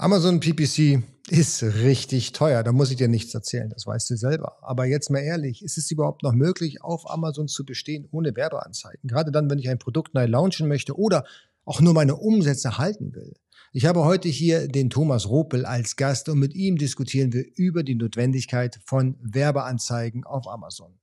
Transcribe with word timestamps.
Amazon 0.00 0.40
PPC 0.40 1.02
ist 1.28 1.62
richtig 1.62 2.32
teuer. 2.32 2.62
Da 2.62 2.72
muss 2.72 2.90
ich 2.90 2.96
dir 2.96 3.06
nichts 3.06 3.34
erzählen. 3.34 3.68
Das 3.68 3.86
weißt 3.86 4.08
du 4.08 4.16
selber. 4.16 4.56
Aber 4.62 4.86
jetzt 4.86 5.10
mal 5.10 5.18
ehrlich, 5.18 5.62
ist 5.62 5.76
es 5.76 5.90
überhaupt 5.90 6.22
noch 6.22 6.32
möglich, 6.32 6.82
auf 6.82 7.10
Amazon 7.10 7.48
zu 7.48 7.66
bestehen 7.66 8.08
ohne 8.10 8.34
Werbeanzeigen? 8.34 9.06
Gerade 9.06 9.30
dann, 9.30 9.50
wenn 9.50 9.58
ich 9.58 9.68
ein 9.68 9.78
Produkt 9.78 10.14
neu 10.14 10.24
launchen 10.24 10.68
möchte 10.68 10.98
oder 10.98 11.26
auch 11.66 11.82
nur 11.82 11.92
meine 11.92 12.16
Umsätze 12.16 12.78
halten 12.78 13.14
will. 13.14 13.34
Ich 13.74 13.84
habe 13.84 14.02
heute 14.02 14.30
hier 14.30 14.68
den 14.68 14.88
Thomas 14.88 15.28
Ropel 15.28 15.66
als 15.66 15.96
Gast 15.96 16.30
und 16.30 16.38
mit 16.38 16.54
ihm 16.54 16.78
diskutieren 16.78 17.34
wir 17.34 17.44
über 17.56 17.82
die 17.82 17.94
Notwendigkeit 17.94 18.80
von 18.86 19.18
Werbeanzeigen 19.20 20.24
auf 20.24 20.48
Amazon. 20.48 20.98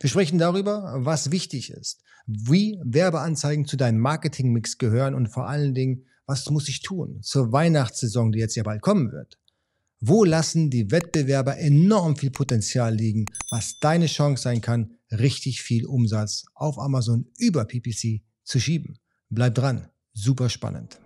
Wir 0.00 0.08
sprechen 0.08 0.38
darüber, 0.38 0.94
was 0.96 1.30
wichtig 1.30 1.68
ist, 1.72 2.02
wie 2.26 2.78
Werbeanzeigen 2.82 3.66
zu 3.66 3.76
deinem 3.76 3.98
Marketingmix 3.98 4.78
gehören 4.78 5.14
und 5.14 5.28
vor 5.28 5.46
allen 5.46 5.74
Dingen, 5.74 6.06
was 6.30 6.48
muss 6.48 6.68
ich 6.68 6.80
tun 6.80 7.18
zur 7.22 7.50
Weihnachtssaison, 7.50 8.30
die 8.30 8.38
jetzt 8.38 8.54
ja 8.54 8.62
bald 8.62 8.82
kommen 8.82 9.10
wird? 9.10 9.36
Wo 9.98 10.24
lassen 10.24 10.70
die 10.70 10.92
Wettbewerber 10.92 11.58
enorm 11.58 12.14
viel 12.14 12.30
Potenzial 12.30 12.94
liegen, 12.94 13.26
was 13.50 13.80
deine 13.80 14.06
Chance 14.06 14.44
sein 14.44 14.60
kann, 14.60 14.92
richtig 15.10 15.60
viel 15.60 15.86
Umsatz 15.86 16.44
auf 16.54 16.78
Amazon 16.78 17.26
über 17.36 17.64
PPC 17.64 18.22
zu 18.44 18.60
schieben? 18.60 19.00
Bleib 19.28 19.56
dran, 19.56 19.88
super 20.12 20.48
spannend. 20.48 21.00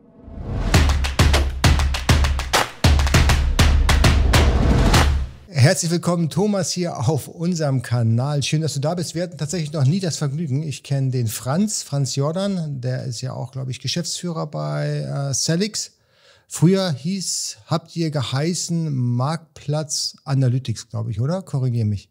Herzlich 5.64 5.91
willkommen, 5.91 6.28
Thomas, 6.28 6.73
hier 6.73 7.09
auf 7.09 7.27
unserem 7.27 7.80
Kanal. 7.80 8.42
Schön, 8.42 8.60
dass 8.60 8.74
du 8.74 8.80
da 8.80 8.95
bist. 8.95 9.14
Wir 9.14 9.22
hatten 9.22 9.38
tatsächlich 9.38 9.72
noch 9.72 9.86
nie 9.86 9.98
das 9.98 10.18
Vergnügen. 10.18 10.62
Ich 10.62 10.82
kenne 10.82 11.10
den 11.10 11.27
Franz, 11.27 11.82
Franz 11.82 12.16
Jordan, 12.16 12.82
der 12.82 13.05
ist 13.05 13.22
ja 13.22 13.32
auch, 13.32 13.50
glaube 13.50 13.70
ich, 13.70 13.80
Geschäftsführer 13.80 14.46
bei 14.46 14.98
äh, 15.30 15.32
Celix. 15.32 15.92
Früher 16.48 16.92
hieß, 16.92 17.56
habt 17.64 17.96
ihr 17.96 18.10
geheißen 18.10 18.95
Marktplatz 18.95 20.16
Analytics, 20.24 20.91
glaube 20.91 21.12
ich, 21.12 21.22
oder? 21.22 21.41
Korrigiere 21.41 21.86
mich. 21.86 22.10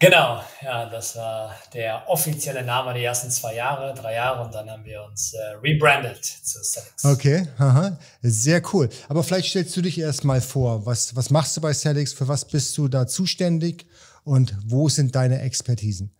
Genau, 0.00 0.40
ja, 0.62 0.88
das 0.88 1.16
war 1.16 1.56
der 1.74 2.08
offizielle 2.08 2.62
Name 2.62 2.94
die 2.94 3.02
ersten 3.02 3.32
zwei 3.32 3.56
Jahre, 3.56 3.92
drei 3.94 4.14
Jahre 4.14 4.44
und 4.44 4.54
dann 4.54 4.70
haben 4.70 4.84
wir 4.84 5.02
uns 5.02 5.34
äh, 5.34 5.56
rebrandet 5.60 6.24
zu 6.24 6.62
Celix. 6.62 7.04
Okay, 7.04 7.48
aha. 7.58 7.98
sehr 8.22 8.62
cool. 8.72 8.88
Aber 9.08 9.24
vielleicht 9.24 9.48
stellst 9.48 9.76
du 9.76 9.82
dich 9.82 9.98
erstmal 9.98 10.40
vor, 10.40 10.86
was, 10.86 11.16
was 11.16 11.30
machst 11.30 11.56
du 11.56 11.60
bei 11.60 11.72
Celix, 11.72 12.12
für 12.12 12.28
was 12.28 12.44
bist 12.44 12.78
du 12.78 12.86
da 12.86 13.08
zuständig 13.08 13.86
und 14.22 14.54
wo 14.64 14.88
sind 14.88 15.16
deine 15.16 15.40
Expertisen? 15.40 16.14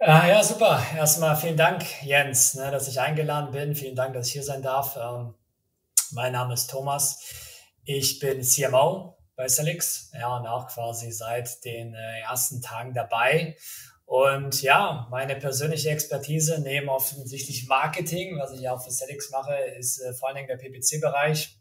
Ja, 0.00 0.24
ja 0.28 0.44
super. 0.44 0.80
Erstmal 0.96 1.36
vielen 1.36 1.56
Dank, 1.56 1.84
Jens, 2.04 2.54
ne, 2.54 2.70
dass 2.70 2.86
ich 2.86 3.00
eingeladen 3.00 3.50
bin. 3.50 3.74
Vielen 3.74 3.96
Dank, 3.96 4.14
dass 4.14 4.28
ich 4.28 4.34
hier 4.34 4.44
sein 4.44 4.62
darf. 4.62 4.96
Ähm, 4.96 5.34
mein 6.12 6.32
Name 6.32 6.54
ist 6.54 6.70
Thomas. 6.70 7.18
Ich 7.84 8.20
bin 8.20 8.44
CMO 8.44 9.13
bei 9.36 9.48
Celix, 9.48 10.10
ja, 10.12 10.36
und 10.36 10.46
auch 10.46 10.68
quasi 10.68 11.10
seit 11.10 11.64
den 11.64 11.94
äh, 11.94 12.20
ersten 12.20 12.60
Tagen 12.60 12.94
dabei. 12.94 13.56
Und 14.06 14.62
ja, 14.62 15.08
meine 15.10 15.34
persönliche 15.36 15.90
Expertise 15.90 16.60
neben 16.60 16.88
offensichtlich 16.88 17.66
Marketing, 17.66 18.38
was 18.38 18.52
ich 18.52 18.68
auch 18.68 18.82
für 18.82 18.90
Celix 18.90 19.30
mache, 19.30 19.54
ist 19.78 19.98
äh, 20.00 20.12
vor 20.12 20.28
allen 20.28 20.36
Dingen 20.36 20.48
der 20.48 20.56
PPC-Bereich. 20.56 21.58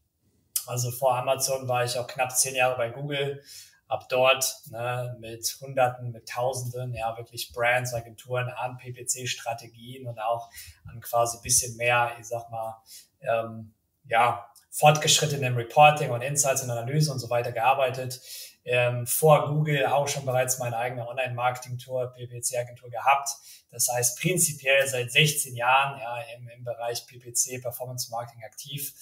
Also 0.68 0.92
vor 0.92 1.18
Amazon 1.18 1.68
war 1.68 1.84
ich 1.84 1.98
auch 1.98 2.08
knapp 2.08 2.36
zehn 2.36 2.56
Jahre 2.56 2.78
bei 2.78 2.90
Google, 2.90 3.42
ab 3.88 4.08
dort 4.10 4.56
ne, 4.72 5.16
mit 5.20 5.58
Hunderten, 5.62 6.12
mit 6.12 6.28
Tausenden, 6.28 6.94
ja, 6.94 7.16
wirklich 7.18 7.52
Brands, 7.54 7.94
Agenturen 7.94 8.50
an 8.50 8.78
PPC-Strategien 8.78 10.08
und 10.08 10.20
auch 10.20 10.50
an 10.90 11.00
quasi 11.02 11.38
bisschen 11.42 11.76
mehr, 11.78 12.16
ich 12.20 12.28
sag 12.28 12.50
mal, 12.50 12.82
ähm, 13.22 13.74
ja, 14.06 14.46
fortgeschrittenen 14.74 15.56
Reporting 15.56 16.10
und 16.10 16.22
Insights 16.22 16.64
und 16.64 16.72
Analyse 16.72 17.12
und 17.12 17.20
so 17.20 17.30
weiter 17.30 17.52
gearbeitet. 17.52 18.20
Ähm, 18.66 19.06
vor 19.06 19.50
Google 19.50 19.86
auch 19.86 20.08
schon 20.08 20.26
bereits 20.26 20.58
meine 20.58 20.78
eigene 20.78 21.08
Online-Marketing-Tour, 21.08 22.14
PPC-Agentur 22.14 22.90
gehabt. 22.90 23.30
Das 23.70 23.88
heißt, 23.90 24.20
prinzipiell 24.20 24.88
seit 24.88 25.12
16 25.12 25.56
Jahren 25.56 26.00
ja, 26.00 26.18
im, 26.36 26.48
im 26.48 26.64
Bereich 26.64 27.06
PPC, 27.06 27.62
Performance 27.62 28.10
Marketing 28.10 28.44
aktiv 28.44 28.94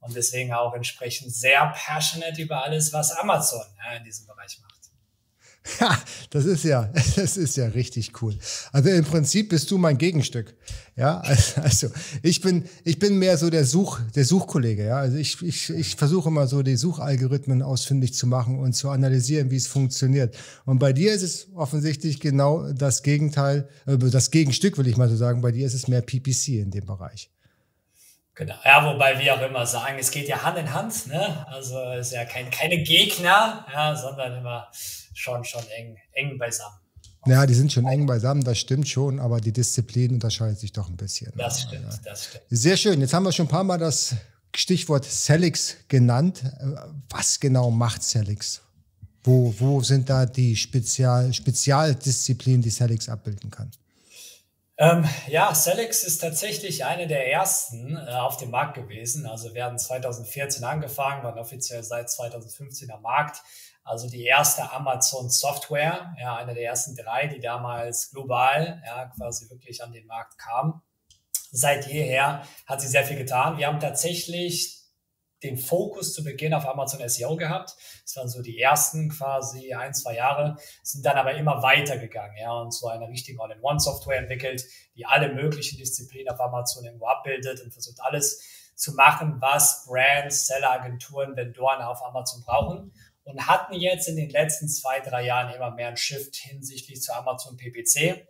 und 0.00 0.14
deswegen 0.14 0.52
auch 0.52 0.74
entsprechend 0.74 1.34
sehr 1.34 1.74
passionate 1.74 2.40
über 2.40 2.62
alles, 2.62 2.92
was 2.92 3.10
Amazon 3.12 3.64
ja, 3.84 3.96
in 3.96 4.04
diesem 4.04 4.26
Bereich 4.26 4.60
macht. 4.60 4.75
Ja, 5.80 5.98
das 6.30 6.44
ist 6.44 6.64
ja, 6.64 6.90
das 7.16 7.36
ist 7.36 7.56
ja 7.56 7.66
richtig 7.66 8.22
cool. 8.22 8.36
Also 8.72 8.88
im 8.90 9.04
Prinzip 9.04 9.50
bist 9.50 9.70
du 9.70 9.78
mein 9.78 9.98
Gegenstück. 9.98 10.54
Ja, 10.96 11.20
also 11.56 11.88
ich 12.22 12.40
bin, 12.40 12.64
ich 12.84 12.98
bin 12.98 13.18
mehr 13.18 13.36
so 13.36 13.50
der 13.50 13.64
Such, 13.64 14.00
der 14.14 14.24
Suchkollege. 14.24 14.84
Ja, 14.84 14.98
also 14.98 15.16
ich, 15.16 15.42
ich, 15.42 15.70
ich 15.70 15.96
versuche 15.96 16.28
immer 16.28 16.46
so 16.46 16.62
die 16.62 16.76
Suchalgorithmen 16.76 17.62
ausfindig 17.62 18.14
zu 18.14 18.26
machen 18.26 18.58
und 18.58 18.74
zu 18.74 18.90
analysieren, 18.90 19.50
wie 19.50 19.56
es 19.56 19.66
funktioniert. 19.66 20.36
Und 20.64 20.78
bei 20.78 20.92
dir 20.92 21.12
ist 21.12 21.22
es 21.22 21.48
offensichtlich 21.54 22.20
genau 22.20 22.72
das 22.72 23.02
Gegenteil, 23.02 23.68
äh, 23.86 23.98
das 23.98 24.30
Gegenstück, 24.30 24.78
will 24.78 24.86
ich 24.86 24.96
mal 24.96 25.08
so 25.08 25.16
sagen. 25.16 25.40
Bei 25.40 25.52
dir 25.52 25.66
ist 25.66 25.74
es 25.74 25.88
mehr 25.88 26.02
PPC 26.02 26.48
in 26.48 26.70
dem 26.70 26.86
Bereich. 26.86 27.30
Genau. 28.36 28.54
Ja, 28.66 28.84
wobei 28.84 29.18
wir 29.18 29.34
auch 29.34 29.40
immer 29.40 29.66
sagen, 29.66 29.96
es 29.98 30.10
geht 30.10 30.28
ja 30.28 30.42
Hand 30.42 30.58
in 30.58 30.72
Hand, 30.72 31.06
ne? 31.06 31.46
Also 31.48 31.78
es 31.98 32.08
ist 32.08 32.12
ja 32.12 32.26
kein, 32.26 32.50
keine 32.50 32.82
Gegner, 32.82 33.66
ja, 33.72 33.96
sondern 33.96 34.36
immer 34.36 34.68
schon, 35.14 35.42
schon 35.42 35.66
eng, 35.68 35.96
eng 36.12 36.38
beisammen. 36.38 36.76
Ja, 37.24 37.46
die 37.46 37.54
sind 37.54 37.72
schon 37.72 37.86
eng 37.86 38.04
beisammen, 38.04 38.44
das 38.44 38.58
stimmt 38.58 38.86
schon, 38.88 39.20
aber 39.20 39.40
die 39.40 39.52
Disziplin 39.52 40.12
unterscheidet 40.12 40.60
sich 40.60 40.70
doch 40.70 40.88
ein 40.88 40.98
bisschen. 40.98 41.32
Das 41.34 41.62
stimmt, 41.62 41.90
ja. 41.90 41.98
das 42.04 42.26
stimmt. 42.26 42.44
Sehr 42.50 42.76
schön. 42.76 43.00
Jetzt 43.00 43.14
haben 43.14 43.24
wir 43.24 43.32
schon 43.32 43.46
ein 43.46 43.50
paar 43.50 43.64
Mal 43.64 43.78
das 43.78 44.14
Stichwort 44.54 45.06
Celix 45.06 45.76
genannt. 45.88 46.42
Was 47.08 47.40
genau 47.40 47.70
macht 47.70 48.02
Celix? 48.02 48.60
Wo, 49.24 49.52
wo 49.58 49.80
sind 49.80 50.10
da 50.10 50.26
die 50.26 50.54
Spezial, 50.54 51.32
Spezialdisziplinen, 51.32 52.60
die 52.60 52.70
Celix 52.70 53.08
abbilden 53.08 53.50
kann? 53.50 53.70
Ähm, 54.78 55.08
ja, 55.28 55.54
Celix 55.54 56.04
ist 56.04 56.18
tatsächlich 56.18 56.84
eine 56.84 57.06
der 57.06 57.32
ersten 57.32 57.96
äh, 57.96 58.10
auf 58.10 58.36
dem 58.36 58.50
Markt 58.50 58.74
gewesen. 58.74 59.26
Also 59.26 59.54
wir 59.54 59.64
haben 59.64 59.78
2014 59.78 60.64
angefangen, 60.64 61.22
waren 61.22 61.38
offiziell 61.38 61.82
seit 61.82 62.10
2015 62.10 62.90
am 62.90 63.00
Markt. 63.00 63.42
Also 63.84 64.10
die 64.10 64.24
erste 64.24 64.70
Amazon 64.72 65.30
Software, 65.30 66.14
ja, 66.20 66.36
eine 66.36 66.54
der 66.54 66.64
ersten 66.64 66.94
drei, 66.94 67.26
die 67.28 67.40
damals 67.40 68.10
global, 68.10 68.82
ja, 68.84 69.06
quasi 69.16 69.48
wirklich 69.48 69.82
an 69.82 69.92
den 69.92 70.06
Markt 70.06 70.36
kam. 70.38 70.82
Seit 71.52 71.86
jeher 71.86 72.42
hat 72.66 72.80
sie 72.82 72.88
sehr 72.88 73.04
viel 73.04 73.16
getan. 73.16 73.56
Wir 73.56 73.68
haben 73.68 73.80
tatsächlich 73.80 74.75
den 75.46 75.56
Fokus 75.56 76.12
zu 76.12 76.24
Beginn 76.24 76.54
auf 76.54 76.66
Amazon 76.66 77.06
SEO 77.08 77.36
gehabt. 77.36 77.74
Das 78.02 78.16
waren 78.16 78.28
so 78.28 78.42
die 78.42 78.60
ersten 78.60 79.08
quasi 79.08 79.72
ein, 79.72 79.94
zwei 79.94 80.16
Jahre, 80.16 80.56
sind 80.82 81.06
dann 81.06 81.16
aber 81.16 81.34
immer 81.34 81.62
weitergegangen, 81.62 82.36
ja, 82.36 82.52
und 82.52 82.72
so 82.72 82.88
eine 82.88 83.08
richtige 83.08 83.40
All-in-One-Software 83.40 84.18
entwickelt, 84.18 84.64
die 84.96 85.06
alle 85.06 85.32
möglichen 85.32 85.78
Disziplinen 85.78 86.32
auf 86.32 86.40
Amazon 86.40 86.84
irgendwo 86.84 87.06
abbildet 87.06 87.62
und 87.62 87.72
versucht 87.72 88.00
alles 88.00 88.42
zu 88.74 88.92
machen, 88.92 89.36
was 89.40 89.86
Brands, 89.86 90.46
Seller, 90.46 90.72
Agenturen, 90.72 91.34
Vendoren 91.36 91.82
auf 91.82 92.04
Amazon 92.04 92.42
brauchen 92.44 92.92
und 93.24 93.46
hatten 93.46 93.74
jetzt 93.74 94.08
in 94.08 94.16
den 94.16 94.30
letzten 94.30 94.68
zwei, 94.68 95.00
drei 95.00 95.24
Jahren 95.24 95.52
immer 95.54 95.70
mehr 95.70 95.88
einen 95.88 95.96
Shift 95.96 96.36
hinsichtlich 96.36 97.02
zu 97.02 97.12
Amazon 97.14 97.56
PPC. 97.56 98.26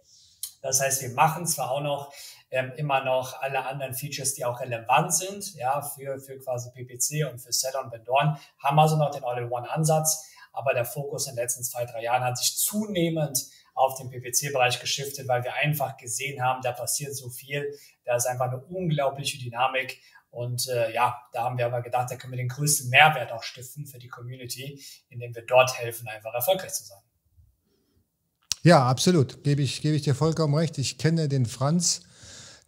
Das 0.63 0.81
heißt, 0.81 1.03
wir 1.03 1.11
machen 1.11 1.47
zwar 1.47 1.71
auch 1.71 1.81
noch 1.81 2.13
ähm, 2.51 2.73
immer 2.77 3.05
noch 3.05 3.41
alle 3.41 3.65
anderen 3.65 3.95
Features, 3.95 4.35
die 4.35 4.45
auch 4.45 4.61
relevant 4.61 5.15
sind, 5.15 5.55
ja, 5.55 5.83
für, 5.83 6.19
für 6.19 6.39
quasi 6.39 6.71
PPC 6.71 7.31
und 7.31 7.39
für 7.39 7.53
Seller 7.53 7.83
und 7.85 7.93
Vendoren, 7.93 8.39
haben 8.59 8.79
also 8.79 8.97
noch 8.97 9.11
den 9.11 9.25
All-in-One-Ansatz. 9.25 10.27
Aber 10.53 10.73
der 10.73 10.85
Fokus 10.85 11.27
in 11.27 11.35
den 11.35 11.43
letzten 11.43 11.63
zwei, 11.65 11.85
drei 11.85 12.03
Jahren 12.03 12.25
hat 12.25 12.39
sich 12.39 12.57
zunehmend 12.57 13.39
auf 13.75 13.99
den 13.99 14.09
PPC-Bereich 14.09 14.81
geschiftet, 14.81 15.29
weil 15.29 15.45
wir 15.45 15.55
einfach 15.55 15.99
gesehen 15.99 16.43
haben, 16.43 16.63
da 16.63 16.73
passiert 16.73 17.15
so 17.15 17.29
viel, 17.29 17.79
da 18.05 18.17
ist 18.17 18.27
einfach 18.27 18.47
eine 18.47 18.65
unglaubliche 18.65 19.39
Dynamik. 19.39 20.01
Und 20.31 20.69
äh, 20.69 20.93
ja, 20.95 21.21
da 21.33 21.45
haben 21.45 21.59
wir 21.59 21.67
aber 21.67 21.83
gedacht, 21.83 22.11
da 22.11 22.17
können 22.17 22.33
wir 22.33 22.39
den 22.39 22.49
größten 22.49 22.89
Mehrwert 22.91 23.33
auch 23.33 23.43
stiften 23.43 23.87
für 23.87 23.99
die 23.99 24.09
Community, 24.09 24.83
indem 25.09 25.35
wir 25.35 25.45
dort 25.45 25.79
helfen, 25.79 26.09
einfach 26.09 26.33
erfolgreich 26.33 26.73
zu 26.73 26.85
sein. 26.85 27.06
Ja, 28.67 28.85
absolut. 28.89 29.45
Gebe 29.45 29.63
ich, 29.63 29.81
gebe 29.81 29.95
ich 29.95 30.03
dir 30.03 30.17
vollkommen 30.17 30.53
recht. 30.53 30.77
Ich 30.79 30.99
kenne 30.99 31.29
den 31.29 31.47
Franz 31.47 32.01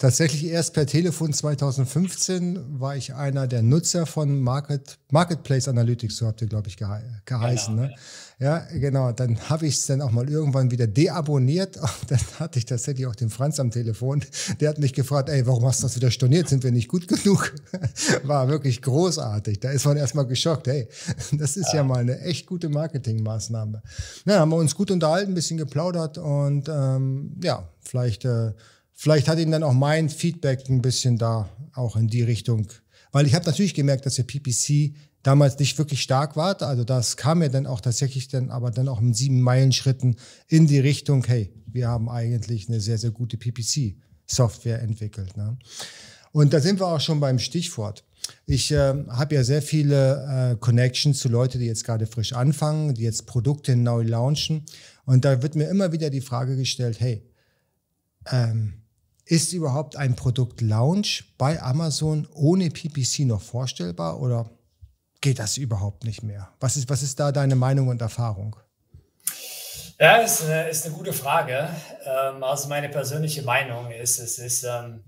Tatsächlich 0.00 0.44
erst 0.44 0.74
per 0.74 0.86
Telefon 0.86 1.32
2015 1.32 2.78
war 2.78 2.94
ich 2.94 3.14
einer 3.14 3.48
der 3.48 3.62
Nutzer 3.62 4.06
von 4.06 4.40
Market, 4.40 4.96
Marketplace 5.10 5.66
Analytics, 5.66 6.18
so 6.18 6.28
habt 6.28 6.40
ihr, 6.40 6.46
glaube 6.46 6.68
ich, 6.68 6.76
gehe 6.76 7.02
geheißen. 7.24 7.74
Genau, 7.74 7.88
ne? 7.88 7.94
ja. 8.38 8.58
ja, 8.70 8.78
genau. 8.78 9.10
Dann 9.10 9.40
habe 9.50 9.66
ich 9.66 9.74
es 9.74 9.86
dann 9.86 10.00
auch 10.00 10.12
mal 10.12 10.30
irgendwann 10.30 10.70
wieder 10.70 10.86
deabonniert. 10.86 11.76
Und 11.80 12.10
dann 12.10 12.20
hatte 12.38 12.60
ich 12.60 12.66
tatsächlich 12.66 13.08
auch 13.08 13.16
den 13.16 13.28
Franz 13.28 13.58
am 13.58 13.72
Telefon. 13.72 14.22
Der 14.60 14.68
hat 14.68 14.78
mich 14.78 14.92
gefragt, 14.92 15.30
ey, 15.30 15.44
warum 15.48 15.64
hast 15.64 15.80
du 15.80 15.86
das 15.86 15.96
wieder 15.96 16.12
storniert? 16.12 16.48
Sind 16.48 16.62
wir 16.62 16.70
nicht 16.70 16.86
gut 16.86 17.08
genug? 17.08 17.52
War 18.22 18.46
wirklich 18.46 18.80
großartig. 18.80 19.58
Da 19.58 19.70
ist 19.72 19.84
man 19.84 19.96
erstmal 19.96 20.28
geschockt. 20.28 20.68
Hey, 20.68 20.86
das 21.32 21.56
ist 21.56 21.72
ja, 21.72 21.78
ja 21.78 21.82
mal 21.82 21.98
eine 21.98 22.20
echt 22.20 22.46
gute 22.46 22.68
Marketingmaßnahme. 22.68 23.82
Na, 24.26 24.38
haben 24.38 24.50
wir 24.50 24.58
uns 24.58 24.76
gut 24.76 24.92
unterhalten, 24.92 25.32
ein 25.32 25.34
bisschen 25.34 25.58
geplaudert 25.58 26.18
und 26.18 26.68
ähm, 26.68 27.32
ja, 27.42 27.68
vielleicht... 27.80 28.26
Äh, 28.26 28.52
vielleicht 28.98 29.28
hat 29.28 29.38
ihn 29.38 29.52
dann 29.52 29.62
auch 29.62 29.72
mein 29.72 30.10
Feedback 30.10 30.68
ein 30.68 30.82
bisschen 30.82 31.16
da 31.18 31.48
auch 31.72 31.96
in 31.96 32.08
die 32.08 32.22
Richtung 32.22 32.66
Weil 33.12 33.26
ich 33.26 33.34
habe 33.34 33.46
natürlich 33.46 33.72
gemerkt, 33.72 34.04
dass 34.04 34.16
der 34.16 34.24
PPC 34.24 34.94
damals 35.22 35.58
nicht 35.58 35.78
wirklich 35.78 36.02
stark 36.02 36.36
war. 36.36 36.60
Also 36.62 36.84
das 36.84 37.16
kam 37.16 37.38
mir 37.38 37.48
dann 37.48 37.66
auch 37.66 37.80
tatsächlich 37.80 38.28
dann, 38.28 38.50
aber 38.50 38.70
dann 38.70 38.88
auch 38.88 39.00
in 39.00 39.14
sieben 39.14 39.40
Meilen 39.40 39.72
Schritten 39.72 40.16
in 40.48 40.66
die 40.66 40.80
Richtung, 40.80 41.24
hey, 41.24 41.52
wir 41.66 41.88
haben 41.88 42.08
eigentlich 42.08 42.68
eine 42.68 42.80
sehr, 42.80 42.98
sehr 42.98 43.12
gute 43.12 43.36
PPC-Software 43.36 44.82
entwickelt. 44.82 45.36
Ne? 45.36 45.56
Und 46.32 46.52
da 46.52 46.60
sind 46.60 46.80
wir 46.80 46.86
auch 46.86 47.00
schon 47.00 47.20
beim 47.20 47.38
Stichwort. 47.38 48.04
Ich 48.46 48.72
äh, 48.72 48.94
habe 49.08 49.36
ja 49.36 49.44
sehr 49.44 49.62
viele 49.62 50.52
äh, 50.52 50.56
Connections 50.56 51.18
zu 51.18 51.28
Leuten, 51.28 51.60
die 51.60 51.66
jetzt 51.66 51.84
gerade 51.84 52.06
frisch 52.06 52.32
anfangen, 52.32 52.94
die 52.94 53.04
jetzt 53.04 53.26
Produkte 53.26 53.76
neu 53.76 54.02
launchen. 54.02 54.64
Und 55.04 55.24
da 55.24 55.40
wird 55.42 55.54
mir 55.54 55.68
immer 55.68 55.92
wieder 55.92 56.10
die 56.10 56.20
Frage 56.20 56.56
gestellt, 56.56 57.00
hey, 57.00 57.22
ähm, 58.30 58.74
ist 59.28 59.52
überhaupt 59.52 59.96
ein 59.96 60.16
Produkt-Launch 60.16 61.34
bei 61.36 61.60
Amazon 61.60 62.26
ohne 62.34 62.70
PPC 62.70 63.20
noch 63.20 63.42
vorstellbar 63.42 64.20
oder 64.20 64.50
geht 65.20 65.38
das 65.38 65.58
überhaupt 65.58 66.04
nicht 66.04 66.22
mehr? 66.22 66.48
Was 66.60 66.76
ist, 66.76 66.88
was 66.88 67.02
ist 67.02 67.20
da 67.20 67.30
deine 67.30 67.54
Meinung 67.54 67.88
und 67.88 68.00
Erfahrung? 68.00 68.56
Ja, 70.00 70.16
ist 70.16 70.44
eine, 70.44 70.68
ist 70.68 70.86
eine 70.86 70.94
gute 70.94 71.12
Frage. 71.12 71.68
Ähm, 72.04 72.42
also 72.42 72.68
meine 72.68 72.88
persönliche 72.88 73.42
Meinung 73.42 73.90
ist, 73.90 74.18
es 74.18 74.38
ist 74.38 74.64
ähm, 74.64 75.04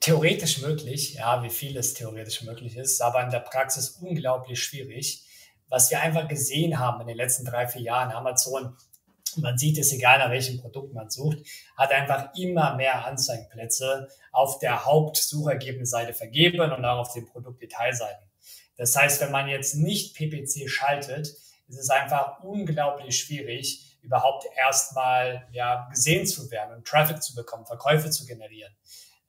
theoretisch 0.00 0.60
möglich, 0.60 1.14
ja, 1.14 1.42
wie 1.42 1.50
viel 1.50 1.76
es 1.76 1.94
theoretisch 1.94 2.42
möglich 2.42 2.76
ist, 2.76 3.00
aber 3.00 3.22
in 3.22 3.30
der 3.30 3.40
Praxis 3.40 3.90
unglaublich 4.00 4.60
schwierig. 4.60 5.26
Was 5.68 5.90
wir 5.90 6.00
einfach 6.00 6.26
gesehen 6.26 6.80
haben 6.80 7.00
in 7.02 7.06
den 7.06 7.16
letzten 7.16 7.44
drei, 7.44 7.68
vier 7.68 7.82
Jahren, 7.82 8.10
Amazon, 8.10 8.76
man 9.36 9.58
sieht 9.58 9.78
es, 9.78 9.92
egal 9.92 10.18
nach 10.18 10.30
welchem 10.30 10.60
Produkt 10.60 10.94
man 10.94 11.10
sucht, 11.10 11.38
hat 11.76 11.92
einfach 11.92 12.34
immer 12.34 12.74
mehr 12.76 13.06
Anzeigenplätze 13.06 14.08
auf 14.32 14.58
der 14.58 14.84
Hauptsuchergebnisseite 14.84 16.14
vergeben 16.14 16.60
und 16.60 16.84
auch 16.84 16.98
auf 16.98 17.12
den 17.12 17.26
Produktdetailseiten. 17.26 18.28
Das 18.76 18.96
heißt, 18.96 19.20
wenn 19.20 19.30
man 19.30 19.48
jetzt 19.48 19.74
nicht 19.74 20.14
PPC 20.14 20.68
schaltet, 20.68 21.26
ist 21.68 21.78
es 21.78 21.90
einfach 21.90 22.42
unglaublich 22.42 23.18
schwierig, 23.18 23.98
überhaupt 24.02 24.46
erstmal 24.56 25.46
ja, 25.52 25.88
gesehen 25.90 26.26
zu 26.26 26.50
werden 26.50 26.76
und 26.76 26.86
Traffic 26.86 27.22
zu 27.22 27.34
bekommen, 27.34 27.66
Verkäufe 27.66 28.10
zu 28.10 28.24
generieren. 28.26 28.72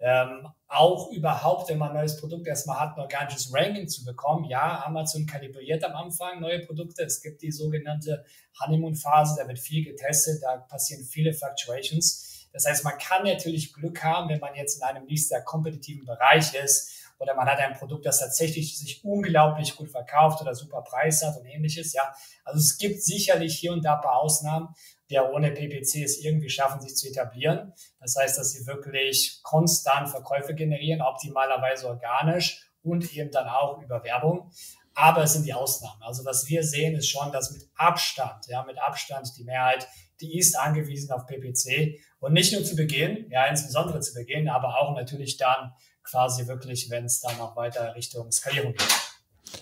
Ähm, 0.03 0.47
auch 0.67 1.11
überhaupt, 1.11 1.69
wenn 1.69 1.77
man 1.77 1.89
ein 1.89 1.97
neues 1.97 2.19
Produkt 2.19 2.47
erstmal 2.47 2.79
hat, 2.79 2.97
ein 2.97 3.01
organisches 3.01 3.53
Ranking 3.53 3.87
zu 3.87 4.03
bekommen. 4.03 4.45
Ja, 4.45 4.83
Amazon 4.83 5.27
kalibriert 5.27 5.83
am 5.83 5.95
Anfang 5.95 6.39
neue 6.39 6.65
Produkte. 6.65 7.03
Es 7.03 7.21
gibt 7.21 7.43
die 7.43 7.51
sogenannte 7.51 8.25
Honeymoon-Phase, 8.59 9.39
da 9.39 9.47
wird 9.47 9.59
viel 9.59 9.85
getestet, 9.85 10.41
da 10.41 10.57
passieren 10.57 11.03
viele 11.03 11.33
Fluctuations. 11.33 12.47
Das 12.51 12.65
heißt, 12.65 12.83
man 12.83 12.97
kann 12.97 13.23
natürlich 13.23 13.73
Glück 13.73 14.03
haben, 14.03 14.29
wenn 14.29 14.39
man 14.39 14.55
jetzt 14.55 14.77
in 14.77 14.83
einem 14.83 15.05
nicht 15.05 15.27
sehr 15.27 15.43
kompetitiven 15.43 16.05
Bereich 16.05 16.53
ist 16.55 17.01
oder 17.21 17.35
man 17.35 17.47
hat 17.47 17.59
ein 17.59 17.73
Produkt, 17.73 18.07
das 18.07 18.19
tatsächlich 18.19 18.77
sich 18.79 19.05
unglaublich 19.05 19.75
gut 19.75 19.91
verkauft 19.91 20.41
oder 20.41 20.55
super 20.55 20.81
Preis 20.81 21.23
hat 21.23 21.37
und 21.37 21.45
ähnliches. 21.45 21.93
Ja, 21.93 22.13
also 22.43 22.59
es 22.59 22.79
gibt 22.79 23.03
sicherlich 23.03 23.57
hier 23.59 23.71
und 23.71 23.85
da 23.85 23.95
ein 23.95 24.01
paar 24.01 24.19
Ausnahmen, 24.19 24.69
ja 25.11 25.29
ohne 25.29 25.51
PPC 25.51 26.03
es 26.03 26.19
irgendwie 26.19 26.49
schaffen, 26.49 26.81
sich 26.81 26.95
zu 26.95 27.07
etablieren. 27.07 27.73
Das 27.99 28.15
heißt, 28.15 28.37
dass 28.37 28.51
sie 28.51 28.65
wirklich 28.65 29.39
konstant 29.43 30.09
Verkäufe 30.09 30.55
generieren, 30.55 31.01
optimalerweise 31.01 31.87
organisch 31.87 32.67
und 32.81 33.13
eben 33.13 33.31
dann 33.31 33.47
auch 33.47 33.81
über 33.81 34.03
Werbung. 34.03 34.51
Aber 34.93 35.23
es 35.23 35.33
sind 35.33 35.45
die 35.45 35.53
Ausnahmen. 35.53 36.01
Also 36.01 36.25
was 36.25 36.49
wir 36.49 36.63
sehen, 36.63 36.95
ist 36.95 37.09
schon, 37.09 37.31
dass 37.31 37.51
mit 37.51 37.69
Abstand, 37.75 38.47
ja, 38.47 38.63
mit 38.63 38.77
Abstand 38.79 39.31
die 39.37 39.43
Mehrheit, 39.43 39.87
die 40.19 40.37
ist 40.37 40.57
angewiesen 40.57 41.11
auf 41.11 41.25
PPC 41.25 41.99
und 42.19 42.33
nicht 42.33 42.53
nur 42.53 42.63
zu 42.63 42.75
Beginn, 42.75 43.29
ja, 43.29 43.45
insbesondere 43.45 43.99
zu 44.01 44.13
Beginn, 44.13 44.49
aber 44.49 44.79
auch 44.79 44.95
natürlich 44.95 45.37
dann 45.37 45.73
quasi 46.03 46.47
wirklich, 46.47 46.89
wenn 46.89 47.05
es 47.05 47.21
dann 47.21 47.39
auch 47.39 47.55
weiter 47.55 47.95
Richtung 47.95 48.31
Skalierung 48.31 48.73
geht. 48.73 49.10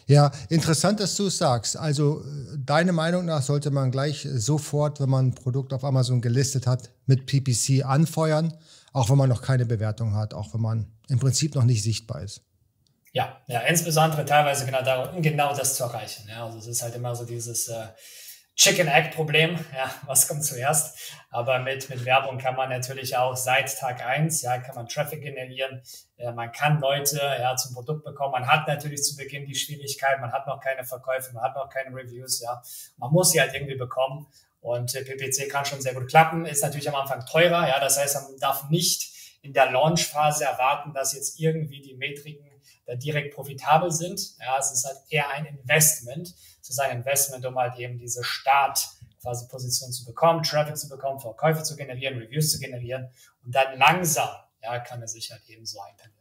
Ja, 0.07 0.31
interessant, 0.50 1.00
dass 1.00 1.15
du 1.15 1.27
es 1.27 1.38
sagst. 1.38 1.77
Also 1.77 2.24
deine 2.57 2.91
Meinung 2.91 3.25
nach 3.25 3.41
sollte 3.41 3.71
man 3.71 3.91
gleich 3.91 4.27
sofort, 4.31 5.00
wenn 5.00 5.09
man 5.09 5.27
ein 5.27 5.36
Produkt 5.36 5.74
auf 5.74 5.83
Amazon 5.83 6.21
gelistet 6.21 6.68
hat, 6.68 6.89
mit 7.06 7.25
PPC 7.25 7.86
anfeuern, 7.86 8.53
auch 8.94 9.09
wenn 9.09 9.18
man 9.18 9.30
noch 9.30 9.41
keine 9.41 9.65
Bewertung 9.65 10.15
hat, 10.15 10.33
auch 10.33 10.53
wenn 10.53 10.62
man 10.62 10.88
im 11.09 11.19
Prinzip 11.19 11.56
noch 11.56 11.63
nicht 11.63 11.83
sichtbar 11.83 12.21
ist. 12.21 12.41
Ja, 13.12 13.41
ja, 13.47 13.62
insbesondere 13.62 14.24
teilweise 14.25 14.65
genau 14.65 14.83
darum, 14.83 15.15
um 15.15 15.21
genau 15.21 15.56
das 15.56 15.75
zu 15.75 15.83
erreichen. 15.83 16.27
Ja, 16.30 16.45
also 16.45 16.59
es 16.59 16.68
ist 16.68 16.83
halt 16.83 16.95
immer 16.95 17.15
so 17.15 17.25
dieses 17.25 17.68
äh, 17.68 17.88
Chicken-Egg-Problem, 18.59 19.57
ja, 19.73 19.89
was 20.06 20.27
kommt 20.27 20.44
zuerst? 20.44 21.13
Aber 21.29 21.59
mit, 21.59 21.89
mit 21.89 22.03
Werbung 22.03 22.38
kann 22.38 22.57
man 22.57 22.67
natürlich 22.67 23.15
auch 23.15 23.38
seit 23.38 23.77
Tag 23.77 24.06
eins, 24.06 24.41
ja, 24.41 24.57
kann 24.57 24.75
man 24.75 24.85
Traffic 24.89 25.21
generieren, 25.21 25.81
ja, 26.17 26.33
man 26.33 26.51
kann 26.51 26.81
Leute 26.81 27.21
ja, 27.39 27.56
zum 27.56 27.73
Produkt 27.73 28.03
bekommen. 28.03 28.33
Man 28.33 28.47
hat 28.47 28.67
natürlich 28.67 29.01
zu 29.01 29.15
Beginn 29.15 29.45
die 29.45 29.56
Schwierigkeit, 29.56 30.19
man 30.19 30.33
hat 30.33 30.45
noch 30.45 30.59
keine 30.59 30.83
Verkäufe, 30.83 31.31
man 31.33 31.41
hat 31.41 31.56
noch 31.56 31.69
keine 31.69 31.95
Reviews, 31.95 32.41
ja. 32.41 32.61
Man 32.97 33.13
muss 33.13 33.31
sie 33.31 33.39
halt 33.39 33.53
irgendwie 33.53 33.75
bekommen. 33.75 34.27
Und 34.59 34.94
äh, 34.94 35.06
PPC 35.06 35.50
kann 35.50 35.63
schon 35.63 35.81
sehr 35.81 35.94
gut 35.94 36.09
klappen, 36.09 36.45
ist 36.45 36.61
natürlich 36.61 36.89
am 36.89 36.95
Anfang 36.95 37.25
teurer, 37.25 37.65
ja. 37.65 37.79
Das 37.79 37.97
heißt, 37.97 38.15
man 38.15 38.39
darf 38.41 38.69
nicht 38.69 39.19
in 39.41 39.53
der 39.53 39.71
Launch-Phase 39.71 40.45
erwarten, 40.45 40.94
dass 40.94 41.13
jetzt 41.13 41.39
irgendwie 41.39 41.81
die 41.81 41.95
Metriken 41.95 42.45
da 42.86 42.95
direkt 42.95 43.36
profitabel 43.36 43.91
sind. 43.91 44.38
Ja, 44.39 44.57
es 44.57 44.71
ist 44.71 44.86
halt 44.86 44.97
eher 45.09 45.30
ein 45.30 45.45
Investment. 45.45 46.33
Es 46.62 46.69
ist 46.69 46.80
ein 46.80 46.97
Investment, 46.97 47.45
um 47.45 47.57
halt 47.57 47.77
eben 47.77 47.97
diese 47.97 48.24
Start 48.24 48.88
quasi 49.21 49.47
Position 49.47 49.91
zu 49.91 50.06
bekommen, 50.06 50.44
Traffic 50.44 50.77
zu 50.77 50.89
bekommen, 50.89 51.19
Verkäufe 51.19 51.63
zu 51.63 51.75
generieren, 51.75 52.18
Reviews 52.18 52.51
zu 52.51 52.59
generieren 52.59 53.09
und 53.44 53.53
dann 53.53 53.77
langsam, 53.77 54.30
ja, 54.62 54.80
kann 54.80 55.01
er 55.01 55.07
sich 55.07 55.31
halt 55.31 55.47
eben 55.47 55.65
so 55.65 55.80
einpendeln. 55.81 56.19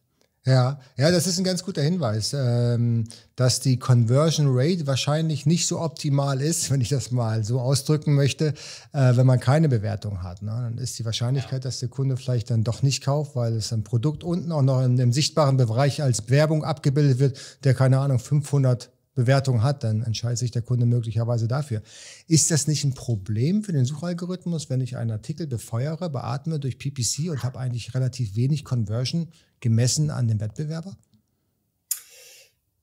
Ja, 0.49 0.81
ja, 0.97 1.11
das 1.11 1.27
ist 1.27 1.37
ein 1.37 1.45
ganz 1.45 1.63
guter 1.63 1.83
Hinweis, 1.83 2.33
ähm, 2.33 3.05
dass 3.37 3.61
die 3.61 3.79
Conversion 3.79 4.47
Rate 4.49 4.87
wahrscheinlich 4.87 5.45
nicht 5.45 5.67
so 5.67 5.79
optimal 5.79 6.41
ist, 6.41 6.71
wenn 6.71 6.81
ich 6.81 6.89
das 6.89 7.11
mal 7.11 7.45
so 7.45 7.61
ausdrücken 7.61 8.15
möchte, 8.15 8.55
äh, 8.95 9.15
wenn 9.17 9.27
man 9.27 9.41
keine 9.41 9.69
Bewertung 9.69 10.23
hat. 10.23 10.41
Ne? 10.41 10.51
Dann 10.51 10.79
ist 10.79 10.99
die 10.99 11.05
Wahrscheinlichkeit, 11.05 11.67
dass 11.67 11.81
der 11.81 11.91
Kunde 11.91 12.17
vielleicht 12.17 12.51
dann 12.51 12.65
doch 12.65 12.83
nicht 12.83 13.05
kauft, 13.05 13.37
weil 13.37 13.57
es 13.57 13.75
ein 13.75 13.85
Produkt 13.85 14.25
unten 14.25 14.51
auch 14.51 14.63
noch 14.63 14.83
in 14.83 14.97
dem 14.97 15.13
sichtbaren 15.13 15.59
Bereich 15.59 16.03
als 16.03 16.31
Werbung 16.31 16.65
abgebildet 16.65 17.19
wird, 17.19 17.39
der 17.65 17.75
keine 17.75 17.99
Ahnung 17.99 18.19
500 18.19 18.89
Bewertung 19.19 19.65
hat, 19.65 19.83
dann 19.83 20.03
entscheidet 20.03 20.39
sich 20.39 20.53
der 20.53 20.63
Kunde 20.63 20.87
möglicherweise 20.87 21.49
dafür. 21.49 21.83
Ist 22.29 22.53
das 22.53 22.69
nicht 22.69 22.85
ein 22.85 22.95
Problem 22.95 23.65
für 23.65 23.73
den 23.73 23.85
Suchalgorithmus, 23.85 24.71
wenn 24.71 24.81
ich 24.81 24.97
einen 24.97 25.11
Artikel 25.11 25.49
befeuere, 25.49 26.09
beatme 26.09 26.61
durch 26.61 26.79
PPC 26.79 27.29
und 27.29 27.43
habe 27.43 27.59
eigentlich 27.59 27.95
relativ 27.95 28.37
wenig 28.37 28.65
Conversion 28.65 29.29
gemessen 29.59 30.11
an 30.11 30.29
dem 30.29 30.39
Wettbewerber? 30.39 30.97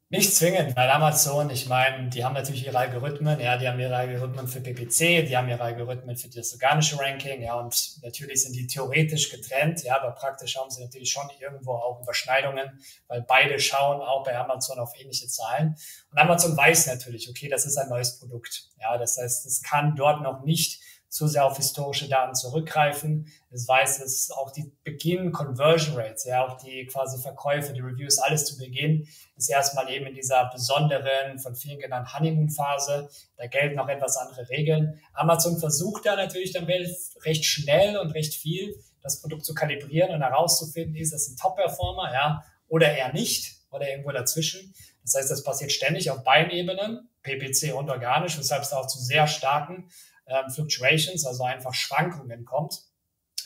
Nicht 0.10 0.36
zwingend, 0.36 0.76
weil 0.76 0.88
Amazon, 0.92 1.50
ich 1.50 1.68
meine, 1.68 2.10
die 2.10 2.24
haben 2.24 2.34
natürlich 2.34 2.64
ihre 2.64 2.78
Algorithmen, 2.78 3.40
ja, 3.40 3.58
die 3.58 3.68
haben 3.68 3.80
ihre 3.80 3.96
Algorithmen 3.96 4.48
für 4.48 4.62
PPC, 4.62 5.26
die 5.28 5.36
haben 5.36 5.50
ihre 5.50 5.64
Algorithmen 5.64 6.16
für 6.16 6.30
das 6.30 6.54
organische 6.54 7.00
Ranking, 7.00 7.42
ja, 7.42 7.56
und 7.56 8.04
natürlich 8.04 8.44
sind 8.44 8.56
die 8.56 8.68
theoretisch 8.68 9.32
getrennt, 9.32 9.84
ja, 9.84 10.00
aber 10.00 10.12
praktisch 10.12 10.58
haben 10.58 10.70
sie 10.70 10.84
natürlich 10.84 11.10
schon 11.12 11.28
irgendwo 11.40 11.74
auch 11.74 12.04
Überschneidungen, 12.04 12.80
weil 13.08 13.24
beide 13.24 13.60
schauen 13.60 14.00
auch 14.00 14.24
bei 14.24 14.38
Amazon 14.38 14.78
auf 14.78 14.92
ähnliche 14.96 15.28
Zahlen. 15.28 15.76
Und 16.12 16.20
Amazon 16.20 16.56
weiß 16.56 16.86
natürlich, 16.86 17.28
okay, 17.28 17.50
das 17.50 17.66
ist 17.66 17.78
ein 17.78 17.90
neues 17.90 18.20
Produkt, 18.20 18.70
ja, 18.80 19.00
das 19.00 19.18
heißt, 19.18 19.48
es 19.48 19.64
kann 19.64 19.96
dort 19.96 20.22
noch 20.22 20.44
nicht 20.44 20.82
zu 21.16 21.28
sehr 21.28 21.46
auf 21.46 21.56
historische 21.56 22.10
Daten 22.10 22.36
zurückgreifen. 22.36 23.32
Es 23.50 23.66
weiß, 23.66 24.00
dass 24.00 24.32
auch 24.32 24.52
die 24.52 24.74
Beginn 24.84 25.32
Conversion 25.32 25.96
Rates, 25.96 26.26
ja, 26.26 26.46
auch 26.46 26.58
die 26.58 26.88
quasi 26.88 27.22
Verkäufe, 27.22 27.72
die 27.72 27.80
Reviews, 27.80 28.18
alles 28.20 28.44
zu 28.44 28.58
Beginn 28.58 29.08
ist 29.38 29.50
erstmal 29.50 29.90
eben 29.90 30.08
in 30.08 30.14
dieser 30.14 30.50
besonderen, 30.52 31.40
von 31.40 31.56
vielen 31.56 31.80
genannten 31.80 32.14
Honeymoon-Phase. 32.14 33.10
Da 33.38 33.48
gelten 33.48 33.80
auch 33.80 33.88
etwas 33.88 34.18
andere 34.18 34.50
Regeln. 34.50 35.00
Amazon 35.14 35.58
versucht 35.58 36.06
da 36.06 36.18
natürlich 36.18 36.52
dann 36.52 36.66
recht 36.66 37.46
schnell 37.46 37.98
und 37.98 38.12
recht 38.12 38.34
viel 38.34 38.76
das 39.02 39.22
Produkt 39.22 39.46
zu 39.46 39.54
kalibrieren 39.54 40.14
und 40.14 40.22
herauszufinden, 40.22 40.98
ist 40.98 41.14
das 41.14 41.30
ein 41.30 41.38
Top-Performer, 41.38 42.12
ja, 42.12 42.44
oder 42.68 42.92
eher 42.92 43.14
nicht, 43.14 43.56
oder 43.70 43.88
irgendwo 43.88 44.12
dazwischen. 44.12 44.74
Das 45.04 45.14
heißt, 45.14 45.32
das 45.32 45.44
passiert 45.44 45.72
ständig 45.72 46.10
auf 46.12 46.24
beiden 46.24 46.52
Ebenen, 46.52 47.08
PPC 47.22 47.74
und 47.74 47.90
organisch, 47.90 48.38
weshalb 48.38 48.64
es 48.64 48.74
auch 48.74 48.88
zu 48.88 49.00
sehr 49.00 49.28
starken 49.28 49.90
ähm, 50.28 50.50
Fluctuations, 50.50 51.26
also 51.26 51.44
einfach 51.44 51.74
Schwankungen 51.74 52.46
kommt 52.46 52.82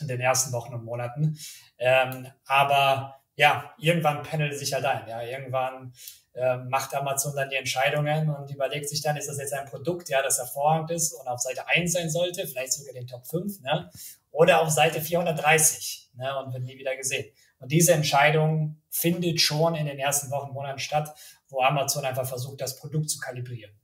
in 0.00 0.08
den 0.08 0.20
ersten 0.20 0.52
Wochen 0.52 0.74
und 0.74 0.84
Monaten. 0.84 1.38
Ähm, 1.78 2.26
aber 2.46 3.20
ja, 3.36 3.74
irgendwann 3.78 4.22
pendelt 4.22 4.58
sich 4.58 4.72
halt 4.72 4.84
ein. 4.84 5.08
Ja, 5.08 5.22
irgendwann 5.22 5.92
äh, 6.34 6.56
macht 6.56 6.94
Amazon 6.94 7.34
dann 7.34 7.48
die 7.48 7.56
Entscheidungen 7.56 8.28
und 8.28 8.50
überlegt 8.50 8.88
sich 8.88 9.02
dann, 9.02 9.16
ist 9.16 9.28
das 9.28 9.38
jetzt 9.38 9.52
ein 9.52 9.66
Produkt, 9.66 10.08
ja, 10.08 10.22
das 10.22 10.38
hervorragend 10.38 10.90
ist 10.90 11.12
und 11.12 11.26
auf 11.26 11.40
Seite 11.40 11.66
1 11.66 11.92
sein 11.92 12.10
sollte, 12.10 12.46
vielleicht 12.46 12.72
sogar 12.72 12.92
den 12.92 13.06
Top 13.06 13.26
5, 13.26 13.60
ne? 13.60 13.90
oder 14.30 14.60
auf 14.60 14.70
Seite 14.70 15.00
430 15.00 16.10
ne? 16.14 16.38
und 16.38 16.52
wird 16.52 16.64
nie 16.64 16.78
wieder 16.78 16.96
gesehen. 16.96 17.32
Und 17.58 17.72
diese 17.72 17.92
Entscheidung 17.92 18.80
findet 18.90 19.40
schon 19.40 19.74
in 19.74 19.86
den 19.86 19.98
ersten 19.98 20.30
Wochen, 20.30 20.52
Monaten 20.52 20.78
statt, 20.78 21.14
wo 21.48 21.62
Amazon 21.62 22.04
einfach 22.04 22.26
versucht, 22.26 22.60
das 22.60 22.76
Produkt 22.76 23.10
zu 23.10 23.18
kalibrieren. 23.18 23.74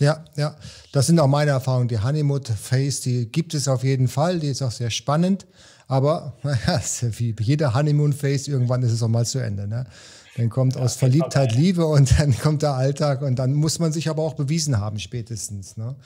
Ja, 0.00 0.24
ja, 0.34 0.56
das 0.92 1.06
sind 1.06 1.20
auch 1.20 1.26
meine 1.26 1.50
Erfahrungen. 1.52 1.88
Die 1.88 2.02
Honeymoon 2.02 2.42
Phase, 2.42 3.02
die 3.02 3.26
gibt 3.26 3.52
es 3.54 3.68
auf 3.68 3.84
jeden 3.84 4.08
Fall, 4.08 4.40
die 4.40 4.48
ist 4.48 4.62
auch 4.62 4.70
sehr 4.70 4.90
spannend. 4.90 5.46
Aber 5.88 6.34
naja, 6.42 6.80
wie 7.18 7.34
jeder 7.40 7.74
Honeymoon-Face, 7.74 8.48
irgendwann 8.48 8.82
ist 8.82 8.92
es 8.92 9.02
auch 9.02 9.08
mal 9.08 9.26
zu 9.26 9.40
Ende. 9.40 9.68
Ne? 9.68 9.84
Dann 10.36 10.48
kommt 10.48 10.76
ja, 10.76 10.82
aus 10.82 10.94
Verliebtheit 10.94 11.54
Liebe 11.54 11.84
und 11.84 12.12
dann 12.18 12.36
kommt 12.38 12.62
der 12.62 12.74
Alltag 12.74 13.22
und 13.22 13.36
dann 13.36 13.52
muss 13.52 13.78
man 13.78 13.92
sich 13.92 14.08
aber 14.08 14.22
auch 14.22 14.34
bewiesen 14.34 14.78
haben 14.78 14.98
spätestens. 14.98 15.76
Ne? 15.76 15.96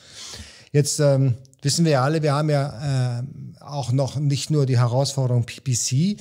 Jetzt 0.72 0.98
ähm, 0.98 1.34
wissen 1.62 1.84
wir 1.84 1.92
ja 1.92 2.02
alle, 2.02 2.22
wir 2.22 2.32
haben 2.32 2.50
ja 2.50 3.20
äh, 3.20 3.22
auch 3.60 3.92
noch 3.92 4.16
nicht 4.16 4.50
nur 4.50 4.66
die 4.66 4.78
Herausforderung 4.78 5.44
PPC, 5.44 6.16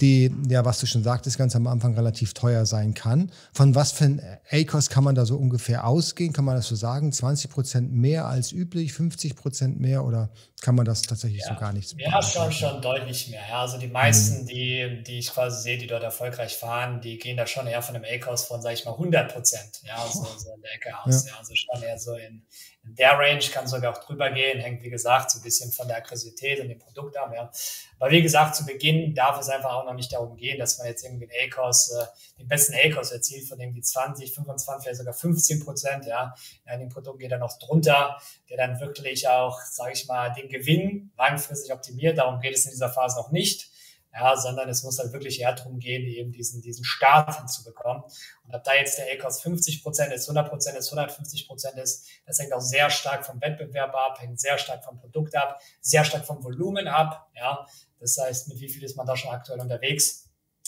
die, 0.00 0.32
ja, 0.48 0.64
was 0.64 0.78
du 0.80 0.86
schon 0.86 1.02
sagtest, 1.02 1.38
ganz 1.38 1.56
am 1.56 1.66
Anfang 1.66 1.94
relativ 1.94 2.34
teuer 2.34 2.66
sein 2.66 2.94
kann. 2.94 3.30
Von 3.52 3.74
was 3.74 3.92
für 3.92 4.04
ein 4.04 4.22
ACOS 4.50 4.90
kann 4.90 5.04
man 5.04 5.14
da 5.14 5.26
so 5.26 5.36
ungefähr 5.36 5.86
ausgehen? 5.86 6.32
Kann 6.32 6.44
man 6.44 6.56
das 6.56 6.68
so 6.68 6.76
sagen? 6.76 7.12
20 7.12 7.50
Prozent 7.50 7.92
mehr 7.92 8.26
als 8.26 8.52
üblich, 8.52 8.92
50 8.92 9.34
Prozent 9.34 9.80
mehr 9.80 10.04
oder 10.04 10.30
kann 10.60 10.74
man 10.74 10.84
das 10.84 11.02
tatsächlich 11.02 11.42
ja. 11.42 11.54
so 11.54 11.60
gar 11.60 11.72
nicht? 11.72 11.94
Ja, 11.98 12.20
schon, 12.20 12.50
schon 12.50 12.82
deutlich 12.82 13.28
mehr. 13.28 13.42
Ja, 13.48 13.60
also 13.60 13.78
die 13.78 13.86
meisten, 13.86 14.42
mhm. 14.42 14.46
die, 14.46 15.02
die 15.04 15.20
ich 15.20 15.30
quasi 15.30 15.62
sehe, 15.62 15.78
die 15.78 15.86
dort 15.86 16.02
erfolgreich 16.02 16.56
fahren, 16.56 17.00
die 17.00 17.18
gehen 17.18 17.36
da 17.36 17.46
schon 17.46 17.68
eher 17.68 17.80
von 17.80 17.94
einem 17.94 18.04
ACOS 18.04 18.44
von, 18.44 18.60
sage 18.60 18.74
ich 18.74 18.84
mal, 18.84 18.92
100 18.92 19.32
Prozent. 19.32 19.80
Ja, 19.84 20.04
so, 20.06 20.24
so 20.24 20.52
in 20.52 20.62
der 20.62 20.74
Ecke 20.74 20.98
aus. 21.04 21.26
Ja. 21.26 21.32
ja. 21.32 21.38
also 21.38 21.54
schon 21.54 21.82
eher 21.82 21.98
so 21.98 22.14
in, 22.14 22.42
in 22.84 22.94
der 22.96 23.18
Range, 23.18 23.40
kann 23.52 23.68
sogar 23.68 23.92
auch 23.92 24.04
drüber 24.04 24.30
gehen, 24.30 24.60
hängt 24.60 24.82
wie 24.82 24.90
gesagt 24.90 25.30
so 25.30 25.38
ein 25.38 25.42
bisschen 25.42 25.70
von 25.70 25.86
der 25.86 25.98
Aggressivität 25.98 26.60
und 26.60 26.68
dem 26.68 26.78
Produkt 26.78 27.16
ab. 27.16 27.32
Ja. 27.34 27.50
Aber 27.98 28.10
wie 28.10 28.22
gesagt, 28.22 28.56
zu 28.56 28.64
Beginn 28.64 29.14
darf 29.14 29.40
es 29.40 29.48
einfach 29.48 29.72
auch 29.72 29.84
noch 29.84 29.94
nicht 29.94 30.12
darum 30.12 30.36
gehen, 30.36 30.58
dass 30.58 30.78
man 30.78 30.86
jetzt 30.86 31.04
irgendwie 31.04 31.28
einen 31.30 31.52
ACOS, 31.52 31.92
äh, 31.92 32.06
den 32.38 32.48
besten 32.48 32.74
ACOS 32.74 33.12
erzielt 33.12 33.48
von 33.48 33.60
irgendwie 33.60 33.82
20, 33.82 34.32
25, 34.32 34.84
vielleicht 34.84 34.98
sogar 34.98 35.14
15 35.14 35.64
Prozent. 35.64 36.06
Ja. 36.06 36.34
in 36.72 36.80
dem 36.80 36.88
Produkt 36.88 37.20
geht 37.20 37.32
er 37.32 37.38
noch 37.38 37.58
drunter, 37.58 38.18
der 38.48 38.56
dann 38.56 38.80
wirklich 38.80 39.28
auch, 39.28 39.60
sage 39.60 39.92
ich 39.92 40.06
mal, 40.06 40.30
den 40.30 40.47
Gewinn 40.48 41.12
langfristig 41.16 41.72
optimiert. 41.72 42.18
Darum 42.18 42.40
geht 42.40 42.54
es 42.54 42.64
in 42.64 42.72
dieser 42.72 42.90
Phase 42.90 43.16
noch 43.16 43.30
nicht 43.30 43.70
ja, 44.18 44.36
sondern 44.36 44.68
es 44.68 44.82
muss 44.82 44.98
halt 44.98 45.12
wirklich 45.12 45.40
eher 45.40 45.52
darum 45.52 45.78
gehen, 45.78 46.06
eben 46.06 46.32
diesen, 46.32 46.62
diesen 46.62 46.84
Start 46.84 47.36
hinzubekommen. 47.36 48.02
Und 48.44 48.54
ob 48.54 48.64
da 48.64 48.74
jetzt 48.74 48.98
der 48.98 49.06
ACOS 49.12 49.42
50 49.42 49.82
Prozent 49.82 50.12
ist, 50.12 50.28
100 50.28 50.48
Prozent 50.48 50.76
ist, 50.76 50.88
150 50.88 51.46
Prozent 51.46 51.78
ist, 51.78 52.06
das 52.26 52.38
hängt 52.38 52.52
auch 52.52 52.60
sehr 52.60 52.90
stark 52.90 53.24
vom 53.24 53.40
Wettbewerb 53.40 53.94
ab, 53.94 54.20
hängt 54.20 54.40
sehr 54.40 54.58
stark 54.58 54.84
vom 54.84 54.98
Produkt 54.98 55.36
ab, 55.36 55.60
sehr 55.80 56.04
stark 56.04 56.24
vom 56.24 56.42
Volumen 56.42 56.88
ab, 56.88 57.28
ja. 57.34 57.66
Das 58.00 58.16
heißt, 58.16 58.48
mit 58.48 58.60
wie 58.60 58.68
viel 58.68 58.84
ist 58.84 58.96
man 58.96 59.06
da 59.06 59.16
schon 59.16 59.32
aktuell 59.32 59.60
unterwegs? 59.60 60.24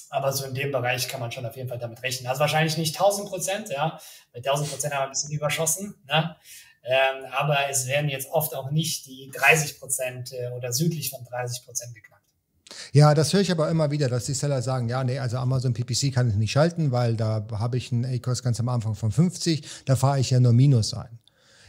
Aber 0.08 0.32
so 0.32 0.44
in 0.44 0.54
dem 0.54 0.72
Bereich 0.72 1.06
kann 1.06 1.20
man 1.20 1.30
schon 1.30 1.46
auf 1.46 1.56
jeden 1.56 1.68
Fall 1.68 1.78
damit 1.78 2.02
rechnen. 2.02 2.26
Also 2.26 2.40
wahrscheinlich 2.40 2.76
nicht 2.76 2.96
1000 2.96 3.28
Prozent, 3.28 3.68
ja. 3.70 4.00
Mit 4.34 4.46
1000 4.46 4.70
Prozent 4.70 4.94
haben 4.94 5.02
wir 5.02 5.04
ein 5.04 5.10
bisschen 5.10 5.32
überschossen, 5.32 5.94
ne? 6.06 6.36
Ähm, 6.82 7.24
aber 7.32 7.68
es 7.70 7.86
werden 7.86 8.08
jetzt 8.08 8.28
oft 8.30 8.54
auch 8.54 8.70
nicht 8.70 9.06
die 9.06 9.30
30 9.34 9.78
Prozent 9.78 10.32
äh, 10.32 10.48
oder 10.56 10.72
südlich 10.72 11.10
von 11.10 11.24
30 11.24 11.64
Prozent 11.64 11.94
geknackt. 11.94 12.20
Ja, 12.92 13.14
das 13.14 13.32
höre 13.32 13.40
ich 13.40 13.50
aber 13.50 13.68
immer 13.68 13.90
wieder, 13.90 14.08
dass 14.08 14.26
die 14.26 14.34
Seller 14.34 14.62
sagen, 14.62 14.88
ja, 14.88 15.04
nee, 15.04 15.18
also 15.18 15.36
Amazon 15.36 15.74
PPC 15.74 16.12
kann 16.12 16.28
ich 16.28 16.36
nicht 16.36 16.52
schalten, 16.52 16.92
weil 16.92 17.16
da 17.16 17.46
habe 17.52 17.76
ich 17.76 17.92
einen 17.92 18.04
A-Kurs 18.04 18.42
ganz 18.42 18.60
am 18.60 18.68
Anfang 18.68 18.94
von 18.94 19.12
50, 19.12 19.84
da 19.84 19.96
fahre 19.96 20.20
ich 20.20 20.30
ja 20.30 20.40
nur 20.40 20.52
Minus 20.52 20.94
ein. 20.94 21.18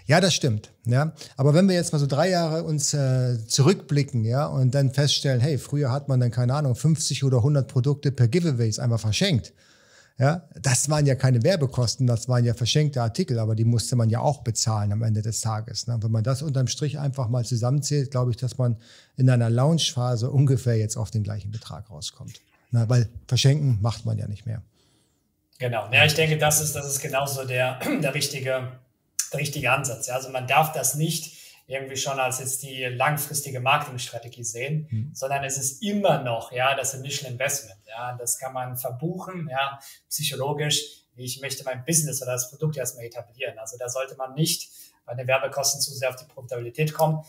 Ja, 0.05 0.19
das 0.19 0.33
stimmt. 0.33 0.71
Ja, 0.85 1.13
aber 1.37 1.53
wenn 1.53 1.67
wir 1.67 1.75
jetzt 1.75 1.93
mal 1.93 1.99
so 1.99 2.07
drei 2.07 2.29
Jahre 2.29 2.63
uns 2.63 2.93
äh, 2.93 3.37
zurückblicken, 3.47 4.25
ja, 4.25 4.45
und 4.47 4.73
dann 4.73 4.91
feststellen, 4.91 5.39
hey, 5.39 5.57
früher 5.57 5.91
hat 5.91 6.07
man 6.07 6.19
dann 6.19 6.31
keine 6.31 6.53
Ahnung 6.53 6.75
50 6.75 7.23
oder 7.23 7.37
100 7.37 7.67
Produkte 7.67 8.11
per 8.11 8.27
Giveaways 8.27 8.79
einfach 8.79 8.99
verschenkt. 8.99 9.53
Ja, 10.17 10.47
das 10.61 10.89
waren 10.89 11.05
ja 11.05 11.15
keine 11.15 11.41
Werbekosten, 11.41 12.05
das 12.05 12.29
waren 12.29 12.45
ja 12.45 12.53
verschenkte 12.53 13.01
Artikel, 13.01 13.39
aber 13.39 13.55
die 13.55 13.63
musste 13.65 13.95
man 13.95 14.09
ja 14.09 14.19
auch 14.19 14.43
bezahlen 14.43 14.91
am 14.91 15.01
Ende 15.01 15.21
des 15.21 15.41
Tages. 15.41 15.87
Ne? 15.87 15.97
Wenn 15.99 16.11
man 16.11 16.23
das 16.23 16.43
unterm 16.43 16.67
Strich 16.67 16.99
einfach 16.99 17.27
mal 17.27 17.43
zusammenzählt, 17.43 18.11
glaube 18.11 18.31
ich, 18.31 18.37
dass 18.37 18.57
man 18.57 18.77
in 19.17 19.29
einer 19.29 19.49
Launchphase 19.49 20.29
ungefähr 20.29 20.77
jetzt 20.77 20.95
auf 20.95 21.09
den 21.09 21.23
gleichen 21.23 21.51
Betrag 21.51 21.89
rauskommt. 21.89 22.39
Na, 22.71 22.87
weil 22.87 23.09
verschenken 23.27 23.79
macht 23.81 24.05
man 24.05 24.17
ja 24.17 24.27
nicht 24.27 24.45
mehr. 24.45 24.61
Genau. 25.59 25.89
Ja, 25.91 26.05
ich 26.05 26.13
denke, 26.13 26.37
das 26.37 26.61
ist, 26.61 26.75
das 26.75 26.87
ist 26.87 27.01
genauso 27.01 27.45
der, 27.45 27.79
der, 28.01 28.13
richtige, 28.13 28.71
der 29.31 29.39
richtige 29.39 29.71
Ansatz. 29.71 30.09
Also 30.09 30.29
man 30.29 30.47
darf 30.47 30.71
das 30.71 30.95
nicht 30.95 31.40
irgendwie 31.67 31.95
schon 31.95 32.19
als 32.19 32.39
jetzt 32.39 32.63
die 32.63 32.85
langfristige 32.85 33.59
Marketingstrategie 33.59 34.43
sehen, 34.43 34.87
mhm. 34.89 35.11
sondern 35.13 35.43
es 35.43 35.57
ist 35.57 35.81
immer 35.83 36.21
noch 36.21 36.51
ja 36.51 36.75
das 36.75 36.93
Initial 36.93 37.31
Investment. 37.31 37.79
Ja, 37.87 38.15
das 38.17 38.37
kann 38.37 38.53
man 38.53 38.77
verbuchen, 38.77 39.47
ja, 39.49 39.79
psychologisch. 40.09 40.81
Ich 41.15 41.41
möchte 41.41 41.63
mein 41.63 41.83
Business 41.85 42.21
oder 42.21 42.33
das 42.33 42.49
Produkt 42.49 42.77
erstmal 42.77 43.05
etablieren. 43.05 43.59
Also 43.59 43.77
da 43.77 43.89
sollte 43.89 44.15
man 44.15 44.33
nicht 44.33 44.71
bei 45.05 45.13
den 45.13 45.27
Werbekosten 45.27 45.81
zu 45.81 45.91
sehr 45.91 46.09
auf 46.09 46.15
die 46.15 46.25
Profitabilität 46.25 46.93
kommen. 46.93 47.23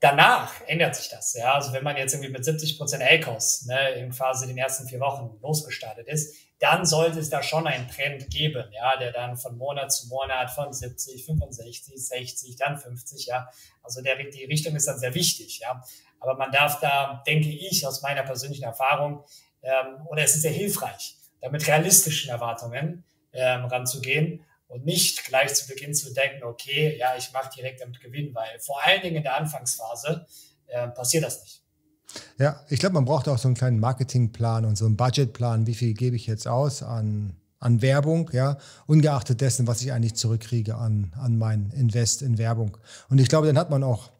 Danach 0.00 0.52
ändert 0.66 0.94
sich 0.94 1.08
das. 1.08 1.32
Ja, 1.32 1.54
also 1.54 1.72
wenn 1.72 1.82
man 1.82 1.96
jetzt 1.96 2.12
irgendwie 2.12 2.30
mit 2.30 2.44
70 2.44 2.76
Prozent 2.76 3.02
ACOS 3.02 3.64
ne, 3.64 3.90
in 3.92 4.10
quasi 4.10 4.46
den 4.46 4.58
ersten 4.58 4.86
vier 4.86 5.00
Wochen 5.00 5.38
losgestartet 5.40 6.06
ist, 6.06 6.34
dann 6.58 6.86
sollte 6.86 7.20
es 7.20 7.28
da 7.28 7.42
schon 7.42 7.66
einen 7.66 7.88
Trend 7.88 8.30
geben, 8.30 8.64
ja, 8.72 8.96
der 8.96 9.12
dann 9.12 9.36
von 9.36 9.58
Monat 9.58 9.92
zu 9.92 10.08
Monat 10.08 10.50
von 10.50 10.72
70, 10.72 11.24
65, 11.26 11.94
60, 11.96 12.56
dann 12.56 12.78
50, 12.78 13.26
ja. 13.26 13.48
Also 13.82 14.02
der, 14.02 14.16
die 14.16 14.44
Richtung 14.44 14.74
ist 14.74 14.88
dann 14.88 14.98
sehr 14.98 15.14
wichtig, 15.14 15.60
ja. 15.60 15.82
Aber 16.18 16.34
man 16.34 16.50
darf 16.50 16.80
da, 16.80 17.22
denke 17.26 17.50
ich, 17.50 17.86
aus 17.86 18.00
meiner 18.02 18.22
persönlichen 18.22 18.64
Erfahrung, 18.64 19.24
ähm, 19.62 20.06
oder 20.06 20.22
es 20.22 20.34
ist 20.34 20.42
sehr 20.42 20.52
hilfreich, 20.52 21.16
da 21.40 21.50
mit 21.50 21.66
realistischen 21.66 22.30
Erwartungen 22.30 23.04
ähm, 23.32 23.66
ranzugehen 23.66 24.44
und 24.68 24.84
nicht 24.84 25.24
gleich 25.24 25.54
zu 25.54 25.68
Beginn 25.68 25.94
zu 25.94 26.12
denken, 26.14 26.42
okay, 26.44 26.96
ja, 26.96 27.16
ich 27.16 27.32
mache 27.32 27.50
direkt 27.54 27.80
damit 27.80 28.00
Gewinn, 28.00 28.34
weil 28.34 28.58
vor 28.60 28.82
allen 28.82 29.02
Dingen 29.02 29.16
in 29.16 29.22
der 29.22 29.36
Anfangsphase 29.36 30.26
äh, 30.68 30.88
passiert 30.88 31.24
das 31.24 31.42
nicht. 31.42 31.65
Ja, 32.38 32.60
ich 32.68 32.80
glaube, 32.80 32.94
man 32.94 33.04
braucht 33.04 33.28
auch 33.28 33.38
so 33.38 33.48
einen 33.48 33.56
kleinen 33.56 33.80
Marketingplan 33.80 34.64
und 34.64 34.76
so 34.76 34.86
einen 34.86 34.96
Budgetplan. 34.96 35.66
Wie 35.66 35.74
viel 35.74 35.94
gebe 35.94 36.16
ich 36.16 36.26
jetzt 36.26 36.46
aus 36.46 36.82
an, 36.82 37.34
an 37.58 37.82
Werbung, 37.82 38.30
ja, 38.32 38.58
ungeachtet 38.86 39.40
dessen, 39.40 39.66
was 39.66 39.82
ich 39.82 39.92
eigentlich 39.92 40.14
zurückkriege 40.14 40.76
an, 40.76 41.12
an 41.18 41.38
mein 41.38 41.70
Invest 41.70 42.22
in 42.22 42.38
Werbung. 42.38 42.76
Und 43.08 43.20
ich 43.20 43.28
glaube, 43.28 43.46
dann 43.46 43.58
hat 43.58 43.70
man 43.70 43.82
auch 43.82 44.10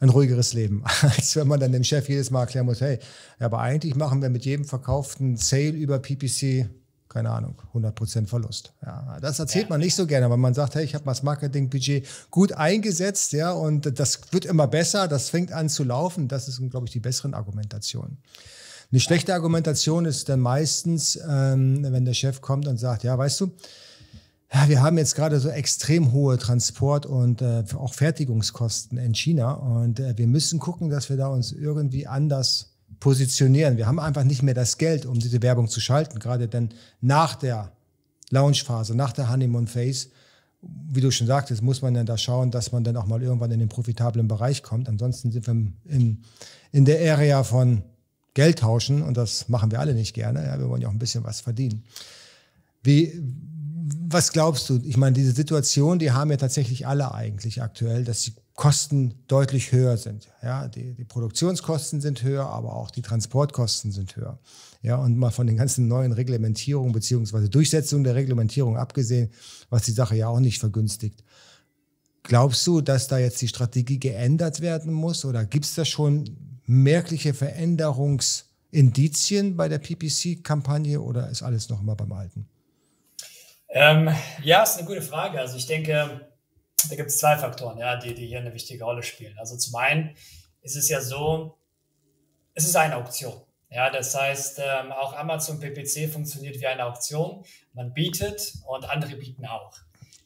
ein 0.00 0.08
ruhigeres 0.08 0.52
Leben, 0.52 0.82
als 1.02 1.36
wenn 1.36 1.48
man 1.48 1.60
dann 1.60 1.72
dem 1.72 1.84
Chef 1.84 2.08
jedes 2.08 2.30
Mal 2.30 2.42
erklären 2.42 2.66
muss, 2.66 2.80
hey, 2.80 2.98
aber 3.38 3.60
eigentlich 3.60 3.94
machen 3.94 4.22
wir 4.22 4.30
mit 4.30 4.44
jedem 4.44 4.64
verkauften 4.64 5.36
Sale 5.36 5.70
über 5.70 5.98
PPC 5.98 6.68
keine 7.14 7.30
Ahnung, 7.30 7.54
100% 7.72 8.26
Verlust. 8.26 8.72
Ja, 8.84 9.18
das 9.20 9.38
erzählt 9.38 9.66
ja. 9.66 9.70
man 9.70 9.80
nicht 9.80 9.94
so 9.94 10.04
gerne, 10.04 10.28
weil 10.28 10.36
man 10.36 10.52
sagt, 10.52 10.74
hey, 10.74 10.84
ich 10.84 10.96
habe 10.96 11.04
das 11.04 11.22
Marketingbudget 11.22 12.04
gut 12.32 12.52
eingesetzt, 12.52 13.32
ja, 13.32 13.52
und 13.52 14.00
das 14.00 14.20
wird 14.32 14.44
immer 14.44 14.66
besser, 14.66 15.06
das 15.06 15.28
fängt 15.28 15.52
an 15.52 15.68
zu 15.68 15.84
laufen. 15.84 16.26
Das 16.26 16.48
ist, 16.48 16.60
glaube 16.70 16.86
ich, 16.86 16.92
die 16.92 16.98
besseren 16.98 17.32
Argumentationen. 17.32 18.18
Eine 18.90 19.00
schlechte 19.00 19.32
Argumentation 19.32 20.06
ist 20.06 20.28
dann 20.28 20.40
meistens, 20.40 21.16
ähm, 21.28 21.84
wenn 21.84 22.04
der 22.04 22.14
Chef 22.14 22.40
kommt 22.40 22.66
und 22.66 22.78
sagt, 22.78 23.04
ja, 23.04 23.16
weißt 23.16 23.42
du, 23.42 23.52
ja, 24.52 24.68
wir 24.68 24.82
haben 24.82 24.98
jetzt 24.98 25.14
gerade 25.14 25.38
so 25.38 25.50
extrem 25.50 26.10
hohe 26.10 26.36
Transport- 26.36 27.06
und 27.06 27.42
äh, 27.42 27.62
auch 27.76 27.94
Fertigungskosten 27.94 28.98
in 28.98 29.14
China 29.14 29.52
und 29.52 30.00
äh, 30.00 30.18
wir 30.18 30.26
müssen 30.26 30.58
gucken, 30.58 30.90
dass 30.90 31.08
wir 31.10 31.16
da 31.16 31.28
uns 31.28 31.52
irgendwie 31.52 32.08
anders 32.08 32.73
positionieren. 33.00 33.76
Wir 33.76 33.86
haben 33.86 33.98
einfach 33.98 34.24
nicht 34.24 34.42
mehr 34.42 34.54
das 34.54 34.78
Geld, 34.78 35.06
um 35.06 35.18
diese 35.18 35.42
Werbung 35.42 35.68
zu 35.68 35.80
schalten, 35.80 36.18
gerade 36.18 36.48
denn 36.48 36.70
nach 37.00 37.34
der 37.34 37.72
Launchphase, 38.30 38.94
nach 38.94 39.12
der 39.12 39.30
Honeymoon 39.30 39.66
Phase, 39.66 40.08
wie 40.62 41.00
du 41.00 41.10
schon 41.10 41.26
sagtest, 41.26 41.62
muss 41.62 41.82
man 41.82 41.94
dann 41.94 42.06
da 42.06 42.16
schauen, 42.16 42.50
dass 42.50 42.72
man 42.72 42.84
dann 42.84 42.96
auch 42.96 43.06
mal 43.06 43.22
irgendwann 43.22 43.50
in 43.50 43.60
den 43.60 43.68
profitablen 43.68 44.28
Bereich 44.28 44.62
kommt. 44.62 44.88
Ansonsten 44.88 45.30
sind 45.30 45.46
wir 45.46 45.52
im, 45.52 46.22
in 46.72 46.84
der 46.84 47.12
Area 47.12 47.44
von 47.44 47.82
Geld 48.32 48.60
tauschen 48.60 49.02
und 49.02 49.16
das 49.16 49.48
machen 49.48 49.70
wir 49.70 49.80
alle 49.80 49.94
nicht 49.94 50.14
gerne. 50.14 50.44
Ja, 50.44 50.58
wir 50.58 50.68
wollen 50.68 50.82
ja 50.82 50.88
auch 50.88 50.92
ein 50.92 50.98
bisschen 50.98 51.24
was 51.24 51.40
verdienen. 51.40 51.84
Wie, 52.82 53.12
was 54.08 54.32
glaubst 54.32 54.68
du? 54.70 54.80
Ich 54.84 54.96
meine, 54.96 55.14
diese 55.14 55.32
Situation, 55.32 55.98
die 55.98 56.12
haben 56.12 56.30
ja 56.30 56.36
tatsächlich 56.36 56.86
alle 56.86 57.12
eigentlich 57.12 57.62
aktuell, 57.62 58.04
dass 58.04 58.22
die 58.22 58.34
Kosten 58.54 59.14
deutlich 59.26 59.72
höher 59.72 59.96
sind. 59.96 60.28
Ja, 60.40 60.68
die, 60.68 60.94
die 60.94 61.04
Produktionskosten 61.04 62.00
sind 62.00 62.22
höher, 62.22 62.46
aber 62.46 62.76
auch 62.76 62.92
die 62.92 63.02
Transportkosten 63.02 63.90
sind 63.90 64.14
höher. 64.14 64.38
Ja, 64.80 64.94
und 64.96 65.18
mal 65.18 65.30
von 65.30 65.48
den 65.48 65.56
ganzen 65.56 65.88
neuen 65.88 66.12
Reglementierungen 66.12 66.92
beziehungsweise 66.92 67.48
Durchsetzung 67.48 68.04
der 68.04 68.14
Reglementierung 68.14 68.76
abgesehen, 68.76 69.30
was 69.70 69.82
die 69.82 69.90
Sache 69.90 70.14
ja 70.14 70.28
auch 70.28 70.38
nicht 70.38 70.60
vergünstigt. 70.60 71.24
Glaubst 72.22 72.64
du, 72.66 72.80
dass 72.80 73.08
da 73.08 73.18
jetzt 73.18 73.42
die 73.42 73.48
Strategie 73.48 73.98
geändert 73.98 74.60
werden 74.60 74.92
muss 74.92 75.24
oder 75.24 75.44
gibt 75.44 75.64
es 75.64 75.74
da 75.74 75.84
schon 75.84 76.36
merkliche 76.64 77.34
Veränderungsindizien 77.34 79.56
bei 79.56 79.68
der 79.68 79.78
PPC-Kampagne 79.78 81.00
oder 81.00 81.28
ist 81.28 81.42
alles 81.42 81.68
noch 81.68 81.80
immer 81.80 81.96
beim 81.96 82.12
Alten? 82.12 82.46
Ähm, 83.68 84.14
ja, 84.42 84.62
ist 84.62 84.78
eine 84.78 84.86
gute 84.86 85.02
Frage. 85.02 85.40
Also 85.40 85.56
ich 85.56 85.66
denke, 85.66 86.20
da 86.88 86.96
gibt 86.96 87.10
es 87.10 87.18
zwei 87.18 87.36
Faktoren, 87.36 87.78
ja, 87.78 87.96
die, 87.96 88.14
die 88.14 88.26
hier 88.26 88.38
eine 88.38 88.54
wichtige 88.54 88.84
Rolle 88.84 89.02
spielen. 89.02 89.36
Also 89.38 89.56
zum 89.56 89.76
einen 89.76 90.16
ist 90.62 90.76
es 90.76 90.88
ja 90.88 91.00
so, 91.00 91.58
es 92.54 92.64
ist 92.64 92.76
eine 92.76 92.96
Auktion. 92.96 93.40
Ja, 93.70 93.90
das 93.90 94.14
heißt, 94.14 94.60
ähm, 94.62 94.92
auch 94.92 95.14
Amazon 95.14 95.58
PPC 95.58 96.08
funktioniert 96.10 96.60
wie 96.60 96.66
eine 96.66 96.84
Auktion. 96.84 97.44
Man 97.72 97.92
bietet 97.92 98.54
und 98.66 98.88
andere 98.88 99.16
bieten 99.16 99.46
auch. 99.46 99.76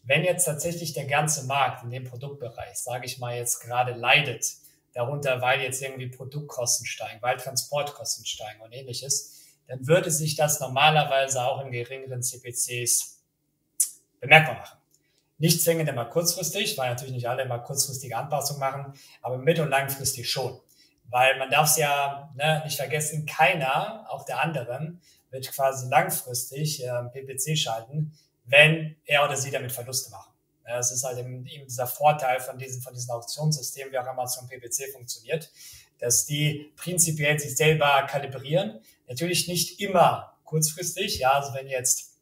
Wenn 0.02 0.24
jetzt 0.24 0.44
tatsächlich 0.44 0.92
der 0.92 1.06
ganze 1.06 1.44
Markt 1.46 1.84
in 1.84 1.90
dem 1.90 2.04
Produktbereich, 2.04 2.76
sage 2.76 3.06
ich 3.06 3.18
mal 3.18 3.36
jetzt 3.36 3.60
gerade 3.60 3.92
leidet, 3.92 4.44
darunter, 4.92 5.40
weil 5.40 5.60
jetzt 5.60 5.82
irgendwie 5.82 6.08
Produktkosten 6.08 6.86
steigen, 6.86 7.22
weil 7.22 7.36
Transportkosten 7.36 8.26
steigen 8.26 8.60
und 8.60 8.72
ähnliches, 8.72 9.34
dann 9.66 9.86
würde 9.86 10.10
sich 10.10 10.34
das 10.34 10.60
normalerweise 10.60 11.42
auch 11.42 11.64
in 11.64 11.70
geringeren 11.70 12.22
CPCs 12.22 13.22
bemerkbar 14.20 14.56
machen. 14.56 14.77
Nicht 15.38 15.62
zwingend 15.62 15.88
immer 15.88 16.04
kurzfristig, 16.04 16.76
weil 16.76 16.90
natürlich 16.90 17.14
nicht 17.14 17.28
alle 17.28 17.42
immer 17.42 17.60
kurzfristige 17.60 18.16
Anpassungen 18.16 18.60
machen, 18.60 18.92
aber 19.22 19.38
mittel- 19.38 19.64
und 19.64 19.70
langfristig 19.70 20.28
schon. 20.28 20.60
Weil 21.10 21.38
man 21.38 21.50
darf 21.50 21.70
es 21.70 21.76
ja 21.76 22.30
ne, 22.36 22.62
nicht 22.64 22.76
vergessen, 22.76 23.24
keiner, 23.24 24.06
auch 24.10 24.24
der 24.24 24.42
anderen, 24.42 25.00
wird 25.30 25.50
quasi 25.52 25.88
langfristig 25.88 26.84
äh, 26.84 26.88
PPC 27.12 27.56
schalten, 27.56 28.12
wenn 28.44 28.96
er 29.04 29.24
oder 29.24 29.36
sie 29.36 29.50
damit 29.50 29.72
Verluste 29.72 30.10
machen. 30.10 30.32
Es 30.64 30.90
ist 30.90 31.04
halt 31.04 31.18
eben, 31.18 31.46
eben 31.46 31.64
dieser 31.64 31.86
Vorteil 31.86 32.40
von 32.40 32.58
diesen, 32.58 32.82
von 32.82 32.92
diesen 32.92 33.10
Auktionssystemen, 33.10 33.92
wie 33.92 33.98
auch 33.98 34.06
Amazon 34.06 34.48
PPC 34.48 34.92
funktioniert, 34.92 35.50
dass 35.98 36.26
die 36.26 36.72
prinzipiell 36.76 37.38
sich 37.38 37.56
selber 37.56 38.06
kalibrieren. 38.06 38.80
Natürlich 39.06 39.48
nicht 39.48 39.80
immer 39.80 40.36
kurzfristig. 40.44 41.18
Ja, 41.18 41.32
also 41.32 41.54
wenn 41.54 41.68
jetzt 41.68 42.18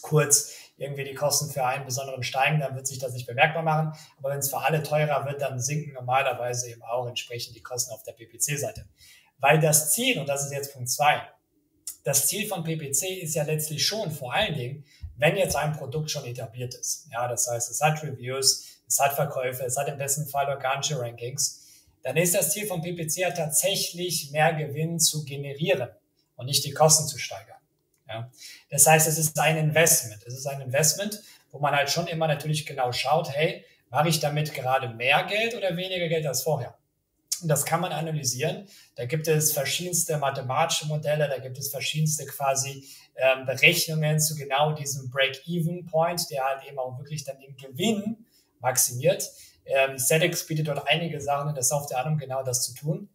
kurz 0.00 0.52
irgendwie 0.82 1.04
die 1.04 1.14
Kosten 1.14 1.50
für 1.50 1.64
einen 1.64 1.84
besonderen 1.84 2.22
steigen, 2.22 2.60
dann 2.60 2.74
wird 2.74 2.86
sich 2.86 2.98
das 2.98 3.12
nicht 3.12 3.26
bemerkbar 3.26 3.62
machen. 3.62 3.92
Aber 4.18 4.30
wenn 4.30 4.38
es 4.38 4.50
für 4.50 4.58
alle 4.58 4.82
teurer 4.82 5.24
wird, 5.24 5.40
dann 5.40 5.60
sinken 5.60 5.94
normalerweise 5.94 6.70
eben 6.70 6.82
auch 6.82 7.06
entsprechend 7.06 7.56
die 7.56 7.62
Kosten 7.62 7.92
auf 7.92 8.02
der 8.02 8.12
PPC-Seite. 8.12 8.86
Weil 9.38 9.60
das 9.60 9.92
Ziel, 9.92 10.18
und 10.18 10.28
das 10.28 10.44
ist 10.44 10.52
jetzt 10.52 10.72
Punkt 10.72 10.90
zwei, 10.90 11.22
das 12.04 12.26
Ziel 12.26 12.48
von 12.48 12.64
PPC 12.64 13.22
ist 13.22 13.34
ja 13.34 13.44
letztlich 13.44 13.86
schon 13.86 14.10
vor 14.10 14.34
allen 14.34 14.54
Dingen, 14.54 14.84
wenn 15.16 15.36
jetzt 15.36 15.56
ein 15.56 15.72
Produkt 15.72 16.10
schon 16.10 16.24
etabliert 16.24 16.74
ist. 16.74 17.06
Ja, 17.12 17.28
das 17.28 17.46
heißt, 17.48 17.70
es 17.70 17.80
hat 17.80 18.02
Reviews, 18.02 18.80
es 18.86 18.98
hat 18.98 19.14
Verkäufe, 19.14 19.64
es 19.64 19.76
hat 19.76 19.88
im 19.88 19.98
besten 19.98 20.26
Fall 20.26 20.48
organische 20.48 20.98
Rankings, 20.98 21.62
dann 22.02 22.16
ist 22.16 22.34
das 22.34 22.50
Ziel 22.50 22.66
von 22.66 22.82
PPC 22.82 23.18
ja 23.18 23.30
tatsächlich 23.30 24.32
mehr 24.32 24.52
Gewinn 24.54 24.98
zu 24.98 25.24
generieren 25.24 25.88
und 26.34 26.46
nicht 26.46 26.64
die 26.64 26.72
Kosten 26.72 27.06
zu 27.06 27.18
steigern. 27.18 27.61
Ja? 28.12 28.30
Das 28.70 28.86
heißt, 28.86 29.08
es 29.08 29.18
ist 29.18 29.38
ein 29.38 29.56
Investment. 29.56 30.22
Es 30.26 30.34
ist 30.34 30.46
ein 30.46 30.60
Investment, 30.60 31.20
wo 31.50 31.58
man 31.58 31.74
halt 31.74 31.90
schon 31.90 32.06
immer 32.06 32.26
natürlich 32.26 32.66
genau 32.66 32.92
schaut, 32.92 33.30
hey, 33.30 33.64
mache 33.90 34.08
ich 34.08 34.20
damit 34.20 34.54
gerade 34.54 34.88
mehr 34.88 35.24
Geld 35.24 35.54
oder 35.54 35.76
weniger 35.76 36.08
Geld 36.08 36.26
als 36.26 36.42
vorher? 36.42 36.76
Und 37.42 37.48
das 37.48 37.64
kann 37.64 37.80
man 37.80 37.92
analysieren. 37.92 38.68
Da 38.94 39.04
gibt 39.04 39.26
es 39.26 39.52
verschiedenste 39.52 40.16
mathematische 40.18 40.86
Modelle, 40.86 41.28
da 41.28 41.38
gibt 41.38 41.58
es 41.58 41.70
verschiedenste 41.70 42.24
quasi 42.26 42.88
ähm, 43.16 43.44
Berechnungen 43.46 44.20
zu 44.20 44.36
genau 44.36 44.72
diesem 44.72 45.10
Break-Even-Point, 45.10 46.30
der 46.30 46.44
halt 46.44 46.64
eben 46.68 46.78
auch 46.78 46.98
wirklich 46.98 47.24
dann 47.24 47.38
den 47.40 47.56
Gewinn 47.56 48.26
maximiert. 48.60 49.28
Ähm, 49.64 49.98
Sedex 49.98 50.46
bietet 50.46 50.68
dort 50.68 50.88
einige 50.88 51.20
Sachen 51.20 51.48
in 51.48 51.54
der 51.54 51.64
Software 51.64 51.98
an, 52.04 52.12
um 52.12 52.18
genau 52.18 52.42
das 52.42 52.62
zu 52.62 52.74
tun. 52.74 53.08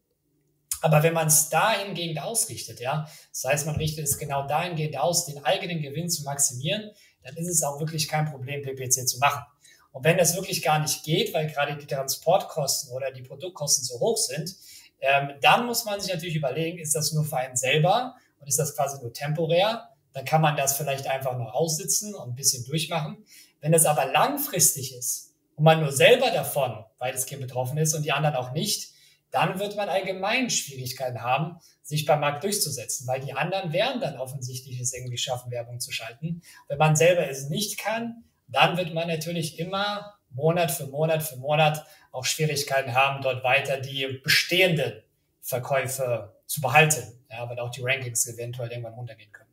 Aber 0.82 1.04
wenn 1.04 1.14
man 1.14 1.28
es 1.28 1.50
dahingehend 1.50 2.22
ausrichtet, 2.22 2.80
ja, 2.80 3.10
das 3.32 3.44
heißt, 3.44 3.66
man 3.66 3.76
richtet 3.76 4.06
es 4.06 4.18
genau 4.18 4.48
dahingehend 4.48 4.98
aus, 4.98 5.26
den 5.26 5.44
eigenen 5.44 5.82
Gewinn 5.82 6.10
zu 6.10 6.24
maximieren, 6.24 6.92
dann 7.24 7.36
ist 7.36 7.48
es 7.48 7.64
auch 7.64 7.80
wirklich 7.80 8.08
kein 8.08 8.26
Problem, 8.26 8.62
PPC 8.62 9.08
zu 9.08 9.18
machen. 9.20 9.44
Und 9.92 10.04
wenn 10.04 10.18
das 10.18 10.36
wirklich 10.36 10.62
gar 10.62 10.80
nicht 10.80 11.04
geht, 11.04 11.34
weil 11.34 11.48
gerade 11.48 11.76
die 11.76 11.88
Transportkosten 11.88 12.94
oder 12.94 13.12
die 13.12 13.24
Produktkosten 13.24 13.84
so 13.84 14.00
hoch 14.00 14.18
sind, 14.18 14.56
ähm, 15.00 15.32
dann 15.42 15.66
muss 15.66 15.86
man 15.86 16.00
sich 16.00 16.14
natürlich 16.14 16.36
überlegen, 16.36 16.80
ist 16.80 16.96
das 16.96 17.12
nur 17.14 17.26
für 17.26 17.38
einen 17.38 17.56
selber 17.56 18.16
und 18.40 18.48
ist 18.48 18.60
das 18.60 18.76
quasi 18.76 19.02
nur 19.02 19.14
temporär? 19.14 19.90
Dann 20.14 20.26
kann 20.26 20.42
man 20.42 20.56
das 20.56 20.76
vielleicht 20.76 21.08
einfach 21.08 21.38
noch 21.38 21.54
aussitzen 21.54 22.16
und 22.16 22.30
ein 22.30 22.36
bisschen 22.36 22.64
durchmachen. 22.66 23.26
Wenn 23.60 23.72
das 23.72 23.86
aber 23.86 24.06
langfristig 24.06 24.96
ist 24.96 25.34
und 25.56 25.64
man 25.64 25.80
nur 25.80 25.92
selber 25.92 26.32
davon 26.32 26.86
weitestgehend 27.00 27.42
betroffen 27.42 27.78
ist 27.78 27.94
und 27.94 28.04
die 28.04 28.12
anderen 28.12 28.36
auch 28.36 28.52
nicht, 28.52 28.92
dann 29.32 29.60
wird 29.60 29.76
man 29.76 29.90
allgemein 29.90 30.50
Schwierigkeiten 30.50 31.22
haben, 31.22 31.58
sich 31.82 32.06
beim 32.06 32.22
Markt 32.22 32.44
durchzusetzen, 32.44 33.08
weil 33.08 33.22
die 33.22 33.34
anderen 33.34 33.74
werden 33.74 34.02
dann 34.02 34.18
offensichtlich 34.18 34.80
es 34.80 34.94
irgendwie 34.94 35.18
schaffen, 35.18 35.52
Werbung 35.52 35.80
zu 35.80 35.92
schalten. 35.92 36.42
Wenn 36.68 36.78
man 36.78 36.96
selber 36.96 37.30
es 37.30 37.50
nicht 37.50 37.78
kann, 37.78 38.24
dann 38.48 38.78
wird 38.78 38.94
man 38.94 39.08
natürlich 39.08 39.60
immer 39.60 40.14
Monat 40.30 40.72
für 40.72 40.88
Monat 40.88 41.24
für 41.24 41.38
Monat 41.38 41.86
auch 42.12 42.26
Schwierigkeiten 42.26 42.94
haben, 42.94 43.22
dort 43.22 43.44
weiter 43.44 43.80
die 43.80 44.20
bestehenden 44.24 44.94
Verkäufe 45.42 46.36
zu 46.46 46.62
behalten, 46.62 47.04
ja, 47.30 47.48
weil 47.50 47.60
auch 47.60 47.72
die 47.72 47.82
Rankings 47.82 48.28
eventuell 48.28 48.70
irgendwann 48.70 48.94
runtergehen 48.94 49.32
können. 49.32 49.50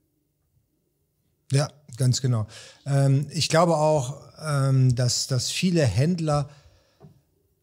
Ja, 1.53 1.69
ganz 1.97 2.21
genau. 2.21 2.47
Ähm, 2.87 3.29
ich 3.31 3.49
glaube 3.49 3.77
auch, 3.77 4.23
ähm, 4.45 4.95
dass, 4.97 5.27
dass 5.27 5.51
viele 5.51 5.85
Händler 5.85 6.49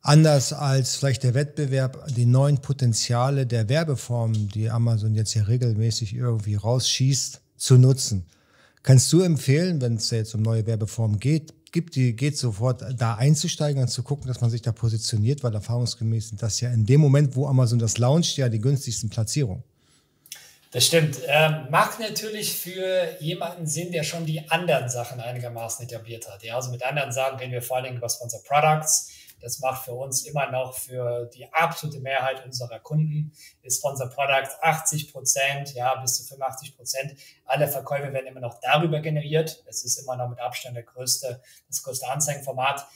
anders 0.02 0.54
als 0.54 0.96
vielleicht 0.96 1.24
der 1.24 1.34
Wettbewerb 1.34 2.08
die 2.16 2.26
neuen 2.26 2.60
Potenziale 2.60 3.46
der 3.46 3.70
Werbeformen, 3.70 4.50
die 4.50 4.70
Amazon 4.70 5.16
jetzt 5.16 5.34
hier 5.34 5.48
regelmäßig 5.48 6.16
irgendwie 6.16 6.56
rausschießt, 6.56 7.42
zu 7.58 7.78
nutzen. 7.78 8.26
Kannst 8.84 9.14
du 9.14 9.22
empfehlen, 9.22 9.80
wenn 9.82 9.96
es 9.96 10.10
jetzt 10.10 10.34
um 10.34 10.42
neue 10.42 10.66
Werbeformen 10.66 11.20
geht, 11.20 11.54
gibt 11.72 11.96
die, 11.96 12.16
geht 12.16 12.38
sofort 12.38 12.84
da 12.98 13.16
einzusteigen 13.16 13.82
und 13.82 13.88
zu 13.88 14.04
gucken, 14.04 14.28
dass 14.28 14.42
man 14.42 14.50
sich 14.50 14.62
da 14.62 14.72
positioniert, 14.72 15.44
weil 15.44 15.54
erfahrungsgemäß 15.54 16.30
sind 16.30 16.42
das 16.42 16.60
ja 16.60 16.72
in 16.72 16.86
dem 16.86 17.00
Moment, 17.00 17.36
wo 17.36 17.48
Amazon 17.48 17.80
das 17.80 17.98
launcht, 17.98 18.38
ja 18.38 18.50
die 18.50 18.60
günstigsten 18.60 19.10
Platzierungen. 19.10 19.64
Das 20.72 20.86
stimmt. 20.86 21.18
Ähm, 21.28 21.68
macht 21.70 22.00
natürlich 22.00 22.56
für 22.56 23.18
jemanden 23.20 23.68
Sinn, 23.68 23.92
der 23.92 24.04
schon 24.04 24.26
die 24.26 24.50
anderen 24.50 24.90
Sachen 24.90 25.20
einigermaßen 25.20 25.86
etabliert 25.86 26.30
hat. 26.30 26.44
Ja, 26.44 26.56
also 26.56 26.72
mit 26.72 26.82
anderen 26.82 27.12
Sachen 27.12 27.40
reden 27.40 27.52
wir 27.52 27.62
vor 27.62 27.78
allen 27.78 27.86
Dingen 27.86 27.98
über 27.98 28.10
Sponsor 28.10 28.42
Products. 28.44 29.10
Das 29.41 29.60
macht 29.60 29.86
für 29.86 29.93
uns 29.93 30.25
immer 30.25 30.49
noch 30.51 30.75
für 30.75 31.25
die 31.25 31.51
absolute 31.51 31.99
Mehrheit 31.99 32.45
unserer 32.45 32.80
Kunden 32.80 33.34
ist 33.63 33.80
Sponsor 33.80 34.10
Products 34.10 34.56
80 34.62 35.12
Prozent, 35.12 35.73
ja, 35.73 35.95
bis 35.95 36.17
zu 36.17 36.23
85 36.23 36.75
Prozent. 36.75 37.15
Alle 37.45 37.67
Verkäufe 37.67 38.13
werden 38.13 38.27
immer 38.27 38.39
noch 38.39 38.60
darüber 38.62 38.99
generiert. 38.99 39.63
Es 39.67 39.84
ist 39.84 39.97
immer 39.97 40.15
noch 40.15 40.30
mit 40.30 40.39
Abstand 40.39 40.75
der 40.75 40.84
größte, 40.84 41.41
das 41.67 41.84
größte 41.84 42.08
Anzeigenformat. 42.10 42.88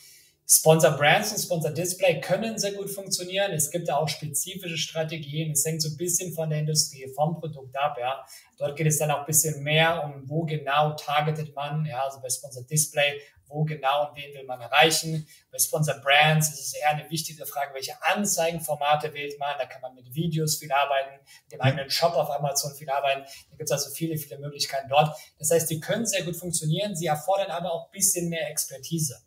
Sponsor 0.48 0.92
Brands 0.92 1.32
und 1.32 1.40
Sponsor 1.40 1.72
Display 1.72 2.22
können 2.22 2.60
sehr 2.60 2.74
gut 2.74 2.92
funktionieren. 2.92 3.52
Es 3.52 3.72
gibt 3.72 3.90
da 3.90 3.98
auch 3.98 4.08
spezifische 4.08 4.78
Strategien. 4.78 5.52
Es 5.52 5.66
hängt 5.66 5.82
so 5.82 5.90
ein 5.90 5.98
bisschen 5.98 6.34
von 6.34 6.52
der 6.52 6.60
Industrie, 6.60 7.12
vom 7.16 7.40
Produkt 7.40 7.76
ab. 7.76 7.98
Ja. 8.00 8.24
Dort 8.60 8.76
geht 8.76 8.86
es 8.86 9.00
dann 9.00 9.10
auch 9.10 9.22
ein 9.22 9.26
bisschen 9.26 9.64
mehr 9.64 10.04
um, 10.04 10.30
wo 10.30 10.44
genau 10.44 10.92
targetet 10.92 11.56
man. 11.56 11.84
Ja, 11.86 12.04
also 12.04 12.22
bei 12.22 12.30
Sponsor 12.30 12.62
Display, 12.62 13.20
wo 13.48 13.64
genau 13.64 14.10
und 14.10 14.18
wen 14.18 14.36
will 14.36 14.44
man 14.44 14.62
erreichen. 14.62 15.28
Bei 15.52 15.58
Sponsor 15.58 15.96
Brands 15.96 16.50
ist 16.50 16.60
es 16.60 16.74
eher 16.76 16.90
eine 16.90 17.10
wichtige 17.10 17.44
Frage, 17.48 17.74
welche 17.74 18.00
Anzeigenformate 18.04 19.16
wählt 19.16 19.40
man. 19.40 19.56
Da 19.58 19.66
kann 19.66 19.82
man 19.82 19.96
mit 19.96 20.14
Videos 20.14 20.58
viel 20.58 20.72
arbeiten, 20.72 21.24
mit 21.46 21.54
dem 21.54 21.62
eigenen 21.62 21.90
Shop 21.90 22.14
auf 22.14 22.30
Amazon 22.30 22.76
viel 22.76 22.92
arbeiten. 22.92 23.24
Da 23.50 23.58
gibt 23.58 23.68
es 23.68 23.72
also 23.72 23.90
viele, 23.90 24.16
viele 24.16 24.38
Möglichkeiten 24.38 24.90
dort. 24.90 25.18
Das 25.40 25.50
heißt, 25.50 25.68
die 25.72 25.80
können 25.80 26.06
sehr 26.06 26.22
gut 26.22 26.36
funktionieren. 26.36 26.96
Sie 26.96 27.08
erfordern 27.08 27.50
aber 27.50 27.74
auch 27.74 27.86
ein 27.88 27.92
bisschen 27.92 28.30
mehr 28.30 28.48
Expertise. 28.52 29.18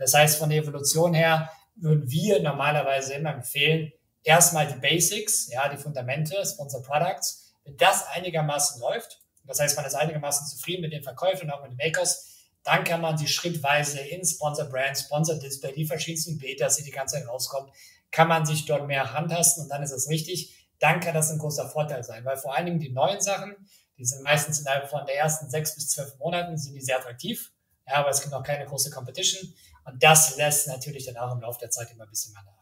Das 0.00 0.14
heißt, 0.14 0.38
von 0.38 0.48
der 0.48 0.62
Evolution 0.62 1.12
her 1.12 1.50
würden 1.76 2.10
wir 2.10 2.42
normalerweise 2.42 3.14
immer 3.14 3.34
empfehlen, 3.34 3.92
erstmal 4.24 4.66
die 4.66 4.78
Basics, 4.78 5.48
ja, 5.52 5.68
die 5.68 5.76
Fundamente, 5.76 6.42
Sponsor 6.44 6.82
Products. 6.82 7.54
Wenn 7.64 7.76
das 7.76 8.06
einigermaßen 8.08 8.80
läuft, 8.80 9.20
das 9.44 9.60
heißt, 9.60 9.76
man 9.76 9.84
ist 9.84 9.94
einigermaßen 9.94 10.46
zufrieden 10.46 10.82
mit 10.82 10.92
den 10.92 11.02
Verkäufen 11.02 11.48
und 11.48 11.50
auch 11.50 11.62
mit 11.62 11.72
den 11.72 11.76
Makers, 11.76 12.48
dann 12.62 12.84
kann 12.84 13.02
man 13.02 13.18
sie 13.18 13.28
schrittweise 13.28 14.00
in 14.00 14.24
Sponsor 14.24 14.66
Brand, 14.66 14.96
Sponsor 14.96 15.36
Display, 15.38 15.72
die 15.74 15.86
verschiedensten 15.86 16.38
Betas, 16.38 16.76
die 16.76 16.84
die 16.84 16.90
ganze 16.90 17.16
Zeit 17.16 17.28
rauskommen, 17.28 17.70
kann 18.10 18.28
man 18.28 18.46
sich 18.46 18.64
dort 18.64 18.86
mehr 18.86 19.12
handhasten 19.12 19.64
und 19.64 19.68
dann 19.68 19.82
ist 19.82 19.92
es 19.92 20.08
richtig. 20.08 20.54
Dann 20.78 21.00
kann 21.00 21.14
das 21.14 21.30
ein 21.30 21.38
großer 21.38 21.68
Vorteil 21.68 22.02
sein, 22.04 22.24
weil 22.24 22.38
vor 22.38 22.54
allen 22.54 22.66
Dingen 22.66 22.80
die 22.80 22.90
neuen 22.90 23.20
Sachen, 23.20 23.54
die 23.98 24.04
sind 24.06 24.22
meistens 24.22 24.60
innerhalb 24.60 24.88
von 24.88 25.04
der 25.04 25.16
ersten 25.16 25.50
sechs 25.50 25.74
bis 25.74 25.88
zwölf 25.88 26.16
Monaten, 26.18 26.56
sind 26.56 26.74
die 26.74 26.80
sehr 26.80 26.98
attraktiv. 26.98 27.52
Ja, 27.86 27.96
aber 27.96 28.10
es 28.10 28.20
gibt 28.20 28.32
noch 28.32 28.42
keine 28.42 28.64
große 28.64 28.90
Competition. 28.90 29.52
Und 29.84 30.02
das 30.02 30.36
lässt 30.36 30.68
natürlich 30.68 31.06
dann 31.06 31.16
auch 31.16 31.34
im 31.34 31.40
Laufe 31.40 31.58
der 31.60 31.70
Zeit 31.70 31.90
immer 31.92 32.04
ein 32.04 32.10
bisschen 32.10 32.32
mehr 32.32 32.42
nach. 32.44 32.60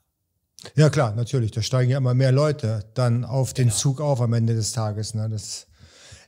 Ja, 0.74 0.90
klar, 0.90 1.14
natürlich. 1.14 1.52
Da 1.52 1.62
steigen 1.62 1.90
ja 1.90 1.98
immer 1.98 2.14
mehr 2.14 2.32
Leute 2.32 2.84
dann 2.94 3.24
auf 3.24 3.54
den 3.54 3.68
genau. 3.68 3.78
Zug 3.78 4.00
auf 4.00 4.20
am 4.20 4.32
Ende 4.32 4.54
des 4.54 4.72
Tages. 4.72 5.14
Ne? 5.14 5.28
Das 5.28 5.66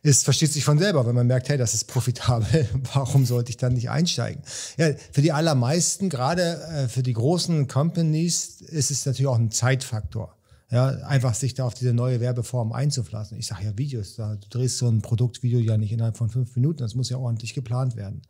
ist, 0.02 0.24
versteht 0.24 0.52
sich 0.52 0.64
von 0.64 0.78
selber, 0.78 1.06
wenn 1.06 1.14
man 1.14 1.26
merkt, 1.26 1.48
hey, 1.48 1.58
das 1.58 1.74
ist 1.74 1.84
profitabel, 1.84 2.68
warum 2.94 3.26
sollte 3.26 3.50
ich 3.50 3.56
dann 3.56 3.74
nicht 3.74 3.90
einsteigen? 3.90 4.42
Ja, 4.76 4.92
für 5.12 5.22
die 5.22 5.32
allermeisten, 5.32 6.08
gerade 6.08 6.62
äh, 6.62 6.88
für 6.88 7.02
die 7.02 7.12
großen 7.12 7.68
Companies, 7.68 8.60
ist 8.60 8.90
es 8.90 9.04
natürlich 9.04 9.26
auch 9.26 9.38
ein 9.38 9.50
Zeitfaktor. 9.50 10.36
Ja, 10.70 10.86
einfach 10.86 11.34
sich 11.34 11.54
da 11.54 11.64
auf 11.64 11.74
diese 11.74 11.92
neue 11.92 12.20
Werbeform 12.20 12.70
einzulassen. 12.70 13.36
Ich 13.36 13.48
sage 13.48 13.64
ja 13.64 13.76
Videos, 13.76 14.14
da, 14.14 14.36
du 14.36 14.48
drehst 14.48 14.78
so 14.78 14.88
ein 14.88 15.02
Produktvideo 15.02 15.58
ja 15.58 15.76
nicht 15.76 15.90
innerhalb 15.90 16.16
von 16.16 16.30
fünf 16.30 16.54
Minuten, 16.54 16.78
das 16.78 16.94
muss 16.94 17.10
ja 17.10 17.16
ordentlich 17.16 17.54
geplant 17.54 17.96
werden. 17.96 18.22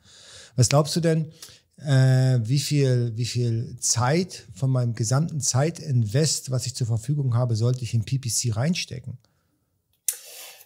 Was 0.57 0.71
glaubst 0.71 0.97
du 0.97 1.01
denn, 1.01 1.31
äh, 1.87 2.39
wie, 2.43 2.59
viel, 2.59 3.13
wie 3.17 3.25
viel 3.25 3.77
Zeit 3.81 4.47
von 4.55 4.71
meinem 4.71 4.95
gesamten 4.95 5.41
Zeitinvest, 5.41 6.51
was 6.51 6.67
ich 6.67 6.75
zur 6.75 6.87
Verfügung 6.87 7.35
habe, 7.35 7.57
sollte 7.57 7.83
ich 7.83 7.95
in 7.95 8.05
PPC 8.05 8.57
reinstecken? 8.57 9.19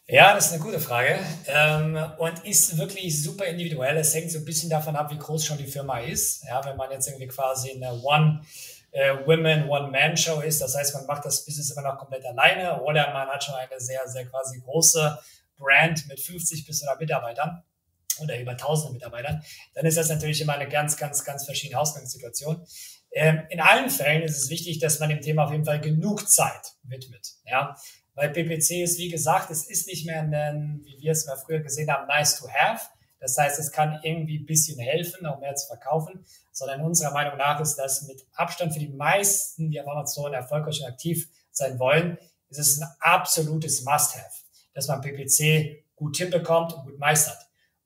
Ja, 0.06 0.34
das 0.34 0.46
ist 0.46 0.52
eine 0.52 0.62
gute 0.62 0.80
Frage 0.80 1.18
ähm, 1.46 1.98
und 2.18 2.44
ist 2.44 2.76
wirklich 2.76 3.22
super 3.22 3.46
individuell. 3.46 3.96
Es 3.96 4.14
hängt 4.14 4.30
so 4.30 4.38
ein 4.38 4.44
bisschen 4.44 4.68
davon 4.68 4.96
ab, 4.96 5.10
wie 5.10 5.18
groß 5.18 5.44
schon 5.44 5.56
die 5.56 5.66
Firma 5.66 6.00
ist. 6.00 6.44
Ja, 6.44 6.62
wenn 6.64 6.76
man 6.76 6.90
jetzt 6.90 7.06
irgendwie 7.06 7.28
quasi 7.28 7.70
eine 7.70 7.92
One 8.02 8.42
äh, 8.90 9.14
Women 9.26 9.68
One-Man-Show 9.68 10.40
ist. 10.40 10.60
Das 10.60 10.76
heißt, 10.76 10.94
man 10.94 11.06
macht 11.06 11.24
das 11.24 11.44
Business 11.44 11.70
immer 11.70 11.88
noch 11.88 11.98
komplett 11.98 12.24
alleine 12.26 12.80
oder 12.82 13.12
man 13.12 13.28
hat 13.28 13.42
schon 13.42 13.54
eine 13.54 13.80
sehr, 13.80 14.06
sehr 14.06 14.26
quasi 14.26 14.60
große 14.60 15.18
Brand 15.56 16.06
mit 16.08 16.20
50 16.20 16.66
bis 16.66 16.82
100 16.82 17.00
Mitarbeitern 17.00 17.62
oder 18.20 18.38
über 18.38 18.52
1000 18.52 18.92
Mitarbeitern, 18.92 19.42
dann 19.74 19.86
ist 19.86 19.96
das 19.96 20.08
natürlich 20.08 20.40
immer 20.40 20.54
eine 20.54 20.68
ganz, 20.68 20.96
ganz, 20.96 21.24
ganz 21.24 21.44
verschiedene 21.44 21.80
Ausgangssituation. 21.80 22.64
Ähm, 23.12 23.42
in 23.50 23.60
allen 23.60 23.90
Fällen 23.90 24.22
ist 24.22 24.36
es 24.36 24.50
wichtig, 24.50 24.80
dass 24.80 24.98
man 24.98 25.08
dem 25.08 25.20
Thema 25.20 25.44
auf 25.44 25.52
jeden 25.52 25.64
Fall 25.64 25.80
genug 25.80 26.28
Zeit 26.28 26.74
widmet. 26.82 27.34
Ja, 27.44 27.76
weil 28.14 28.30
PPC 28.30 28.82
ist, 28.82 28.98
wie 28.98 29.08
gesagt, 29.08 29.50
es 29.50 29.68
ist 29.68 29.86
nicht 29.86 30.06
mehr 30.06 30.20
ein, 30.20 30.80
wie 30.84 31.00
wir 31.00 31.12
es 31.12 31.26
mal 31.26 31.36
früher 31.36 31.60
gesehen 31.60 31.90
haben, 31.90 32.06
nice 32.06 32.38
to 32.38 32.48
have. 32.48 32.86
Das 33.20 33.38
heißt, 33.38 33.58
es 33.58 33.72
kann 33.72 34.00
irgendwie 34.02 34.38
ein 34.38 34.46
bisschen 34.46 34.78
helfen, 34.78 35.26
auch 35.26 35.40
mehr 35.40 35.54
zu 35.54 35.66
verkaufen, 35.66 36.24
sondern 36.52 36.82
unserer 36.82 37.12
Meinung 37.12 37.38
nach 37.38 37.60
ist 37.60 37.76
das 37.76 38.02
mit 38.02 38.24
Abstand 38.34 38.74
für 38.74 38.80
die 38.80 38.88
meisten, 38.88 39.70
die 39.70 39.80
auf 39.80 39.88
Amazon 39.88 40.34
erfolgreich 40.34 40.80
und 40.80 40.88
aktiv 40.88 41.28
sein 41.50 41.78
wollen, 41.78 42.18
ist 42.50 42.58
es 42.58 42.80
ein 42.80 42.88
absolutes 43.00 43.82
Must-have, 43.84 44.42
dass 44.74 44.88
man 44.88 45.00
PPC 45.00 45.84
gut 45.96 46.16
hinbekommt 46.16 46.74
und 46.74 46.84
gut 46.84 46.98
meistert. 46.98 47.38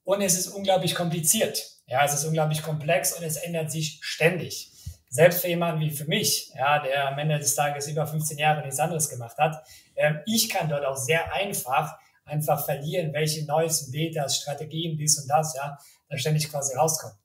Und 0.08 0.22
es 0.22 0.38
ist 0.38 0.48
unglaublich 0.48 0.94
kompliziert. 0.94 1.62
Ja, 1.86 2.02
es 2.02 2.14
ist 2.14 2.24
unglaublich 2.24 2.62
komplex 2.62 3.12
und 3.12 3.22
es 3.22 3.36
ändert 3.36 3.70
sich 3.70 3.98
ständig. 4.00 4.70
Selbst 5.10 5.42
für 5.42 5.48
jemanden 5.48 5.82
wie 5.82 5.90
für 5.90 6.06
mich, 6.06 6.50
ja, 6.56 6.78
der 6.78 7.08
am 7.08 7.18
Ende 7.18 7.38
des 7.38 7.54
Tages 7.54 7.88
über 7.88 8.06
15 8.06 8.38
Jahre 8.38 8.62
nichts 8.62 8.80
anderes 8.80 9.10
gemacht 9.10 9.36
hat, 9.36 9.62
ähm, 9.96 10.20
ich 10.24 10.48
kann 10.48 10.70
dort 10.70 10.86
auch 10.86 10.96
sehr 10.96 11.34
einfach 11.34 11.98
einfach 12.24 12.64
verlieren, 12.64 13.12
welche 13.12 13.44
neuesten 13.44 13.92
Betas, 13.92 14.38
Strategien, 14.38 14.96
dies 14.96 15.18
und 15.18 15.28
das, 15.28 15.54
ja, 15.54 15.76
da 16.08 16.16
ständig 16.16 16.50
quasi 16.50 16.74
rauskommen. 16.74 17.18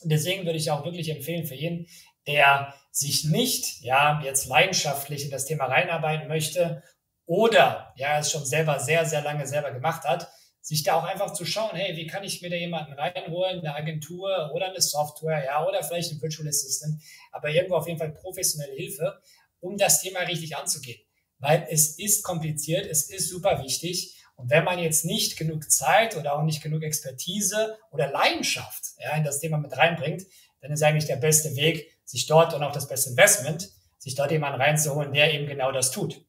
Und 0.00 0.10
deswegen 0.10 0.46
würde 0.46 0.56
ich 0.58 0.70
auch 0.70 0.82
wirklich 0.86 1.10
empfehlen 1.10 1.44
für 1.44 1.56
jeden, 1.56 1.86
der 2.26 2.72
sich 2.90 3.24
nicht, 3.24 3.82
ja, 3.82 4.22
jetzt 4.24 4.46
leidenschaftlich 4.46 5.26
in 5.26 5.30
das 5.30 5.44
Thema 5.44 5.66
reinarbeiten 5.66 6.26
möchte 6.28 6.82
oder, 7.26 7.92
ja, 7.96 8.18
es 8.18 8.32
schon 8.32 8.46
selber 8.46 8.80
sehr, 8.80 9.04
sehr 9.04 9.20
lange 9.20 9.46
selber 9.46 9.72
gemacht 9.72 10.04
hat, 10.04 10.30
sich 10.64 10.82
da 10.82 10.94
auch 10.94 11.04
einfach 11.04 11.34
zu 11.34 11.44
schauen, 11.44 11.76
hey, 11.76 11.94
wie 11.94 12.06
kann 12.06 12.24
ich 12.24 12.40
mir 12.40 12.48
da 12.48 12.56
jemanden 12.56 12.94
reinholen, 12.94 13.58
eine 13.58 13.74
Agentur 13.74 14.50
oder 14.54 14.70
eine 14.70 14.80
Software, 14.80 15.44
ja, 15.44 15.66
oder 15.66 15.82
vielleicht 15.82 16.10
ein 16.10 16.22
Virtual 16.22 16.48
Assistant, 16.48 17.02
aber 17.32 17.50
irgendwo 17.50 17.76
auf 17.76 17.86
jeden 17.86 17.98
Fall 17.98 18.12
professionelle 18.12 18.72
Hilfe, 18.72 19.20
um 19.60 19.76
das 19.76 20.00
Thema 20.00 20.20
richtig 20.20 20.56
anzugehen. 20.56 21.00
Weil 21.38 21.66
es 21.68 21.98
ist 21.98 22.22
kompliziert, 22.22 22.86
es 22.86 23.10
ist 23.10 23.28
super 23.28 23.62
wichtig 23.62 24.16
und 24.36 24.48
wenn 24.48 24.64
man 24.64 24.78
jetzt 24.78 25.04
nicht 25.04 25.36
genug 25.36 25.70
Zeit 25.70 26.16
oder 26.16 26.34
auch 26.34 26.42
nicht 26.42 26.62
genug 26.62 26.82
Expertise 26.82 27.76
oder 27.90 28.10
Leidenschaft 28.10 28.94
ja, 29.00 29.14
in 29.18 29.24
das 29.24 29.40
Thema 29.40 29.58
mit 29.58 29.76
reinbringt, 29.76 30.24
dann 30.62 30.72
ist 30.72 30.82
eigentlich 30.82 31.04
der 31.04 31.16
beste 31.16 31.54
Weg, 31.56 31.90
sich 32.06 32.24
dort 32.24 32.54
und 32.54 32.62
auch 32.62 32.72
das 32.72 32.88
beste 32.88 33.10
Investment, 33.10 33.70
sich 33.98 34.14
dort 34.14 34.30
jemanden 34.30 34.62
reinzuholen, 34.62 35.12
der 35.12 35.34
eben 35.34 35.46
genau 35.46 35.72
das 35.72 35.90
tut. 35.90 36.24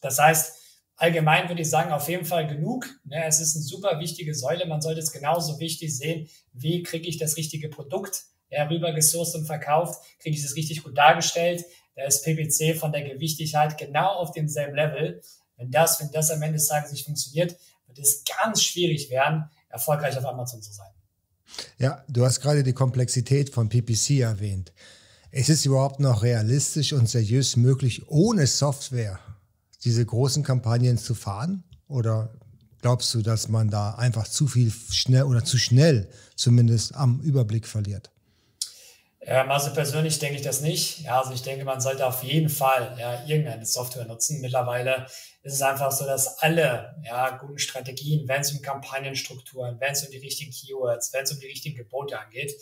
Das 0.00 0.18
heißt, 0.18 0.55
allgemein 0.96 1.48
würde 1.48 1.62
ich 1.62 1.70
sagen, 1.70 1.92
auf 1.92 2.08
jeden 2.08 2.24
Fall 2.24 2.46
genug. 2.46 2.86
Ne? 3.04 3.24
Es 3.26 3.40
ist 3.40 3.54
eine 3.54 3.64
super 3.64 4.00
wichtige 4.00 4.34
Säule. 4.34 4.66
Man 4.66 4.80
sollte 4.80 5.00
es 5.00 5.12
genauso 5.12 5.58
wichtig 5.60 5.96
sehen, 5.96 6.28
wie 6.52 6.82
kriege 6.82 7.08
ich 7.08 7.18
das 7.18 7.36
richtige 7.36 7.68
Produkt 7.68 8.24
ja, 8.50 8.68
und 8.68 9.46
verkauft, 9.46 10.02
kriege 10.20 10.36
ich 10.36 10.42
das 10.42 10.54
richtig 10.54 10.84
gut 10.84 10.96
dargestellt. 10.96 11.64
Da 11.96 12.04
ist 12.04 12.24
PPC 12.24 12.78
von 12.78 12.92
der 12.92 13.02
Gewichtigkeit 13.02 13.76
genau 13.78 14.08
auf 14.16 14.32
demselben 14.32 14.76
Level. 14.76 15.20
Wenn 15.56 15.70
das, 15.70 16.00
wenn 16.00 16.10
das 16.12 16.30
am 16.30 16.42
Ende 16.42 16.58
des 16.58 16.68
Tages 16.68 16.92
nicht 16.92 17.04
funktioniert, 17.04 17.56
wird 17.86 17.98
es 17.98 18.22
ganz 18.24 18.62
schwierig 18.62 19.10
werden, 19.10 19.50
erfolgreich 19.68 20.16
auf 20.16 20.24
Amazon 20.24 20.62
zu 20.62 20.72
sein. 20.72 20.90
Ja, 21.78 22.04
du 22.08 22.24
hast 22.24 22.40
gerade 22.40 22.62
die 22.62 22.72
Komplexität 22.72 23.50
von 23.50 23.68
PPC 23.68 24.20
erwähnt. 24.20 24.72
Ist 25.30 25.48
es 25.48 25.64
überhaupt 25.64 26.00
noch 26.00 26.22
realistisch 26.22 26.92
und 26.92 27.08
seriös 27.08 27.56
möglich, 27.56 28.08
ohne 28.08 28.46
Software 28.46 29.18
diese 29.86 30.04
großen 30.04 30.42
Kampagnen 30.42 30.98
zu 30.98 31.14
fahren? 31.14 31.64
Oder 31.88 32.34
glaubst 32.82 33.14
du, 33.14 33.22
dass 33.22 33.48
man 33.48 33.70
da 33.70 33.94
einfach 33.94 34.28
zu 34.28 34.46
viel 34.46 34.70
schnell 34.70 35.22
oder 35.22 35.44
zu 35.44 35.56
schnell 35.56 36.10
zumindest 36.34 36.94
am 36.94 37.20
Überblick 37.20 37.66
verliert? 37.66 38.10
Ähm, 39.20 39.50
also 39.50 39.72
persönlich 39.72 40.18
denke 40.18 40.36
ich 40.36 40.42
das 40.42 40.60
nicht. 40.60 41.00
Ja, 41.00 41.20
also 41.20 41.32
ich 41.32 41.42
denke, 41.42 41.64
man 41.64 41.80
sollte 41.80 42.06
auf 42.06 42.22
jeden 42.22 42.48
Fall 42.48 42.96
ja, 42.98 43.24
irgendeine 43.24 43.66
Software 43.66 44.04
nutzen. 44.04 44.40
Mittlerweile 44.40 45.06
ist 45.42 45.54
es 45.54 45.62
einfach 45.62 45.90
so, 45.90 46.04
dass 46.04 46.38
alle 46.38 46.96
ja, 47.04 47.36
guten 47.38 47.58
Strategien, 47.58 48.28
wenn 48.28 48.40
es 48.40 48.52
um 48.52 48.62
Kampagnenstrukturen, 48.62 49.80
wenn 49.80 49.92
es 49.92 50.04
um 50.04 50.10
die 50.10 50.18
richtigen 50.18 50.52
Keywords, 50.52 51.12
wenn 51.12 51.24
es 51.24 51.32
um 51.32 51.40
die 51.40 51.46
richtigen 51.46 51.76
Gebote 51.76 52.18
angeht, 52.18 52.52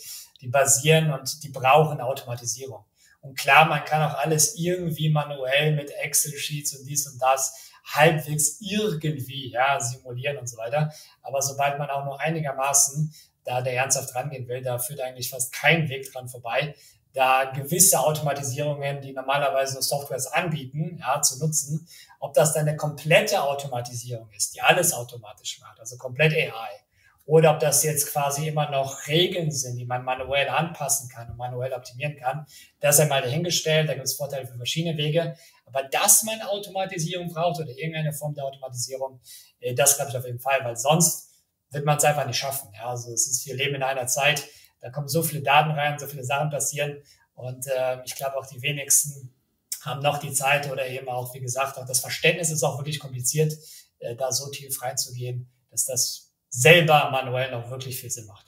die 0.41 0.47
basieren 0.47 1.11
und 1.11 1.43
die 1.43 1.49
brauchen 1.49 2.01
Automatisierung. 2.01 2.85
Und 3.25 3.37
klar, 3.37 3.65
man 3.65 3.83
kann 3.83 4.03
auch 4.03 4.17
alles 4.19 4.55
irgendwie 4.55 5.09
manuell 5.09 5.75
mit 5.75 5.91
Excel-Sheets 5.91 6.75
und 6.77 6.85
dies 6.85 7.07
und 7.07 7.19
das 7.21 7.71
halbwegs 7.83 8.57
irgendwie 8.61 9.51
ja, 9.51 9.79
simulieren 9.79 10.37
und 10.37 10.47
so 10.47 10.57
weiter. 10.57 10.91
Aber 11.21 11.41
sobald 11.41 11.77
man 11.79 11.89
auch 11.89 12.05
nur 12.05 12.19
einigermaßen 12.19 13.13
da 13.43 13.61
der 13.61 13.75
ernsthaft 13.75 14.13
rangehen 14.15 14.47
will, 14.47 14.61
da 14.61 14.79
führt 14.79 15.01
eigentlich 15.01 15.29
fast 15.29 15.53
kein 15.53 15.87
Weg 15.87 16.11
dran 16.11 16.27
vorbei, 16.27 16.75
da 17.13 17.45
gewisse 17.45 17.99
Automatisierungen, 17.99 19.01
die 19.01 19.13
normalerweise 19.13 19.81
Softwares 19.81 20.27
anbieten, 20.27 20.97
ja, 20.99 21.21
zu 21.21 21.39
nutzen. 21.39 21.87
Ob 22.19 22.33
das 22.33 22.53
dann 22.53 22.67
eine 22.67 22.75
komplette 22.75 23.41
Automatisierung 23.41 24.29
ist, 24.33 24.53
die 24.55 24.61
alles 24.61 24.93
automatisch 24.93 25.61
macht, 25.61 25.79
also 25.79 25.95
komplett 25.97 26.33
AI, 26.33 26.84
oder 27.25 27.51
ob 27.51 27.59
das 27.59 27.83
jetzt 27.83 28.11
quasi 28.11 28.47
immer 28.47 28.69
noch 28.69 29.07
Regeln 29.07 29.51
sind, 29.51 29.77
die 29.77 29.85
man 29.85 30.03
manuell 30.03 30.47
anpassen 30.47 31.09
kann 31.09 31.29
und 31.31 31.37
manuell 31.37 31.73
optimieren 31.73 32.15
kann, 32.15 32.45
das 32.79 32.99
einmal 32.99 33.21
dahingestellt, 33.23 33.89
da 33.89 33.93
gibt 33.93 34.05
es 34.05 34.15
Vorteile 34.15 34.45
für 34.45 34.57
verschiedene 34.57 34.95
Wege. 34.97 35.35
Aber 35.65 35.83
dass 35.83 36.23
man 36.23 36.41
Automatisierung 36.41 37.29
braucht 37.29 37.59
oder 37.59 37.71
irgendeine 37.71 38.13
Form 38.13 38.35
der 38.35 38.45
Automatisierung, 38.45 39.19
äh, 39.59 39.73
das 39.73 39.95
glaube 39.95 40.11
ich 40.11 40.17
auf 40.17 40.25
jeden 40.25 40.39
Fall, 40.39 40.63
weil 40.63 40.75
sonst 40.75 41.31
wird 41.71 41.83
man 41.83 41.97
es 41.97 42.03
einfach 42.03 42.27
nicht 42.27 42.37
schaffen. 42.37 42.69
Ja, 42.75 42.89
also 42.89 43.11
es 43.11 43.27
ist, 43.27 43.45
wir 43.47 43.55
leben 43.55 43.75
in 43.75 43.83
einer 43.83 44.05
Zeit, 44.05 44.47
da 44.79 44.91
kommen 44.91 45.07
so 45.07 45.23
viele 45.23 45.41
Daten 45.41 45.71
rein, 45.71 45.97
so 45.97 46.05
viele 46.05 46.23
Sachen 46.23 46.51
passieren 46.51 47.01
und 47.33 47.65
äh, 47.67 48.03
ich 48.05 48.15
glaube 48.15 48.37
auch 48.37 48.45
die 48.45 48.61
wenigsten 48.61 49.31
haben 49.81 50.01
noch 50.01 50.17
die 50.17 50.33
Zeit 50.33 50.71
oder 50.71 50.87
eben 50.87 51.09
auch, 51.09 51.33
wie 51.33 51.39
gesagt, 51.39 51.77
auch 51.77 51.85
das 51.85 51.99
Verständnis 51.99 52.49
ist 52.49 52.63
auch 52.63 52.77
wirklich 52.79 52.99
kompliziert, 52.99 53.53
äh, 53.99 54.15
da 54.15 54.31
so 54.31 54.49
tief 54.49 54.81
reinzugehen, 54.81 55.47
dass 55.69 55.85
das 55.85 56.24
selber 56.55 57.09
manuell 57.11 57.51
noch 57.51 57.69
wirklich 57.69 57.99
viel 57.99 58.09
Sinn 58.09 58.25
macht. 58.27 58.45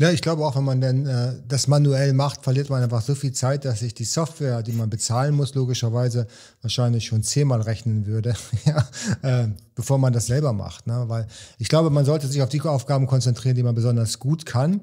Ja, 0.00 0.10
ich 0.10 0.22
glaube 0.22 0.44
auch, 0.44 0.56
wenn 0.56 0.64
man 0.64 0.80
denn 0.80 1.06
äh, 1.06 1.34
das 1.46 1.68
manuell 1.68 2.14
macht, 2.14 2.42
verliert 2.42 2.68
man 2.68 2.82
einfach 2.82 3.00
so 3.00 3.14
viel 3.14 3.30
Zeit, 3.30 3.64
dass 3.64 3.78
sich 3.78 3.94
die 3.94 4.04
Software, 4.04 4.64
die 4.64 4.72
man 4.72 4.90
bezahlen 4.90 5.36
muss, 5.36 5.54
logischerweise 5.54 6.26
wahrscheinlich 6.62 7.06
schon 7.06 7.22
zehnmal 7.22 7.60
rechnen 7.60 8.04
würde, 8.04 8.34
ja, 8.64 8.88
äh, 9.22 9.48
bevor 9.76 9.98
man 9.98 10.12
das 10.12 10.26
selber 10.26 10.52
macht. 10.52 10.88
Ne? 10.88 11.04
Weil 11.06 11.28
ich 11.58 11.68
glaube, 11.68 11.90
man 11.90 12.04
sollte 12.04 12.26
sich 12.26 12.42
auf 12.42 12.48
die 12.48 12.60
Aufgaben 12.62 13.06
konzentrieren, 13.06 13.54
die 13.54 13.62
man 13.62 13.76
besonders 13.76 14.18
gut 14.18 14.46
kann 14.46 14.80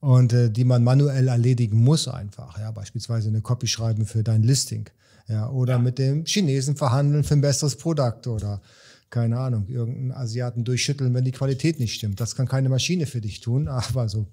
und 0.00 0.32
äh, 0.32 0.48
die 0.48 0.64
man 0.64 0.82
manuell 0.82 1.28
erledigen 1.28 1.78
muss 1.78 2.08
einfach. 2.08 2.58
Ja? 2.58 2.70
Beispielsweise 2.70 3.28
eine 3.28 3.42
Copy 3.42 3.66
schreiben 3.66 4.06
für 4.06 4.22
dein 4.22 4.42
Listing 4.42 4.88
ja? 5.28 5.50
oder 5.50 5.74
ja. 5.74 5.78
mit 5.80 5.98
dem 5.98 6.24
Chinesen 6.24 6.76
verhandeln 6.76 7.24
für 7.24 7.34
ein 7.34 7.42
besseres 7.42 7.76
Produkt 7.76 8.26
oder 8.26 8.62
keine 9.10 9.38
Ahnung, 9.38 9.68
irgendeinen 9.68 10.12
Asiaten 10.12 10.64
durchschütteln, 10.64 11.14
wenn 11.14 11.24
die 11.24 11.32
Qualität 11.32 11.78
nicht 11.78 11.94
stimmt. 11.94 12.20
Das 12.20 12.34
kann 12.34 12.48
keine 12.48 12.68
Maschine 12.68 13.06
für 13.06 13.20
dich 13.20 13.40
tun, 13.40 13.68
aber 13.68 14.08
so 14.08 14.26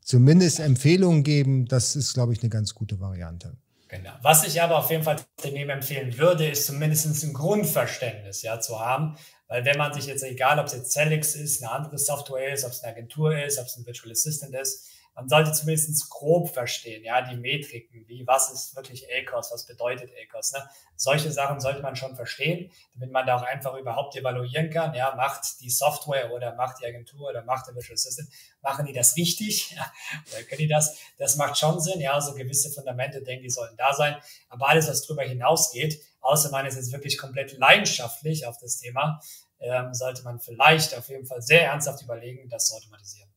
zumindest 0.00 0.60
Empfehlungen 0.60 1.22
geben, 1.22 1.66
das 1.66 1.96
ist, 1.96 2.14
glaube 2.14 2.32
ich, 2.32 2.42
eine 2.42 2.50
ganz 2.50 2.74
gute 2.74 3.00
Variante. 3.00 3.56
Genau. 3.88 4.10
Was 4.22 4.46
ich 4.46 4.62
aber 4.62 4.78
auf 4.78 4.90
jeden 4.90 5.02
Fall 5.02 5.16
dem 5.42 5.68
empfehlen 5.68 6.16
würde, 6.16 6.48
ist 6.48 6.66
zumindest 6.66 7.24
ein 7.24 7.32
Grundverständnis 7.32 8.42
ja, 8.42 8.60
zu 8.60 8.78
haben. 8.78 9.16
Weil 9.48 9.64
wenn 9.64 9.78
man 9.78 9.92
sich 9.92 10.06
jetzt, 10.06 10.22
egal 10.22 10.60
ob 10.60 10.66
es 10.66 10.74
jetzt 10.74 10.92
Celix 10.92 11.34
ist, 11.34 11.60
eine 11.60 11.72
andere 11.72 11.98
Software 11.98 12.54
ist, 12.54 12.64
ob 12.64 12.70
es 12.70 12.84
eine 12.84 12.92
Agentur 12.92 13.36
ist, 13.36 13.58
ob 13.58 13.66
es 13.66 13.76
ein 13.76 13.84
Virtual 13.84 14.12
Assistant 14.12 14.54
ist, 14.54 14.86
man 15.20 15.28
sollte 15.28 15.52
zumindest 15.52 16.08
grob 16.08 16.48
verstehen, 16.48 17.04
ja, 17.04 17.20
die 17.20 17.36
Metriken, 17.36 18.08
wie, 18.08 18.26
was 18.26 18.50
ist 18.50 18.74
wirklich 18.74 19.06
ACOS, 19.12 19.52
was 19.52 19.66
bedeutet 19.66 20.10
ACOS, 20.10 20.52
ne? 20.52 20.66
Solche 20.96 21.30
Sachen 21.30 21.60
sollte 21.60 21.82
man 21.82 21.94
schon 21.94 22.16
verstehen, 22.16 22.70
damit 22.94 23.12
man 23.12 23.26
da 23.26 23.36
auch 23.36 23.42
einfach 23.42 23.74
überhaupt 23.76 24.16
evaluieren 24.16 24.70
kann, 24.70 24.94
ja, 24.94 25.14
macht 25.16 25.60
die 25.60 25.68
Software 25.68 26.32
oder 26.32 26.54
macht 26.54 26.80
die 26.80 26.86
Agentur 26.86 27.28
oder 27.28 27.44
macht 27.44 27.66
der 27.66 27.74
Virtual 27.74 27.94
Assistant, 27.94 28.30
machen 28.62 28.86
die 28.86 28.94
das 28.94 29.14
richtig, 29.16 29.70
ja, 29.76 29.92
oder 30.32 30.42
können 30.44 30.60
die 30.60 30.68
das? 30.68 30.98
Das 31.18 31.36
macht 31.36 31.58
schon 31.58 31.78
Sinn, 31.80 32.00
ja, 32.00 32.18
so 32.18 32.32
gewisse 32.32 32.70
Fundamente, 32.70 33.22
denke 33.22 33.44
ich, 33.44 33.52
sollten 33.52 33.76
da 33.76 33.92
sein, 33.92 34.16
aber 34.48 34.70
alles, 34.70 34.88
was 34.88 35.02
darüber 35.02 35.22
hinausgeht, 35.22 36.00
außer 36.22 36.50
man 36.50 36.64
ist 36.64 36.76
jetzt 36.76 36.92
wirklich 36.92 37.18
komplett 37.18 37.58
leidenschaftlich 37.58 38.46
auf 38.46 38.56
das 38.56 38.78
Thema, 38.78 39.20
ähm, 39.58 39.92
sollte 39.92 40.22
man 40.22 40.40
vielleicht 40.40 40.96
auf 40.96 41.10
jeden 41.10 41.26
Fall 41.26 41.42
sehr 41.42 41.66
ernsthaft 41.66 42.02
überlegen, 42.02 42.48
das 42.48 42.68
zu 42.68 42.76
automatisieren. 42.76 43.29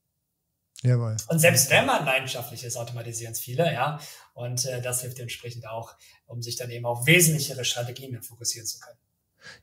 Jawohl. 0.83 1.15
Und 1.29 1.39
selbst 1.39 1.69
wenn 1.69 1.85
man 1.85 2.05
leidenschaftlich 2.05 2.63
ist, 2.63 2.75
automatisieren 2.75 3.31
es 3.31 3.39
viele, 3.39 3.71
ja. 3.71 3.99
Und 4.33 4.65
äh, 4.65 4.81
das 4.81 5.01
hilft 5.01 5.19
entsprechend 5.19 5.67
auch, 5.67 5.95
um 6.25 6.41
sich 6.41 6.57
dann 6.57 6.69
eben 6.69 6.85
auf 6.85 7.07
wesentlichere 7.07 7.63
Strategien 7.63 8.21
fokussieren 8.21 8.67
zu 8.67 8.79
können. 8.79 8.97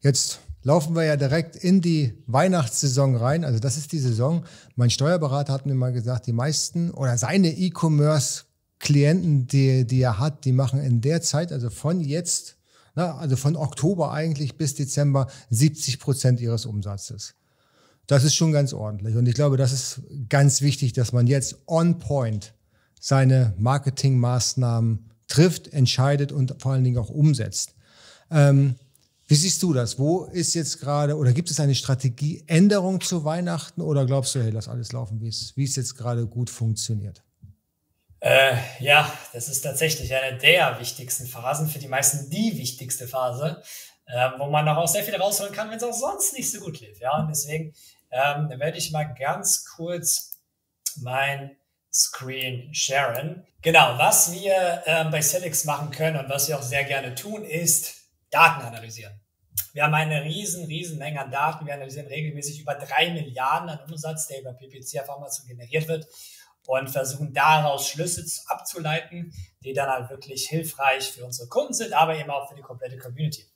Jetzt 0.00 0.40
laufen 0.62 0.94
wir 0.94 1.04
ja 1.04 1.16
direkt 1.16 1.56
in 1.56 1.80
die 1.80 2.22
Weihnachtssaison 2.26 3.16
rein. 3.16 3.44
Also 3.44 3.58
das 3.58 3.76
ist 3.76 3.92
die 3.92 3.98
Saison. 3.98 4.44
Mein 4.76 4.90
Steuerberater 4.90 5.52
hat 5.52 5.66
mir 5.66 5.74
mal 5.74 5.92
gesagt, 5.92 6.26
die 6.26 6.32
meisten 6.32 6.90
oder 6.90 7.16
seine 7.18 7.48
E-Commerce 7.48 8.44
Klienten, 8.78 9.46
die, 9.46 9.86
die 9.86 10.00
er 10.00 10.18
hat, 10.18 10.44
die 10.46 10.52
machen 10.52 10.80
in 10.80 11.02
der 11.02 11.20
Zeit, 11.20 11.52
also 11.52 11.68
von 11.68 12.00
jetzt, 12.00 12.56
na, 12.94 13.16
also 13.18 13.36
von 13.36 13.54
Oktober 13.54 14.10
eigentlich 14.10 14.56
bis 14.56 14.74
Dezember, 14.74 15.28
70 15.50 16.00
Prozent 16.00 16.40
ihres 16.40 16.64
Umsatzes. 16.64 17.34
Das 18.10 18.24
ist 18.24 18.34
schon 18.34 18.50
ganz 18.50 18.72
ordentlich. 18.72 19.14
Und 19.14 19.26
ich 19.28 19.34
glaube, 19.34 19.56
das 19.56 19.70
ist 19.70 20.00
ganz 20.28 20.62
wichtig, 20.62 20.94
dass 20.94 21.12
man 21.12 21.28
jetzt 21.28 21.58
on 21.68 22.00
point 22.00 22.54
seine 22.98 23.54
Marketingmaßnahmen 23.56 25.08
trifft, 25.28 25.72
entscheidet 25.72 26.32
und 26.32 26.60
vor 26.60 26.72
allen 26.72 26.82
Dingen 26.82 26.98
auch 26.98 27.08
umsetzt. 27.08 27.76
Ähm, 28.32 28.74
wie 29.28 29.36
siehst 29.36 29.62
du 29.62 29.72
das? 29.72 30.00
Wo 30.00 30.24
ist 30.24 30.54
jetzt 30.54 30.80
gerade 30.80 31.16
oder 31.16 31.32
gibt 31.32 31.52
es 31.52 31.60
eine 31.60 31.76
Strategieänderung 31.76 33.00
zu 33.00 33.24
Weihnachten 33.24 33.80
oder 33.80 34.06
glaubst 34.06 34.34
du, 34.34 34.42
hey, 34.42 34.50
lass 34.50 34.66
alles 34.66 34.90
laufen, 34.90 35.20
wie 35.20 35.28
es, 35.28 35.56
wie 35.56 35.62
es 35.62 35.76
jetzt 35.76 35.96
gerade 35.96 36.26
gut 36.26 36.50
funktioniert? 36.50 37.22
Äh, 38.18 38.56
ja, 38.80 39.08
das 39.32 39.48
ist 39.48 39.60
tatsächlich 39.60 40.12
eine 40.12 40.36
der 40.36 40.80
wichtigsten 40.80 41.28
Phasen, 41.28 41.68
für 41.68 41.78
die 41.78 41.86
meisten 41.86 42.28
die 42.28 42.58
wichtigste 42.58 43.06
Phase, 43.06 43.62
äh, 44.06 44.30
wo 44.38 44.50
man 44.50 44.64
noch 44.64 44.78
auch 44.78 44.88
sehr 44.88 45.04
viel 45.04 45.14
rausholen 45.14 45.52
kann, 45.52 45.70
wenn 45.70 45.76
es 45.76 45.84
auch 45.84 45.94
sonst 45.94 46.36
nicht 46.36 46.50
so 46.50 46.58
gut 46.58 46.80
lief. 46.80 46.98
Ja, 46.98 47.20
und 47.20 47.28
deswegen 47.28 47.72
ähm, 48.10 48.48
werde 48.58 48.78
ich 48.78 48.90
mal 48.92 49.04
ganz 49.04 49.64
kurz 49.64 50.40
mein 50.96 51.56
Screen 51.92 52.72
sharen. 52.74 53.46
Genau, 53.62 53.98
was 53.98 54.32
wir 54.32 54.82
äh, 54.86 55.04
bei 55.04 55.20
Celix 55.20 55.64
machen 55.64 55.90
können 55.90 56.18
und 56.18 56.28
was 56.28 56.48
wir 56.48 56.58
auch 56.58 56.62
sehr 56.62 56.84
gerne 56.84 57.14
tun, 57.14 57.44
ist 57.44 57.96
Daten 58.30 58.62
analysieren. 58.62 59.20
Wir 59.72 59.84
haben 59.84 59.94
eine 59.94 60.24
riesen, 60.24 60.64
riesen 60.64 60.98
Menge 60.98 61.20
an 61.20 61.30
Daten. 61.30 61.66
Wir 61.66 61.74
analysieren 61.74 62.08
regelmäßig 62.08 62.60
über 62.60 62.74
drei 62.74 63.10
Milliarden 63.10 63.68
an 63.68 63.80
Umsatz, 63.88 64.26
der 64.26 64.40
über 64.40 64.52
PPC 64.52 65.00
auf 65.00 65.10
Amazon 65.10 65.46
generiert 65.46 65.86
wird 65.88 66.06
und 66.66 66.88
versuchen 66.88 67.32
daraus 67.32 67.88
Schlüsse 67.88 68.24
abzuleiten, 68.46 69.32
die 69.64 69.72
dann 69.72 69.88
halt 69.88 70.10
wirklich 70.10 70.48
hilfreich 70.48 71.10
für 71.10 71.24
unsere 71.24 71.48
Kunden 71.48 71.72
sind, 71.72 71.92
aber 71.92 72.16
eben 72.16 72.30
auch 72.30 72.48
für 72.48 72.54
die 72.54 72.62
komplette 72.62 72.98
Community. 72.98 73.46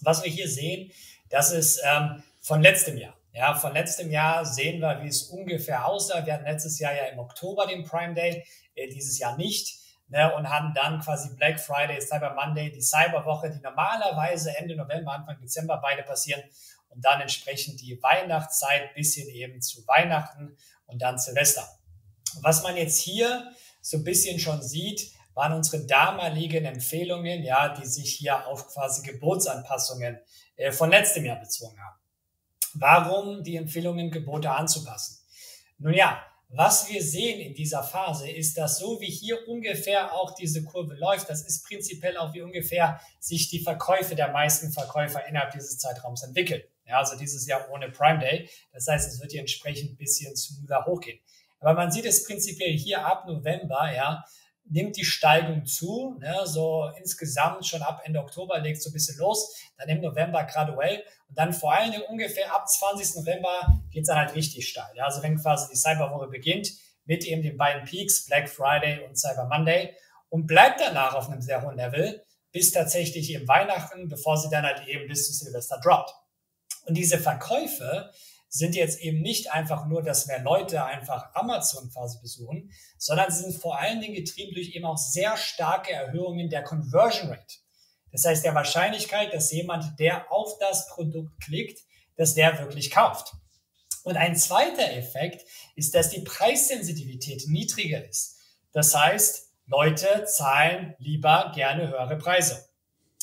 Was 0.00 0.22
wir 0.22 0.30
hier 0.30 0.48
sehen, 0.48 0.92
das 1.28 1.52
ist 1.52 1.80
ähm, 1.84 2.22
von 2.40 2.62
letztem 2.62 2.96
Jahr. 2.96 3.17
Ja, 3.38 3.54
von 3.54 3.72
letztem 3.72 4.10
Jahr 4.10 4.44
sehen 4.44 4.80
wir, 4.80 5.00
wie 5.00 5.06
es 5.06 5.22
ungefähr 5.28 5.86
aussah. 5.86 6.26
Wir 6.26 6.34
hatten 6.34 6.44
letztes 6.44 6.80
Jahr 6.80 6.92
ja 6.92 7.04
im 7.04 7.20
Oktober 7.20 7.68
den 7.68 7.84
Prime 7.84 8.12
Day, 8.12 8.44
äh, 8.74 8.88
dieses 8.88 9.16
Jahr 9.20 9.36
nicht. 9.36 9.78
Ne, 10.08 10.34
und 10.34 10.48
haben 10.48 10.74
dann 10.74 10.98
quasi 11.00 11.36
Black 11.36 11.60
Friday, 11.60 12.00
Cyber 12.00 12.34
Monday, 12.34 12.72
die 12.72 12.80
Cyberwoche, 12.80 13.50
die 13.50 13.60
normalerweise 13.60 14.56
Ende 14.56 14.74
November, 14.74 15.12
Anfang 15.12 15.38
Dezember 15.38 15.78
beide 15.80 16.02
passieren 16.02 16.42
und 16.88 17.04
dann 17.04 17.20
entsprechend 17.20 17.80
die 17.80 18.02
Weihnachtszeit 18.02 18.94
bis 18.94 19.14
hin 19.14 19.28
eben 19.28 19.60
zu 19.60 19.86
Weihnachten 19.86 20.56
und 20.86 21.02
dann 21.02 21.18
Silvester. 21.18 21.68
Was 22.40 22.62
man 22.64 22.76
jetzt 22.76 22.98
hier 23.00 23.52
so 23.82 23.98
ein 23.98 24.04
bisschen 24.04 24.40
schon 24.40 24.62
sieht, 24.62 25.12
waren 25.34 25.52
unsere 25.52 25.84
damaligen 25.84 26.64
Empfehlungen, 26.64 27.44
ja, 27.44 27.68
die 27.68 27.86
sich 27.86 28.14
hier 28.14 28.48
auf 28.48 28.66
quasi 28.66 29.02
Geburtsanpassungen 29.02 30.18
äh, 30.56 30.72
von 30.72 30.90
letztem 30.90 31.26
Jahr 31.26 31.38
bezogen 31.38 31.78
haben. 31.78 31.98
Warum 32.74 33.42
die 33.42 33.56
Empfehlungen, 33.56 34.10
Gebote 34.10 34.50
anzupassen? 34.50 35.18
Nun 35.78 35.94
ja, 35.94 36.22
was 36.50 36.88
wir 36.88 37.02
sehen 37.02 37.40
in 37.40 37.54
dieser 37.54 37.82
Phase 37.82 38.30
ist, 38.30 38.56
dass 38.56 38.78
so 38.78 39.00
wie 39.00 39.10
hier 39.10 39.46
ungefähr 39.48 40.14
auch 40.14 40.34
diese 40.34 40.64
Kurve 40.64 40.94
läuft, 40.94 41.28
das 41.28 41.42
ist 41.42 41.66
prinzipiell 41.66 42.16
auch 42.16 42.32
wie 42.32 42.40
ungefähr 42.40 43.00
sich 43.20 43.50
die 43.50 43.60
Verkäufe 43.60 44.14
der 44.14 44.32
meisten 44.32 44.72
Verkäufer 44.72 45.26
innerhalb 45.26 45.52
dieses 45.52 45.78
Zeitraums 45.78 46.22
entwickeln. 46.22 46.62
Ja, 46.86 47.00
also 47.00 47.18
dieses 47.18 47.46
Jahr 47.46 47.68
ohne 47.70 47.90
Prime 47.90 48.18
Day. 48.18 48.48
Das 48.72 48.86
heißt, 48.86 49.12
es 49.12 49.20
wird 49.20 49.32
hier 49.32 49.40
entsprechend 49.40 49.92
ein 49.92 49.96
bisschen 49.98 50.34
smoother 50.34 50.86
hochgehen. 50.86 51.20
Aber 51.60 51.74
man 51.74 51.92
sieht 51.92 52.06
es 52.06 52.24
prinzipiell 52.24 52.78
hier 52.78 53.04
ab 53.04 53.26
November, 53.26 53.92
ja, 53.94 54.24
nimmt 54.70 54.96
die 54.96 55.04
Steigung 55.04 55.66
zu. 55.66 56.16
Ne, 56.18 56.34
so 56.44 56.90
insgesamt 56.98 57.66
schon 57.66 57.82
ab 57.82 58.02
Ende 58.04 58.20
Oktober 58.20 58.58
legt 58.60 58.80
so 58.80 58.88
ein 58.88 58.94
bisschen 58.94 59.18
los, 59.18 59.54
dann 59.76 59.88
im 59.90 60.00
November 60.00 60.44
graduell 60.44 61.04
und 61.28 61.38
dann 61.38 61.52
vor 61.52 61.72
allen 61.72 61.92
Dingen 61.92 62.04
ungefähr 62.08 62.54
ab 62.54 62.68
20. 62.68 63.16
November 63.16 63.82
geht 63.90 64.02
es 64.02 64.08
dann 64.08 64.18
halt 64.18 64.34
richtig 64.34 64.68
steil. 64.68 64.90
Ja, 64.94 65.04
also 65.04 65.22
wenn 65.22 65.38
quasi 65.38 65.68
die 65.70 65.76
Cyberwoche 65.76 66.28
beginnt 66.28 66.72
mit 67.04 67.24
eben 67.24 67.42
den 67.42 67.56
beiden 67.56 67.84
Peaks, 67.84 68.26
Black 68.26 68.48
Friday 68.48 69.04
und 69.06 69.18
Cyber 69.18 69.46
Monday 69.46 69.94
und 70.28 70.46
bleibt 70.46 70.80
danach 70.80 71.14
auf 71.14 71.28
einem 71.28 71.42
sehr 71.42 71.62
hohen 71.62 71.76
Level 71.76 72.22
bis 72.50 72.72
tatsächlich 72.72 73.30
eben 73.30 73.46
Weihnachten, 73.46 74.08
bevor 74.08 74.36
sie 74.38 74.48
dann 74.50 74.64
halt 74.64 74.86
eben 74.86 75.06
bis 75.06 75.26
zu 75.26 75.32
Silvester 75.32 75.78
droppt. 75.82 76.14
Und 76.86 76.96
diese 76.96 77.18
Verkäufe, 77.18 78.10
sind 78.48 78.74
jetzt 78.74 79.00
eben 79.00 79.20
nicht 79.20 79.52
einfach 79.52 79.86
nur, 79.86 80.02
dass 80.02 80.26
mehr 80.26 80.42
Leute 80.42 80.84
einfach 80.84 81.34
Amazon 81.34 81.90
quasi 81.90 82.18
besuchen, 82.20 82.72
sondern 82.96 83.30
sie 83.30 83.42
sind 83.42 83.60
vor 83.60 83.78
allen 83.78 84.00
Dingen 84.00 84.14
getrieben 84.14 84.54
durch 84.54 84.74
eben 84.74 84.86
auch 84.86 84.96
sehr 84.96 85.36
starke 85.36 85.92
Erhöhungen 85.92 86.48
der 86.48 86.62
Conversion 86.62 87.28
Rate. 87.28 87.56
Das 88.12 88.24
heißt, 88.24 88.44
der 88.44 88.54
Wahrscheinlichkeit, 88.54 89.32
dass 89.32 89.52
jemand, 89.52 89.98
der 89.98 90.32
auf 90.32 90.58
das 90.58 90.88
Produkt 90.88 91.40
klickt, 91.42 91.80
dass 92.16 92.34
der 92.34 92.58
wirklich 92.58 92.90
kauft. 92.90 93.34
Und 94.04 94.16
ein 94.16 94.36
zweiter 94.36 94.92
Effekt 94.92 95.46
ist, 95.76 95.94
dass 95.94 96.10
die 96.10 96.22
Preissensitivität 96.22 97.46
niedriger 97.48 98.04
ist. 98.08 98.38
Das 98.72 98.94
heißt, 98.94 99.50
Leute 99.66 100.24
zahlen 100.24 100.94
lieber 100.98 101.52
gerne 101.54 101.88
höhere 101.88 102.16
Preise. 102.16 102.68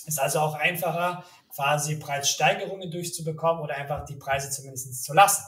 Ist 0.05 0.19
also 0.19 0.39
auch 0.39 0.53
einfacher, 0.53 1.25
quasi 1.53 1.95
Preissteigerungen 1.95 2.91
durchzubekommen 2.91 3.63
oder 3.63 3.75
einfach 3.75 4.05
die 4.05 4.17
Preise 4.17 4.51
zumindest 4.51 5.03
zu 5.03 5.13
lassen. 5.13 5.43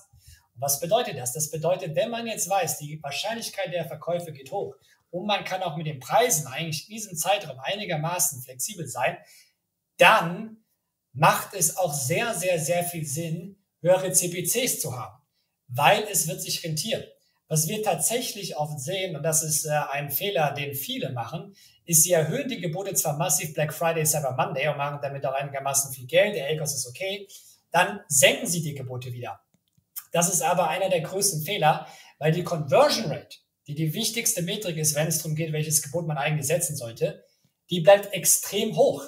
Und 0.55 0.61
was 0.61 0.79
bedeutet 0.79 1.17
das? 1.17 1.33
Das 1.33 1.51
bedeutet, 1.51 1.95
wenn 1.95 2.09
man 2.09 2.25
jetzt 2.25 2.49
weiß, 2.49 2.79
die 2.79 3.01
Wahrscheinlichkeit 3.03 3.71
der 3.71 3.85
Verkäufe 3.85 4.31
geht 4.31 4.51
hoch 4.51 4.75
und 5.09 5.25
man 5.25 5.43
kann 5.43 5.63
auch 5.63 5.77
mit 5.77 5.87
den 5.87 5.99
Preisen 5.99 6.47
eigentlich 6.47 6.87
in 6.87 6.95
diesem 6.95 7.17
Zeitraum 7.17 7.59
einigermaßen 7.59 8.41
flexibel 8.41 8.87
sein, 8.87 9.17
dann 9.97 10.63
macht 11.13 11.53
es 11.53 11.77
auch 11.77 11.93
sehr, 11.93 12.33
sehr, 12.33 12.59
sehr 12.59 12.83
viel 12.83 13.05
Sinn, 13.05 13.57
höhere 13.81 14.11
CPCs 14.11 14.79
zu 14.79 14.97
haben, 14.97 15.17
weil 15.67 16.03
es 16.11 16.27
wird 16.27 16.41
sich 16.41 16.63
rentieren. 16.63 17.03
Was 17.49 17.67
wir 17.67 17.81
tatsächlich 17.81 18.57
oft 18.57 18.79
sehen, 18.79 19.15
und 19.15 19.23
das 19.23 19.41
ist 19.41 19.65
äh, 19.65 19.69
ein 19.91 20.11
Fehler, 20.11 20.51
den 20.51 20.73
viele 20.73 21.11
machen, 21.11 21.55
ist, 21.85 22.03
sie 22.03 22.11
erhöhen 22.11 22.49
die 22.49 22.59
Gebote 22.59 22.93
zwar 22.93 23.15
massiv 23.15 23.53
Black 23.53 23.73
Friday, 23.73 24.05
Cyber 24.05 24.33
Monday 24.33 24.67
und 24.67 24.77
machen 24.77 24.99
damit 25.01 25.25
auch 25.25 25.33
einigermaßen 25.33 25.93
viel 25.93 26.05
Geld, 26.05 26.35
der 26.35 26.49
ACOS 26.49 26.75
ist 26.75 26.87
okay, 26.87 27.27
dann 27.71 28.01
senken 28.09 28.47
sie 28.47 28.61
die 28.61 28.75
Gebote 28.75 29.13
wieder. 29.13 29.39
Das 30.11 30.31
ist 30.31 30.41
aber 30.41 30.67
einer 30.67 30.89
der 30.89 31.01
größten 31.01 31.43
Fehler, 31.43 31.87
weil 32.19 32.31
die 32.31 32.43
Conversion 32.43 33.05
Rate, 33.05 33.37
die 33.67 33.75
die 33.75 33.93
wichtigste 33.93 34.41
Metrik 34.41 34.77
ist, 34.77 34.95
wenn 34.95 35.07
es 35.07 35.17
darum 35.17 35.35
geht, 35.35 35.51
welches 35.51 35.81
Gebot 35.83 36.07
man 36.07 36.17
eigentlich 36.17 36.47
setzen 36.47 36.75
sollte, 36.75 37.23
die 37.69 37.81
bleibt 37.81 38.13
extrem 38.13 38.75
hoch 38.75 39.03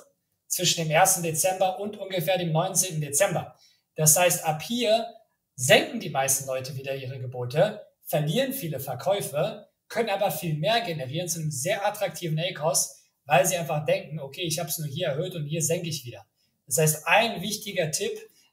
zwischen 0.47 0.87
dem 0.87 0.95
1. 0.95 1.21
Dezember 1.21 1.79
und 1.79 1.97
ungefähr 1.97 2.37
dem 2.37 2.51
19. 2.51 2.99
Dezember. 2.99 3.55
Das 3.95 4.17
heißt, 4.17 4.43
ab 4.45 4.61
hier 4.61 5.07
senken 5.55 5.99
die 5.99 6.09
meisten 6.09 6.47
Leute 6.47 6.75
wieder 6.75 6.95
ihre 6.95 7.19
Gebote, 7.19 7.81
verlieren 8.03 8.53
viele 8.53 8.79
Verkäufe, 8.79 9.67
können 9.87 10.09
aber 10.09 10.31
viel 10.31 10.55
mehr 10.55 10.81
generieren 10.81 11.27
zu 11.27 11.39
einem 11.39 11.51
sehr 11.51 11.85
attraktiven 11.85 12.39
ACOS, 12.39 13.03
weil 13.25 13.45
sie 13.45 13.57
einfach 13.57 13.85
denken, 13.85 14.19
okay, 14.19 14.41
ich 14.41 14.59
habe 14.59 14.69
es 14.69 14.77
nur 14.77 14.87
hier 14.87 15.07
erhöht 15.07 15.35
und 15.35 15.45
hier 15.45 15.61
senke 15.61 15.87
ich 15.87 16.05
wieder. 16.05 16.25
Das 16.65 16.77
heißt, 16.77 17.07
ein 17.07 17.41
wichtiger 17.41 17.91
Tipp, 17.91 18.11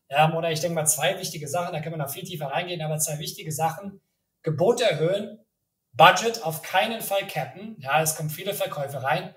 ähm, 0.09 0.35
oder 0.35 0.51
ich 0.51 0.61
denke 0.61 0.75
mal 0.75 0.87
zwei 0.87 1.19
wichtige 1.19 1.49
Sachen, 1.49 1.73
da 1.73 1.81
können 1.81 1.95
wir 1.95 2.05
noch 2.05 2.12
viel 2.12 2.25
tiefer 2.25 2.47
reingehen, 2.47 2.83
aber 2.83 2.99
zwei 2.99 3.19
wichtige 3.19 3.53
Sachen, 3.53 4.01
Gebote 4.42 4.85
erhöhen, 4.85 5.40
Budget 5.96 6.42
auf 6.42 6.62
keinen 6.62 7.00
Fall 7.00 7.26
cappen, 7.26 7.76
ja, 7.80 8.02
es 8.02 8.16
kommen 8.16 8.30
viele 8.30 8.54
Verkäufe 8.54 9.02
rein, 9.02 9.35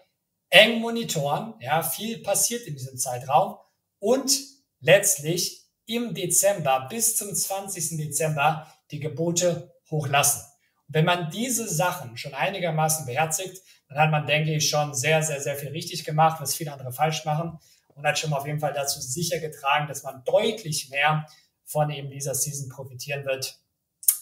eng 0.49 0.79
monitoren, 0.81 1.53
ja, 1.59 1.81
viel 1.83 2.21
passiert 2.21 2.67
in 2.67 2.75
diesem 2.75 2.97
Zeitraum 2.97 3.57
und 3.99 4.31
letztlich 4.79 5.65
im 5.85 6.13
Dezember 6.13 6.87
bis 6.89 7.17
zum 7.17 7.33
20. 7.33 7.97
Dezember 7.97 8.67
die 8.91 8.99
Gebote 8.99 9.73
hochlassen. 9.89 10.41
Und 10.87 10.95
wenn 10.95 11.05
man 11.05 11.31
diese 11.31 11.67
Sachen 11.67 12.17
schon 12.17 12.33
einigermaßen 12.33 13.05
beherzigt, 13.05 13.61
dann 13.87 13.97
hat 13.97 14.11
man, 14.11 14.27
denke 14.27 14.53
ich, 14.53 14.69
schon 14.69 14.93
sehr, 14.93 15.23
sehr, 15.23 15.41
sehr 15.41 15.55
viel 15.55 15.69
richtig 15.69 16.03
gemacht, 16.03 16.41
was 16.41 16.55
viele 16.55 16.73
andere 16.73 16.91
falsch 16.91 17.25
machen 17.25 17.57
und 17.95 18.05
hat 18.05 18.19
schon 18.19 18.33
auf 18.33 18.45
jeden 18.45 18.59
Fall 18.59 18.73
dazu 18.73 18.99
sicher 19.01 19.39
getragen, 19.39 19.87
dass 19.87 20.03
man 20.03 20.23
deutlich 20.25 20.89
mehr 20.89 21.25
von 21.65 21.89
eben 21.89 22.09
dieser 22.09 22.35
Season 22.35 22.69
profitieren 22.69 23.25
wird, 23.25 23.59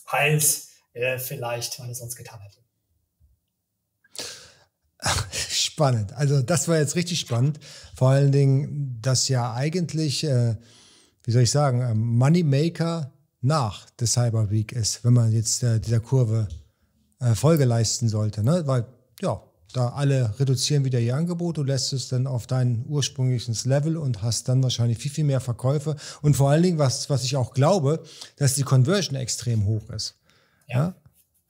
als 0.06 0.67
äh, 0.98 1.20
vielleicht 1.20 1.80
man 1.80 1.90
es 1.90 2.00
sonst 2.00 2.16
getan 2.16 2.40
hätte. 2.42 2.58
Spannend. 5.50 6.14
Also 6.14 6.42
das 6.42 6.68
war 6.68 6.78
jetzt 6.78 6.96
richtig 6.96 7.20
spannend. 7.20 7.60
Vor 7.96 8.10
allen 8.10 8.32
Dingen, 8.32 9.00
dass 9.02 9.28
ja 9.28 9.54
eigentlich, 9.54 10.24
äh, 10.24 10.56
wie 11.24 11.32
soll 11.32 11.44
ich 11.44 11.52
sagen, 11.52 11.82
äh, 11.82 11.94
Moneymaker 11.94 13.12
nach 13.42 13.90
der 13.92 14.08
Cyber 14.08 14.50
Week 14.50 14.72
ist, 14.72 15.04
wenn 15.04 15.14
man 15.14 15.32
jetzt 15.32 15.64
äh, 15.64 15.80
dieser 15.80 16.00
Kurve 16.00 16.48
äh, 17.20 17.36
Folge 17.36 17.66
leisten 17.66 18.10
sollte. 18.10 18.44
Ne? 18.44 18.64
Weil, 18.66 18.86
ja, 19.22 19.42
da 19.74 19.90
alle 19.90 20.34
reduzieren 20.40 20.86
wieder 20.86 21.00
ihr 21.00 21.16
Angebot, 21.16 21.58
du 21.58 21.64
lässt 21.64 21.94
es 21.94 22.08
dann 22.08 22.26
auf 22.26 22.48
dein 22.48 22.86
ursprüngliches 22.88 23.66
Level 23.66 23.98
und 23.98 24.22
hast 24.24 24.48
dann 24.50 24.64
wahrscheinlich 24.64 24.98
viel, 24.98 25.12
viel 25.12 25.26
mehr 25.26 25.42
Verkäufe. 25.42 25.96
Und 26.22 26.36
vor 26.36 26.50
allen 26.50 26.64
Dingen, 26.64 26.78
was, 26.80 27.10
was 27.10 27.24
ich 27.24 27.36
auch 27.36 27.54
glaube, 27.54 28.04
dass 28.38 28.56
die 28.56 28.64
Conversion 28.64 29.16
extrem 29.16 29.66
hoch 29.66 29.90
ist. 29.90 30.16
Ja. 30.68 30.94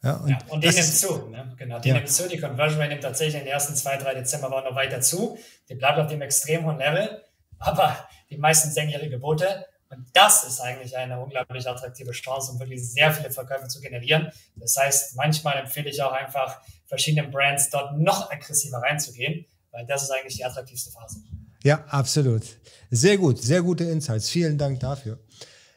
ja? 0.03 0.13
Und, 0.13 0.30
ja, 0.30 0.38
und 0.49 0.63
die 0.63 0.69
nimmt 0.69 0.84
zu. 0.84 1.27
Ne? 1.30 1.53
Genau, 1.58 1.80
die 1.80 1.89
ja. 1.89 1.95
nimmt 1.95 2.10
zu. 2.10 2.27
Die 2.27 2.38
Conversion 2.38 2.80
Rate 2.80 2.91
nimmt 2.91 3.03
tatsächlich 3.03 3.36
in 3.36 3.41
den 3.41 3.53
ersten 3.53 3.75
zwei, 3.75 3.97
drei 3.97 4.13
Dezember 4.13 4.49
noch 4.49 4.75
weiter 4.75 5.01
zu. 5.01 5.38
Die 5.69 5.75
bleibt 5.75 5.99
auf 5.99 6.08
dem 6.08 6.21
extrem 6.21 6.65
hohen 6.65 6.77
Level, 6.77 7.23
aber 7.60 8.08
die 8.30 8.38
meisten 8.38 8.71
senken 8.71 8.93
ihre 8.93 9.10
Gebote. 9.10 9.65
Und 9.89 10.06
das 10.13 10.43
ist 10.43 10.60
eigentlich 10.60 10.97
eine 10.97 11.19
unglaublich 11.19 11.67
attraktive 11.67 12.12
Chance, 12.12 12.51
um 12.51 12.60
wirklich 12.60 12.86
sehr 12.91 13.13
viele 13.13 13.32
Verkäufe 13.32 13.67
zu 13.67 13.80
generieren. 13.80 14.30
Das 14.56 14.75
heißt, 14.75 15.15
manchmal 15.15 15.58
empfehle 15.58 15.89
ich 15.89 16.01
auch 16.01 16.12
einfach 16.12 16.62
verschiedenen 16.86 17.32
Brands 17.32 17.69
dort 17.69 17.97
noch 17.97 18.30
aggressiver 18.30 18.80
reinzugehen, 18.80 19.45
weil 19.71 19.86
das 19.86 20.03
ist 20.03 20.12
eigentlich 20.12 20.36
die 20.36 20.43
attraktivste 20.43 20.91
Phase. 20.91 21.21
Ja, 21.63 21.86
absolut. 21.88 22.43
Sehr 22.91 23.17
gut, 23.17 23.41
sehr 23.41 23.62
gute 23.62 23.86
Insights. 23.86 24.30
Vielen 24.30 24.58
Dank 24.58 24.80
dafür. 24.80 25.19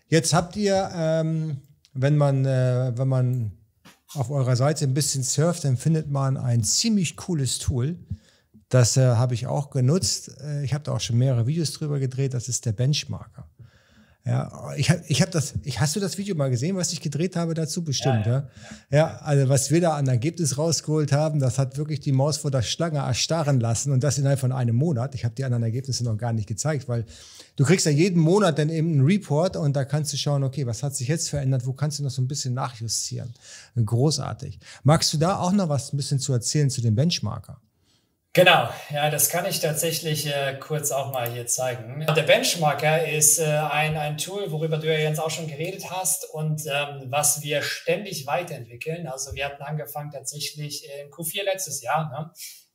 Jetzt 0.08 0.34
habt 0.34 0.56
ihr, 0.56 0.90
ähm, 0.92 1.62
wenn 1.92 2.16
man, 2.16 2.44
äh, 2.44 2.92
wenn 2.96 3.08
man 3.08 3.52
auf 4.14 4.30
eurer 4.30 4.56
Seite 4.56 4.84
ein 4.84 4.94
bisschen 4.94 5.22
surft, 5.22 5.64
dann 5.64 5.76
findet 5.76 6.10
man 6.10 6.36
ein 6.36 6.64
ziemlich 6.64 7.16
cooles 7.16 7.58
Tool. 7.58 7.96
Das 8.68 8.96
äh, 8.96 9.14
habe 9.16 9.34
ich 9.34 9.46
auch 9.46 9.70
genutzt. 9.70 10.30
Äh, 10.40 10.64
ich 10.64 10.74
habe 10.74 10.84
da 10.84 10.92
auch 10.92 11.00
schon 11.00 11.18
mehrere 11.18 11.46
Videos 11.46 11.72
drüber 11.72 11.98
gedreht. 11.98 12.34
Das 12.34 12.48
ist 12.48 12.66
der 12.66 12.72
Benchmarker. 12.72 13.48
Ja, 14.26 14.72
ich 14.76 14.90
habe 14.90 15.02
ich 15.08 15.22
hab 15.22 15.30
das, 15.30 15.54
ich, 15.64 15.80
hast 15.80 15.96
du 15.96 16.00
das 16.00 16.18
Video 16.18 16.34
mal 16.34 16.50
gesehen, 16.50 16.76
was 16.76 16.92
ich 16.92 17.00
gedreht 17.00 17.36
habe 17.36 17.54
dazu? 17.54 17.82
Bestimmt, 17.82 18.26
ja. 18.26 18.48
Ja, 18.90 18.96
ja 18.96 19.16
also 19.22 19.48
was 19.48 19.70
wir 19.70 19.80
da 19.80 19.94
an 19.94 20.06
Ergebnis 20.08 20.58
rausgeholt 20.58 21.10
haben, 21.10 21.40
das 21.40 21.58
hat 21.58 21.78
wirklich 21.78 22.00
die 22.00 22.12
Maus 22.12 22.36
vor 22.36 22.50
der 22.50 22.60
Schlange 22.60 22.98
erstarren 22.98 23.60
lassen 23.60 23.92
und 23.92 24.04
das 24.04 24.18
innerhalb 24.18 24.38
von 24.38 24.52
einem 24.52 24.76
Monat. 24.76 25.14
Ich 25.14 25.24
habe 25.24 25.34
die 25.34 25.44
anderen 25.44 25.62
Ergebnisse 25.62 26.04
noch 26.04 26.18
gar 26.18 26.34
nicht 26.34 26.46
gezeigt, 26.46 26.86
weil 26.86 27.06
du 27.60 27.66
kriegst 27.66 27.84
ja 27.84 27.92
jeden 27.92 28.18
Monat 28.22 28.58
dann 28.58 28.70
eben 28.70 28.90
einen 28.90 29.04
Report 29.04 29.54
und 29.54 29.76
da 29.76 29.84
kannst 29.84 30.14
du 30.14 30.16
schauen, 30.16 30.44
okay, 30.44 30.66
was 30.66 30.82
hat 30.82 30.96
sich 30.96 31.08
jetzt 31.08 31.28
verändert, 31.28 31.66
wo 31.66 31.74
kannst 31.74 31.98
du 31.98 32.02
noch 32.02 32.10
so 32.10 32.22
ein 32.22 32.26
bisschen 32.26 32.54
nachjustieren. 32.54 33.34
Großartig. 33.76 34.58
Magst 34.82 35.12
du 35.12 35.18
da 35.18 35.38
auch 35.38 35.52
noch 35.52 35.68
was 35.68 35.92
ein 35.92 35.98
bisschen 35.98 36.18
zu 36.18 36.32
erzählen 36.32 36.70
zu 36.70 36.80
dem 36.80 36.94
Benchmarker? 36.94 37.60
Genau, 38.32 38.70
ja, 38.90 39.10
das 39.10 39.28
kann 39.28 39.44
ich 39.44 39.60
tatsächlich 39.60 40.26
äh, 40.26 40.56
kurz 40.58 40.90
auch 40.90 41.12
mal 41.12 41.30
hier 41.30 41.46
zeigen. 41.46 42.06
Der 42.06 42.22
Benchmarker 42.22 43.06
ist 43.06 43.40
äh, 43.40 43.44
ein, 43.44 43.94
ein 43.98 44.16
Tool, 44.16 44.50
worüber 44.50 44.78
du 44.78 44.86
ja 44.86 44.98
jetzt 44.98 45.20
auch 45.20 45.30
schon 45.30 45.46
geredet 45.46 45.90
hast 45.90 46.30
und 46.32 46.62
ähm, 46.64 47.08
was 47.10 47.42
wir 47.42 47.60
ständig 47.60 48.26
weiterentwickeln. 48.26 49.06
Also 49.06 49.34
wir 49.34 49.44
hatten 49.44 49.62
angefangen 49.62 50.12
tatsächlich 50.12 50.88
in 51.02 51.10
Q4 51.10 51.44
letztes 51.44 51.82
Jahr, 51.82 52.08
ne? 52.08 52.30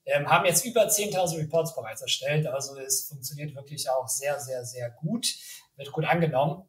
Ähm, 0.05 0.27
haben 0.27 0.45
jetzt 0.45 0.65
über 0.65 0.87
10.000 0.87 1.37
Reports 1.37 1.75
bereits 1.75 2.01
erstellt. 2.01 2.47
Also 2.47 2.77
es 2.77 3.07
funktioniert 3.07 3.55
wirklich 3.55 3.89
auch 3.89 4.07
sehr, 4.07 4.39
sehr, 4.39 4.65
sehr 4.65 4.89
gut, 4.91 5.35
wird 5.75 5.91
gut 5.91 6.05
angenommen. 6.05 6.63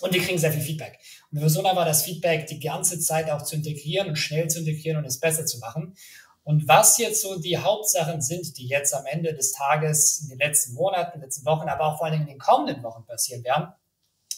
Und 0.00 0.12
wir 0.12 0.22
kriegen 0.22 0.38
sehr 0.38 0.52
viel 0.52 0.62
Feedback. 0.62 0.98
Und 1.30 1.38
wir 1.38 1.40
versuchen 1.40 1.66
aber 1.66 1.84
das 1.84 2.02
Feedback 2.02 2.46
die 2.46 2.60
ganze 2.60 3.00
Zeit 3.00 3.30
auch 3.30 3.42
zu 3.42 3.56
integrieren 3.56 4.08
und 4.08 4.16
schnell 4.16 4.48
zu 4.48 4.58
integrieren 4.58 4.98
und 4.98 5.06
es 5.06 5.20
besser 5.20 5.46
zu 5.46 5.58
machen. 5.58 5.96
Und 6.44 6.68
was 6.68 6.98
jetzt 6.98 7.22
so 7.22 7.40
die 7.40 7.58
Hauptsachen 7.58 8.20
sind, 8.20 8.56
die 8.58 8.68
jetzt 8.68 8.94
am 8.94 9.04
Ende 9.06 9.34
des 9.34 9.52
Tages 9.52 10.20
in 10.22 10.28
den 10.28 10.38
letzten 10.38 10.74
Monaten, 10.74 11.14
in 11.14 11.20
den 11.20 11.26
letzten 11.26 11.44
Wochen, 11.44 11.68
aber 11.68 11.86
auch 11.86 11.98
vor 11.98 12.06
allem 12.06 12.20
in 12.20 12.26
den 12.26 12.38
kommenden 12.38 12.82
Wochen 12.84 13.04
passieren 13.04 13.42
werden, 13.42 13.72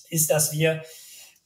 ist, 0.08 0.30
dass 0.30 0.52
wir 0.52 0.82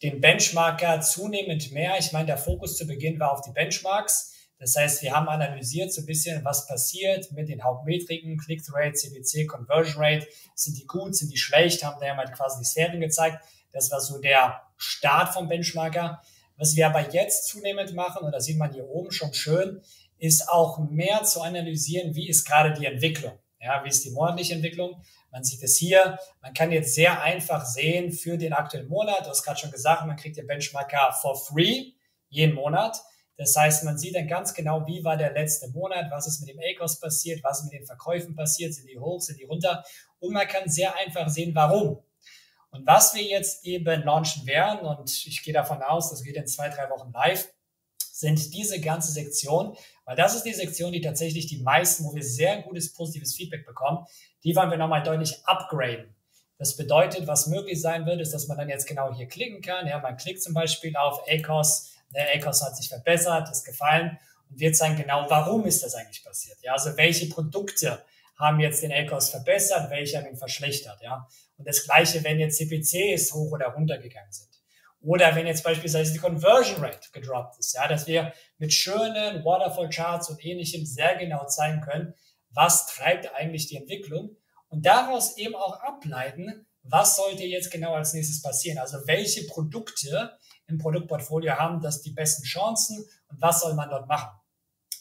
den 0.03 0.21
Benchmarker 0.21 1.01
zunehmend 1.01 1.73
mehr, 1.73 1.99
ich 1.99 2.13
meine, 2.13 2.27
der 2.27 2.39
Fokus 2.39 2.77
zu 2.77 2.87
Beginn 2.87 3.19
war 3.19 3.33
auf 3.33 3.41
die 3.41 3.51
Benchmarks. 3.51 4.32
Das 4.63 4.77
heißt, 4.77 5.03
wir 5.03 5.13
haben 5.13 5.29
analysiert 5.29 5.93
so 5.93 6.03
ein 6.03 6.07
bisschen, 6.07 6.45
was 6.45 6.69
passiert 6.69 7.33
mit 7.33 7.49
den 7.49 7.65
Hauptmetriken, 7.65 8.39
Click-Rate, 8.39 8.93
CPC, 8.93 9.49
Conversion 9.49 10.01
Rate. 10.01 10.29
Sind 10.55 10.79
die 10.79 10.87
gut, 10.87 11.17
sind 11.17 11.33
die 11.33 11.37
schlecht? 11.37 11.83
Haben 11.83 11.99
da 11.99 12.07
ja 12.07 12.15
mal 12.15 12.31
quasi 12.31 12.61
die 12.61 12.65
Serien 12.65 13.01
gezeigt. 13.01 13.45
Das 13.73 13.91
war 13.91 14.01
so 14.01 14.21
der 14.21 14.63
Start 14.77 15.35
vom 15.35 15.49
Benchmarker. 15.49 16.23
Was 16.57 16.77
wir 16.77 16.87
aber 16.87 17.11
jetzt 17.11 17.49
zunehmend 17.49 17.93
machen, 17.95 18.25
und 18.25 18.31
da 18.31 18.39
sieht 18.39 18.57
man 18.57 18.73
hier 18.73 18.89
oben 18.89 19.11
schon 19.11 19.35
schön, 19.35 19.83
ist 20.19 20.49
auch 20.49 20.79
mehr 20.79 21.25
zu 21.25 21.41
analysieren, 21.41 22.15
wie 22.15 22.29
ist 22.29 22.45
gerade 22.45 22.73
die 22.73 22.87
Entwicklung. 22.87 23.37
Ja, 23.61 23.83
wie 23.83 23.89
ist 23.89 24.05
die 24.05 24.13
monatliche 24.13 24.55
Entwicklung? 24.55 25.03
Man 25.33 25.43
sieht 25.43 25.65
es 25.65 25.77
hier. 25.77 26.21
Man 26.41 26.55
kann 26.55 26.71
jetzt 26.71 26.95
sehr 26.95 27.21
einfach 27.21 27.67
sehen 27.67 28.13
für 28.13 28.39
den 28.39 28.53
aktuellen 28.53 28.87
Monat. 28.87 29.27
Du 29.27 29.31
hast 29.31 29.43
gerade 29.43 29.59
schon 29.59 29.73
gesagt, 29.73 30.07
man 30.07 30.15
kriegt 30.15 30.37
den 30.37 30.47
Benchmarker 30.47 31.13
for 31.21 31.37
free 31.37 31.95
jeden 32.29 32.55
Monat. 32.55 33.03
Das 33.37 33.57
heißt, 33.57 33.85
man 33.85 33.99
sieht 33.99 34.15
dann 34.15 34.29
ganz 34.29 34.55
genau, 34.55 34.87
wie 34.87 35.03
war 35.05 35.17
der 35.17 35.33
letzte 35.33 35.69
Monat, 35.69 36.11
was 36.11 36.27
ist 36.27 36.41
mit 36.41 36.51
dem 36.51 36.61
ACOS 36.61 37.01
passiert, 37.01 37.43
was 37.43 37.61
ist 37.61 37.65
mit 37.65 37.73
den 37.73 37.87
Verkäufen 37.87 38.35
passiert, 38.35 38.75
sind 38.75 38.89
die 38.89 38.99
hoch, 38.99 39.21
sind 39.21 39.39
die 39.39 39.45
runter. 39.45 39.85
Und 40.21 40.33
man 40.33 40.47
kann 40.47 40.69
sehr 40.69 40.95
einfach 40.97 41.29
sehen, 41.29 41.55
warum. 41.55 42.03
Und 42.71 42.87
was 42.87 43.15
wir 43.15 43.23
jetzt 43.23 43.65
eben 43.65 44.03
launchen 44.03 44.47
werden, 44.47 44.81
und 44.87 45.11
ich 45.11 45.43
gehe 45.43 45.53
davon 45.53 45.83
aus, 45.83 46.11
das 46.11 46.23
geht 46.23 46.37
in 46.37 46.47
zwei, 46.47 46.69
drei 46.69 46.89
Wochen 46.91 47.13
live, 47.13 47.49
sind 47.99 48.55
diese 48.55 48.81
ganze 48.81 49.13
Sektion, 49.13 49.77
weil 50.05 50.17
das 50.17 50.35
ist 50.35 50.45
die 50.45 50.55
Sektion, 50.55 50.93
die 50.93 51.01
tatsächlich 51.01 51.47
die 51.47 51.63
meisten, 51.63 52.05
wo 52.05 52.15
wir 52.15 52.23
sehr 52.23 52.63
gutes 52.63 52.93
positives 52.93 53.35
Feedback 53.35 53.67
bekommen, 53.67 54.07
die 54.45 54.55
wollen 54.55 54.71
wir 54.71 54.79
nochmal 54.79 55.03
deutlich 55.03 55.45
upgraden. 55.45 56.15
Das 56.59 56.77
bedeutet, 56.77 57.27
was 57.27 57.49
möglich 57.49 57.81
sein 57.81 58.07
wird, 58.07 58.21
ist, 58.21 58.33
dass 58.33 58.47
man 58.47 58.57
dann 58.57 58.69
jetzt 58.69 58.87
genau 58.87 59.13
hier 59.13 59.27
klicken 59.27 59.61
kann. 59.61 59.87
Ja, 59.87 59.99
man 59.99 60.17
klickt 60.17 60.43
zum 60.43 60.55
Beispiel 60.55 60.97
auf 60.97 61.21
ACOS, 61.29 61.92
der 62.15 62.35
ACOS 62.35 62.63
hat 62.63 62.77
sich 62.77 62.89
verbessert, 62.89 63.51
ist 63.51 63.65
gefallen 63.65 64.19
und 64.51 64.61
wir 64.61 64.73
zeigen 64.73 64.97
genau, 64.97 65.27
warum 65.29 65.67
ist 65.67 65.83
das 65.83 65.95
eigentlich 65.95 66.25
passiert. 66.25 66.59
Ja, 66.63 66.73
also 66.73 66.97
welche 66.97 67.29
Produkte 67.29 68.03
haben 68.37 68.61
jetzt 68.61 68.83
den 68.83 68.93
ACOS 68.93 69.31
verbessert, 69.31 69.91
welche 69.91 70.19
haben 70.19 70.27
ihn 70.27 70.37
verschlechtert. 70.37 71.01
Ja, 71.03 71.27
und 71.57 71.69
das 71.69 71.85
Gleiche, 71.85 72.25
wenn 72.25 72.41
jetzt 72.41 72.59
CPCs 72.59 73.33
hoch 73.35 73.53
oder 73.53 73.69
runter 73.69 73.99
gegangen 73.99 74.33
sind. 74.33 74.49
Oder 75.01 75.35
wenn 75.35 75.47
jetzt 75.47 75.65
beispielsweise 75.65 76.13
die 76.13 76.19
Conversion 76.19 76.83
Rate 76.83 77.09
gedroppt 77.13 77.59
ist, 77.59 77.75
ja, 77.75 77.89
dass 77.89 78.07
wir 78.07 78.33
mit 78.59 78.73
schönen 78.73 79.45
Waterfall 79.45 79.89
Charts 79.89 80.31
und 80.31 80.45
ähnlichem 80.45 80.87
sehr 80.87 81.17
genau 81.17 81.45
zeigen 81.47 81.81
können, 81.81 82.15
was 82.51 82.87
treibt 82.87 83.35
eigentlich 83.35 83.67
die 83.67 83.77
Entwicklung 83.77 84.37
und 84.69 84.87
daraus 84.87 85.37
eben 85.39 85.57
auch 85.57 85.81
ableiten, 85.81 86.67
was 86.85 87.17
sollte 87.17 87.45
jetzt 87.45 87.71
genau 87.71 87.95
als 87.95 88.13
nächstes 88.13 88.43
passieren. 88.43 88.79
Also 88.79 88.99
welche 89.07 89.45
Produkte 89.47 90.39
im 90.73 90.79
Produktportfolio 90.79 91.55
haben 91.55 91.81
das 91.81 92.03
die 92.03 92.11
besten 92.11 92.45
Chancen 92.45 93.05
und 93.29 93.41
was 93.41 93.61
soll 93.61 93.75
man 93.75 93.91
dort 93.91 94.09
machen. 94.09 94.31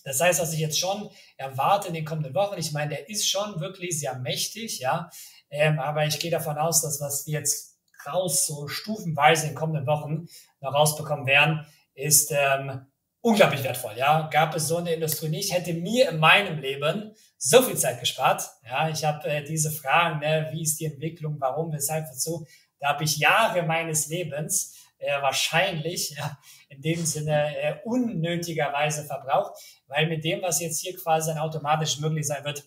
Das 0.04 0.20
heißt, 0.20 0.42
was 0.42 0.54
ich 0.54 0.60
jetzt 0.60 0.80
schon 0.80 1.10
erwarte 1.38 1.90
in 1.90 1.94
den 1.94 2.06
kommenden 2.06 2.34
Wochen, 2.34 2.58
ich 2.58 2.72
meine, 2.72 2.90
der 2.90 3.10
ist 3.10 3.30
schon 3.30 3.60
wirklich 3.60 4.00
sehr 4.00 4.18
mächtig, 4.20 4.80
ja, 4.80 5.10
ähm, 5.50 5.80
aber 5.80 6.06
ich 6.06 6.20
gehe 6.20 6.32
davon 6.32 6.58
aus, 6.58 6.82
dass 6.82 7.00
was 7.02 7.28
wir 7.28 7.40
jetzt 7.40 7.78
raus, 8.08 8.48
so 8.48 8.68
stufenweise 8.68 9.44
in 9.44 9.50
den 9.52 9.58
kommenden 9.58 9.86
Wochen 9.86 10.28
noch 10.60 10.74
rausbekommen 10.74 11.28
werden, 11.28 11.66
ist 11.94 12.32
ähm, 12.32 12.88
unglaublich 13.22 13.64
wertvoll. 13.64 13.94
Ja, 13.96 14.28
gab 14.32 14.56
es 14.56 14.68
so 14.68 14.78
eine 14.78 14.94
Industrie 14.94 15.30
nicht, 15.30 15.54
hätte 15.54 15.74
mir 15.74 16.10
in 16.10 16.18
meinem 16.18 16.60
Leben 16.60 17.14
so 17.38 17.62
viel 17.62 17.78
Zeit 17.78 18.00
gespart. 18.00 18.44
Ja, 18.66 18.90
ich 18.90 19.04
habe 19.04 19.28
äh, 19.28 19.44
diese 19.44 19.72
Fragen, 19.72 20.20
ne, 20.20 20.50
wie 20.52 20.64
ist 20.64 20.80
die 20.80 20.86
Entwicklung, 20.86 21.38
warum, 21.40 21.72
weshalb, 21.72 22.10
wozu, 22.10 22.48
da 22.80 22.90
habe 22.90 23.04
ich 23.04 23.18
Jahre 23.18 23.62
meines 23.64 24.08
Lebens 24.08 24.76
äh, 25.02 25.22
wahrscheinlich 25.22 26.12
ja, 26.12 26.38
in 26.70 26.82
dem 26.82 27.06
Sinne 27.06 27.58
äh, 27.58 27.76
unnötigerweise 27.84 29.04
verbraucht, 29.04 29.60
weil 29.88 30.08
mit 30.08 30.24
dem, 30.24 30.42
was 30.42 30.62
jetzt 30.62 30.80
hier 30.80 30.96
quasi 30.96 31.30
dann 31.30 31.40
automatisch 31.40 32.00
möglich 32.00 32.28
sein 32.28 32.44
wird, 32.46 32.64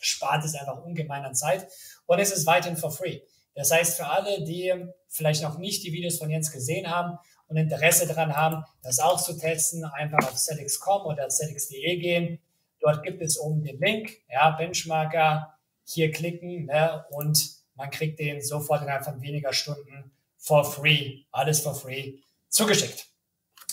spart 0.00 0.44
es 0.44 0.54
einfach 0.54 0.82
ungemein 0.82 1.24
an 1.24 1.34
Zeit 1.34 1.66
und 2.06 2.18
es 2.18 2.32
ist 2.32 2.46
weiterhin 2.46 2.76
for 2.76 2.90
free. 2.90 3.20
Das 3.54 3.70
heißt, 3.70 3.96
für 3.96 4.06
alle, 4.06 4.44
die 4.44 4.72
vielleicht 5.08 5.42
noch 5.42 5.58
nicht 5.58 5.82
die 5.84 5.92
Videos 5.92 6.18
von 6.18 6.30
Jens 6.30 6.52
gesehen 6.52 6.90
haben 6.90 7.18
und 7.46 7.56
Interesse 7.56 8.06
daran 8.06 8.36
haben, 8.36 8.64
das 8.82 8.98
auch 8.98 9.22
zu 9.22 9.36
testen, 9.38 9.84
einfach 9.84 10.18
auf 10.18 10.36
Celix.com 10.36 11.06
oder 11.06 11.28
Celix.de 11.28 11.98
gehen. 11.98 12.38
Dort 12.80 13.02
gibt 13.02 13.22
es 13.22 13.38
oben 13.38 13.62
den 13.62 13.78
Link, 13.80 14.10
ja, 14.28 14.50
Benchmarker, 14.50 15.54
hier 15.84 16.10
klicken 16.10 16.66
ne, 16.66 17.04
und 17.10 17.48
man 17.74 17.90
kriegt 17.90 18.18
den 18.18 18.42
sofort 18.42 18.82
innerhalb 18.82 19.04
von 19.04 19.20
weniger 19.22 19.52
Stunden 19.52 20.15
for 20.46 20.64
free, 20.64 21.24
alles 21.32 21.60
for 21.60 21.74
free 21.74 22.18
zugeschickt. 22.48 23.06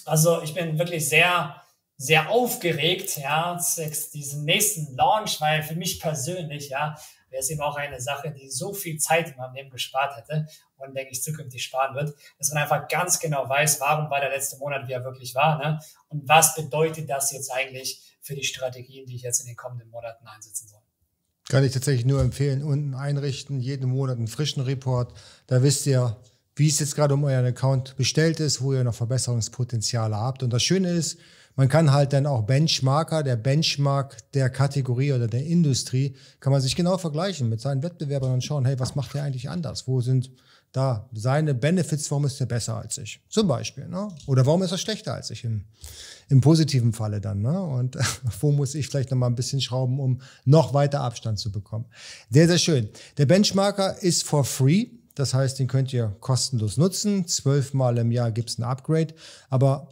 Also 0.06 0.42
ich 0.42 0.54
bin 0.54 0.78
wirklich 0.78 1.08
sehr, 1.08 1.62
sehr 1.98 2.30
aufgeregt, 2.30 3.18
ja, 3.18 3.58
diesen 4.14 4.44
nächsten 4.44 4.96
Launch, 4.96 5.40
weil 5.40 5.64
für 5.64 5.76
mich 5.76 6.00
persönlich, 6.02 6.70
ja, 6.70 6.98
wäre 7.30 7.42
es 7.42 7.50
eben 7.50 7.62
auch 7.62 7.78
eine 7.78 8.02
Sache, 8.02 8.32
die 8.32 8.50
so 8.50 8.74
viel 8.74 8.98
Zeit 9.00 9.30
in 9.30 9.38
meinem 9.38 9.54
Leben 9.54 9.70
gespart 9.70 10.18
hätte 10.18 10.48
und 10.78 10.96
denke 10.96 11.12
ich 11.12 11.24
zukünftig 11.24 11.64
sparen 11.64 11.96
wird, 11.96 12.16
dass 12.38 12.52
man 12.52 12.64
einfach 12.64 12.88
ganz 12.88 13.20
genau 13.20 13.48
weiß, 13.48 13.80
warum 13.80 14.10
war 14.10 14.20
der 14.20 14.30
letzte 14.30 14.58
Monat, 14.58 14.88
wie 14.88 14.94
er 14.94 15.04
wirklich 15.04 15.34
war, 15.34 15.58
ne? 15.58 15.80
Und 16.10 16.28
was 16.28 16.56
bedeutet 16.56 17.10
das 17.10 17.32
jetzt 17.32 17.52
eigentlich 17.52 18.18
für 18.22 18.36
die 18.36 18.44
Strategien, 18.44 19.06
die 19.06 19.16
ich 19.16 19.24
jetzt 19.24 19.42
in 19.42 19.48
den 19.48 19.56
kommenden 19.56 19.90
Monaten 19.90 20.28
einsetzen 20.28 20.68
soll. 20.68 20.82
Kann 21.50 21.64
ich 21.64 21.74
tatsächlich 21.74 22.06
nur 22.06 22.22
empfehlen, 22.22 22.64
unten 22.64 22.94
einrichten, 22.94 23.60
jeden 23.60 23.90
Monat 23.90 24.18
einen 24.18 24.28
frischen 24.28 24.64
Report. 24.64 25.14
Da 25.48 25.62
wisst 25.62 25.86
ihr, 25.88 26.18
wie 26.56 26.68
es 26.68 26.80
jetzt 26.80 26.96
gerade 26.96 27.14
um 27.14 27.24
euren 27.24 27.46
Account 27.46 27.96
bestellt 27.96 28.40
ist, 28.40 28.62
wo 28.62 28.74
ihr 28.74 28.84
noch 28.84 28.96
Verbesserungspotenziale 28.96 30.16
habt. 30.16 30.44
Und 30.44 30.52
das 30.54 30.64
Schöne 30.64 30.92
ist, 30.92 31.18
man 31.56 31.70
kann 31.70 31.92
halt 31.92 32.14
dann 32.14 32.26
auch 32.26 32.44
Benchmarker, 32.44 33.24
der 33.24 33.36
Benchmark 33.36 34.18
der 34.34 34.50
Kategorie 34.50 35.14
oder 35.14 35.28
der 35.28 35.46
Industrie, 35.46 36.16
kann 36.40 36.52
man 36.52 36.62
sich 36.62 36.76
genau 36.76 36.98
vergleichen 36.98 37.50
mit 37.50 37.62
seinen 37.62 37.84
Wettbewerbern 37.84 38.34
und 38.34 38.44
schauen, 38.44 38.66
hey, 38.66 38.80
was 38.80 38.96
macht 38.96 39.14
der 39.14 39.24
eigentlich 39.24 39.50
anders? 39.50 39.88
Wo 39.88 40.02
sind 40.02 40.32
da 40.72 41.08
seine 41.14 41.54
Benefits, 41.54 42.10
warum 42.10 42.26
ist 42.26 42.42
er 42.42 42.48
besser 42.48 42.78
als 42.78 42.98
ich? 42.98 43.22
Zum 43.30 43.48
Beispiel. 43.48 43.88
Ne? 43.88 44.08
Oder 44.26 44.46
warum 44.46 44.64
ist 44.64 44.72
er 44.72 44.80
schlechter 44.80 45.14
als 45.14 45.30
ich 45.30 45.44
im, 45.44 45.66
im 46.30 46.42
positiven 46.42 46.94
Falle 46.94 47.22
dann? 47.22 47.44
Ne? 47.44 47.62
Und 47.62 47.98
wo 48.42 48.52
muss 48.52 48.74
ich 48.74 48.88
vielleicht 48.88 49.12
nochmal 49.12 49.30
ein 49.30 49.36
bisschen 49.36 49.62
schrauben, 49.62 50.00
um 50.00 50.22
noch 50.46 50.74
weiter 50.74 51.02
Abstand 51.02 51.38
zu 51.38 51.52
bekommen? 51.52 51.86
Sehr, 52.32 52.48
sehr 52.48 52.58
schön. 52.58 52.90
Der 53.18 53.28
Benchmarker 53.28 54.02
ist 54.02 54.24
for 54.24 54.44
free. 54.44 54.88
Das 55.16 55.34
heißt, 55.34 55.60
den 55.60 55.68
könnt 55.68 55.94
ihr 55.94 56.16
kostenlos 56.20 56.78
nutzen. 56.78 57.28
Zwölfmal 57.28 57.98
im 57.98 58.12
Jahr 58.12 58.32
gibt 58.32 58.50
es 58.50 58.58
ein 58.58 58.64
Upgrade. 58.64 59.14
Aber 59.50 59.90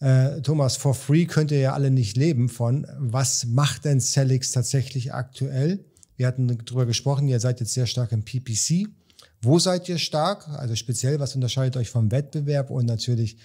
äh, 0.00 0.40
Thomas, 0.42 0.76
for 0.76 0.94
free 0.94 1.26
könnt 1.26 1.50
ihr 1.50 1.58
ja 1.58 1.72
alle 1.72 1.90
nicht 1.90 2.16
leben 2.16 2.48
von. 2.48 2.86
Was 2.98 3.46
macht 3.46 3.84
denn 3.84 4.00
Celix 4.00 4.52
tatsächlich 4.52 5.12
aktuell? 5.12 5.84
Wir 6.16 6.26
hatten 6.26 6.58
darüber 6.64 6.86
gesprochen, 6.86 7.26
ihr 7.28 7.40
seid 7.40 7.60
jetzt 7.60 7.74
sehr 7.74 7.86
stark 7.86 8.12
im 8.12 8.24
PPC. 8.24 8.88
Wo 9.42 9.58
seid 9.58 9.88
ihr 9.88 9.98
stark? 9.98 10.48
Also 10.48 10.74
speziell, 10.76 11.18
was 11.20 11.34
unterscheidet 11.34 11.76
euch 11.76 11.90
vom 11.90 12.10
Wettbewerb? 12.10 12.70
Und 12.70 12.86
natürlich 12.86 13.36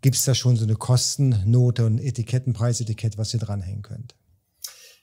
gibt 0.00 0.16
es 0.16 0.24
da 0.24 0.34
schon 0.34 0.56
so 0.56 0.64
eine 0.64 0.76
Kostennote 0.76 1.84
und 1.84 1.98
Etikettenpreisetikett, 1.98 3.18
was 3.18 3.34
ihr 3.34 3.40
dranhängen 3.40 3.82
könnt. 3.82 4.14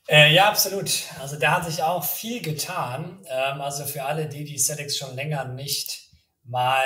Äh, 0.08 0.34
ja, 0.34 0.50
absolut. 0.50 1.04
Also 1.22 1.38
da 1.38 1.52
hat 1.52 1.66
sich 1.66 1.82
auch 1.82 2.04
viel 2.04 2.42
getan. 2.42 3.26
Ähm, 3.30 3.62
also 3.62 3.86
für 3.86 4.04
alle, 4.04 4.28
die 4.28 4.44
die 4.44 4.58
Celtics 4.58 4.98
schon 4.98 5.16
länger 5.16 5.46
nicht 5.46 6.10
mal 6.44 6.84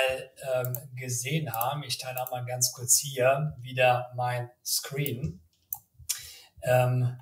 ähm, 0.54 0.76
gesehen 0.94 1.52
haben, 1.52 1.82
ich 1.82 1.98
teile 1.98 2.22
auch 2.22 2.30
mal 2.30 2.44
ganz 2.44 2.72
kurz 2.72 2.96
hier 2.98 3.56
wieder 3.60 4.12
mein 4.14 4.50
Screen. 4.64 5.40
Ähm, 6.62 7.18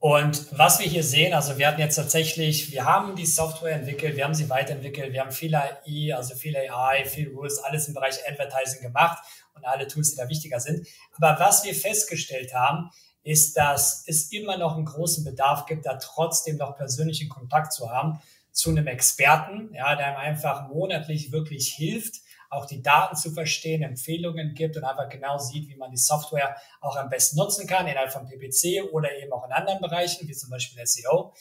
und 0.00 0.46
was 0.56 0.78
wir 0.78 0.86
hier 0.86 1.02
sehen, 1.02 1.34
also 1.34 1.58
wir 1.58 1.66
hatten 1.66 1.80
jetzt 1.80 1.96
tatsächlich, 1.96 2.70
wir 2.70 2.84
haben 2.84 3.16
die 3.16 3.26
Software 3.26 3.74
entwickelt, 3.74 4.16
wir 4.16 4.24
haben 4.24 4.34
sie 4.34 4.48
weiterentwickelt, 4.48 5.12
wir 5.12 5.20
haben 5.20 5.32
viel 5.32 5.54
AI, 5.54 6.14
also 6.14 6.36
viel 6.36 6.56
AI, 6.56 7.04
viel 7.04 7.30
Rules, 7.30 7.58
alles 7.58 7.88
im 7.88 7.94
Bereich 7.94 8.16
Advertising 8.26 8.80
gemacht 8.80 9.18
und 9.54 9.66
alle 9.66 9.88
Tools, 9.88 10.12
die 10.12 10.16
da 10.16 10.28
wichtiger 10.28 10.60
sind. 10.60 10.86
Aber 11.16 11.38
was 11.40 11.64
wir 11.64 11.74
festgestellt 11.74 12.54
haben, 12.54 12.90
ist, 13.22 13.56
dass 13.56 14.04
es 14.06 14.32
immer 14.32 14.56
noch 14.56 14.76
einen 14.76 14.86
großen 14.86 15.24
Bedarf 15.24 15.66
gibt, 15.66 15.86
da 15.86 15.94
trotzdem 15.94 16.56
noch 16.56 16.76
persönlichen 16.76 17.28
Kontakt 17.28 17.72
zu 17.72 17.90
haben 17.90 18.20
zu 18.52 18.70
einem 18.70 18.86
Experten, 18.86 19.72
ja, 19.74 19.94
der 19.94 20.06
einem 20.06 20.16
einfach 20.16 20.68
monatlich 20.68 21.30
wirklich 21.30 21.74
hilft, 21.74 22.16
auch 22.50 22.66
die 22.66 22.82
Daten 22.82 23.14
zu 23.14 23.30
verstehen, 23.30 23.82
Empfehlungen 23.82 24.54
gibt 24.54 24.76
und 24.76 24.84
einfach 24.84 25.08
genau 25.08 25.38
sieht, 25.38 25.68
wie 25.68 25.76
man 25.76 25.90
die 25.90 25.98
Software 25.98 26.56
auch 26.80 26.96
am 26.96 27.08
besten 27.08 27.36
nutzen 27.36 27.66
kann, 27.66 27.86
innerhalb 27.86 28.10
von 28.10 28.26
PPC 28.26 28.92
oder 28.92 29.14
eben 29.16 29.32
auch 29.32 29.44
in 29.44 29.52
anderen 29.52 29.80
Bereichen, 29.80 30.26
wie 30.26 30.32
zum 30.32 30.50
Beispiel 30.50 30.84
SEO. 30.84 31.34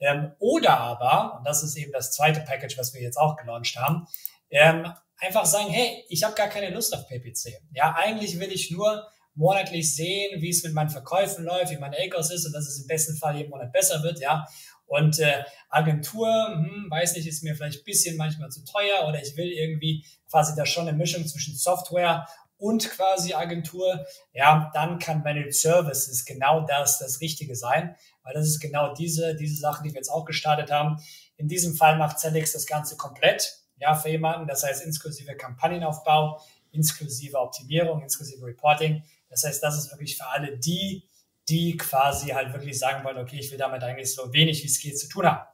Ähm, 0.00 0.32
oder 0.38 0.78
aber, 0.78 1.38
und 1.38 1.46
das 1.46 1.62
ist 1.62 1.76
eben 1.76 1.92
das 1.92 2.12
zweite 2.12 2.40
Package, 2.40 2.76
was 2.76 2.92
wir 2.92 3.00
jetzt 3.00 3.16
auch 3.16 3.36
gelauncht 3.36 3.76
haben, 3.76 4.06
ähm, 4.50 4.92
einfach 5.18 5.46
sagen, 5.46 5.70
hey, 5.70 6.04
ich 6.08 6.24
habe 6.24 6.34
gar 6.34 6.48
keine 6.48 6.70
Lust 6.70 6.94
auf 6.94 7.06
PPC. 7.08 7.60
Ja, 7.72 7.94
eigentlich 7.96 8.38
will 8.38 8.52
ich 8.52 8.70
nur 8.70 9.08
monatlich 9.38 9.94
sehen, 9.94 10.42
wie 10.42 10.50
es 10.50 10.64
mit 10.64 10.74
meinen 10.74 10.90
Verkäufen 10.90 11.44
läuft, 11.44 11.70
wie 11.70 11.78
mein 11.78 11.94
ACOS 11.94 12.32
ist 12.32 12.46
und 12.46 12.52
dass 12.52 12.66
es 12.66 12.80
im 12.80 12.88
besten 12.88 13.16
Fall 13.16 13.36
jeden 13.36 13.50
Monat 13.50 13.72
besser 13.72 14.02
wird, 14.02 14.20
ja. 14.20 14.44
Und 14.86 15.18
äh, 15.20 15.44
Agentur, 15.68 16.28
hm, 16.48 16.86
weiß 16.90 17.14
nicht, 17.14 17.26
ist 17.26 17.42
mir 17.44 17.54
vielleicht 17.54 17.84
bisschen 17.84 18.16
manchmal 18.16 18.50
zu 18.50 18.64
teuer 18.64 19.06
oder 19.06 19.22
ich 19.22 19.36
will 19.36 19.48
irgendwie 19.48 20.04
quasi 20.30 20.56
da 20.56 20.66
schon 20.66 20.88
eine 20.88 20.96
Mischung 20.96 21.26
zwischen 21.26 21.54
Software 21.54 22.26
und 22.56 22.90
quasi 22.90 23.34
Agentur, 23.34 24.04
ja, 24.32 24.70
dann 24.74 24.98
kann 24.98 25.22
Managed 25.22 25.54
Services 25.54 26.24
genau 26.24 26.62
das, 26.66 26.98
das 26.98 27.20
Richtige 27.20 27.54
sein, 27.54 27.94
weil 28.24 28.34
das 28.34 28.48
ist 28.48 28.58
genau 28.58 28.92
diese, 28.94 29.36
diese 29.36 29.60
Sache, 29.60 29.82
die 29.84 29.90
wir 29.90 29.96
jetzt 29.96 30.10
auch 30.10 30.24
gestartet 30.24 30.72
haben. 30.72 30.96
In 31.36 31.46
diesem 31.46 31.76
Fall 31.76 31.96
macht 31.96 32.18
Celix 32.18 32.52
das 32.52 32.66
Ganze 32.66 32.96
komplett, 32.96 33.60
ja, 33.76 33.94
für 33.94 34.08
jemanden, 34.08 34.48
das 34.48 34.64
heißt 34.64 34.84
inklusive 34.84 35.36
Kampagnenaufbau, 35.36 36.40
inklusive 36.72 37.38
Optimierung, 37.38 38.02
inklusive 38.02 38.44
Reporting. 38.44 39.04
Das 39.28 39.44
heißt, 39.44 39.62
das 39.62 39.78
ist 39.78 39.90
wirklich 39.90 40.16
für 40.16 40.26
alle 40.26 40.56
die, 40.56 41.08
die 41.48 41.76
quasi 41.76 42.28
halt 42.28 42.52
wirklich 42.52 42.78
sagen 42.78 43.04
wollen, 43.04 43.18
okay, 43.18 43.38
ich 43.38 43.50
will 43.50 43.58
damit 43.58 43.82
eigentlich 43.82 44.14
so 44.14 44.32
wenig 44.32 44.62
wie 44.62 44.66
es 44.66 44.80
geht 44.80 44.98
zu 44.98 45.08
tun 45.08 45.26
haben. 45.26 45.46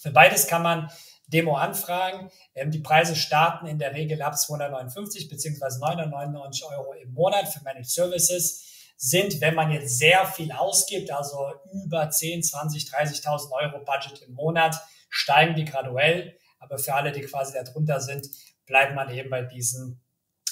Für 0.00 0.10
beides 0.10 0.46
kann 0.46 0.62
man 0.62 0.90
Demo 1.26 1.56
anfragen. 1.56 2.30
Ähm, 2.54 2.70
die 2.70 2.78
Preise 2.78 3.16
starten 3.16 3.66
in 3.66 3.78
der 3.78 3.92
Regel 3.94 4.22
ab 4.22 4.38
259 4.38 5.28
bzw. 5.28 5.78
999 5.80 6.64
Euro 6.64 6.92
im 6.94 7.12
Monat 7.12 7.48
für 7.48 7.62
Managed 7.62 7.90
Services. 7.90 8.64
Sind, 8.98 9.42
wenn 9.42 9.54
man 9.54 9.70
jetzt 9.72 9.98
sehr 9.98 10.24
viel 10.24 10.52
ausgibt, 10.52 11.10
also 11.10 11.52
über 11.84 12.08
10, 12.08 12.42
20, 12.42 12.84
30.000 12.84 13.50
Euro 13.50 13.84
Budget 13.84 14.22
im 14.22 14.32
Monat, 14.32 14.80
steigen 15.10 15.54
die 15.54 15.66
graduell. 15.66 16.38
Aber 16.60 16.78
für 16.78 16.94
alle, 16.94 17.12
die 17.12 17.20
quasi 17.20 17.52
darunter 17.52 18.00
sind, 18.00 18.26
bleibt 18.64 18.94
man 18.94 19.10
eben 19.10 19.28
bei 19.28 19.42
diesen 19.42 20.00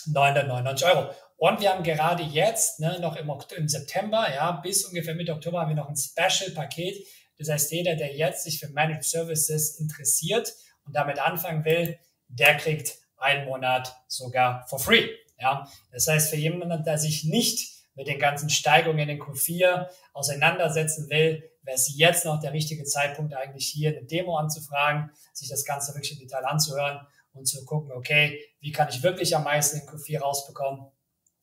999 0.07 0.87
Euro. 0.87 1.15
Und 1.37 1.61
wir 1.61 1.70
haben 1.70 1.82
gerade 1.82 2.22
jetzt, 2.22 2.80
ne, 2.80 2.99
noch 3.01 3.16
im, 3.16 3.30
im 3.57 3.68
September, 3.68 4.32
ja, 4.32 4.53
bis 4.53 4.85
ungefähr 4.85 5.14
Mitte 5.14 5.32
Oktober 5.32 5.61
haben 5.61 5.70
wir 5.70 5.76
noch 5.76 5.89
ein 5.89 5.97
Special-Paket. 5.97 7.07
Das 7.39 7.49
heißt, 7.49 7.72
jeder, 7.72 7.97
der 7.97 8.14
jetzt 8.14 8.45
sich 8.45 8.61
für 8.61 8.68
Managed 8.68 9.05
Services 9.05 9.80
interessiert 9.80 10.55
und 10.85 10.95
damit 10.95 11.18
anfangen 11.18 11.64
will, 11.64 11.99
der 12.28 12.57
kriegt 12.57 12.97
einen 13.16 13.47
Monat 13.47 13.95
sogar 14.07 14.66
for 14.68 14.78
free. 14.78 15.09
Ja, 15.41 15.68
das 15.91 16.07
heißt, 16.07 16.30
für 16.30 16.37
jemanden, 16.37 16.85
der 16.85 16.99
sich 16.99 17.24
nicht 17.24 17.74
mit 17.95 18.07
den 18.07 18.18
ganzen 18.18 18.51
Steigungen 18.51 19.09
in 19.09 19.20
Q4 19.20 19.89
auseinandersetzen 20.12 21.09
will, 21.11 21.51
wäre 21.62 21.76
es 21.76 21.97
jetzt 21.97 22.24
noch 22.24 22.41
der 22.41 22.53
richtige 22.53 22.85
Zeitpunkt, 22.85 23.35
eigentlich 23.35 23.66
hier 23.66 23.91
eine 23.91 24.05
Demo 24.05 24.37
anzufragen, 24.37 25.11
sich 25.32 25.49
das 25.49 25.64
Ganze 25.64 25.95
wirklich 25.95 26.12
im 26.12 26.18
Detail 26.18 26.45
anzuhören 26.45 27.07
und 27.32 27.47
zu 27.47 27.64
gucken, 27.64 27.93
okay, 27.93 28.41
wie 28.61 28.72
kann 28.72 28.89
ich 28.89 29.03
wirklich 29.03 29.35
am 29.35 29.45
meisten 29.45 29.80
in 29.80 29.89
Q4 29.89 30.20
rausbekommen 30.20 30.87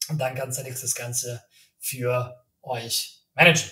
und 0.10 0.18
dann 0.18 0.36
kann 0.36 0.52
Zenix 0.52 0.82
das 0.82 0.96
Ganze 0.96 1.44
für 1.80 2.44
euch 2.62 3.26
managen. 3.34 3.72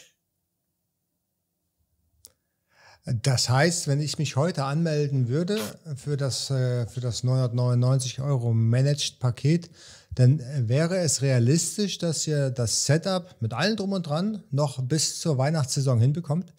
Das 3.06 3.50
heißt, 3.50 3.88
wenn 3.88 4.02
ich 4.02 4.20
mich 4.20 4.36
heute 4.36 4.66
anmelden 4.66 5.30
würde 5.30 5.60
für 5.96 6.18
das, 6.18 6.52
äh, 6.52 6.86
für 6.86 7.00
das 7.00 7.24
999 7.24 8.22
Euro 8.22 8.54
Managed-Paket, 8.54 9.72
dann 10.14 10.44
wäre 10.68 10.98
es 10.98 11.22
realistisch, 11.22 11.98
dass 11.98 12.28
ihr 12.28 12.50
das 12.50 12.86
Setup 12.86 13.36
mit 13.40 13.54
allem 13.54 13.78
drum 13.78 13.94
und 13.94 14.06
dran 14.06 14.44
noch 14.52 14.82
bis 14.84 15.20
zur 15.20 15.38
Weihnachtssaison 15.38 16.00
hinbekommt? 16.00 16.54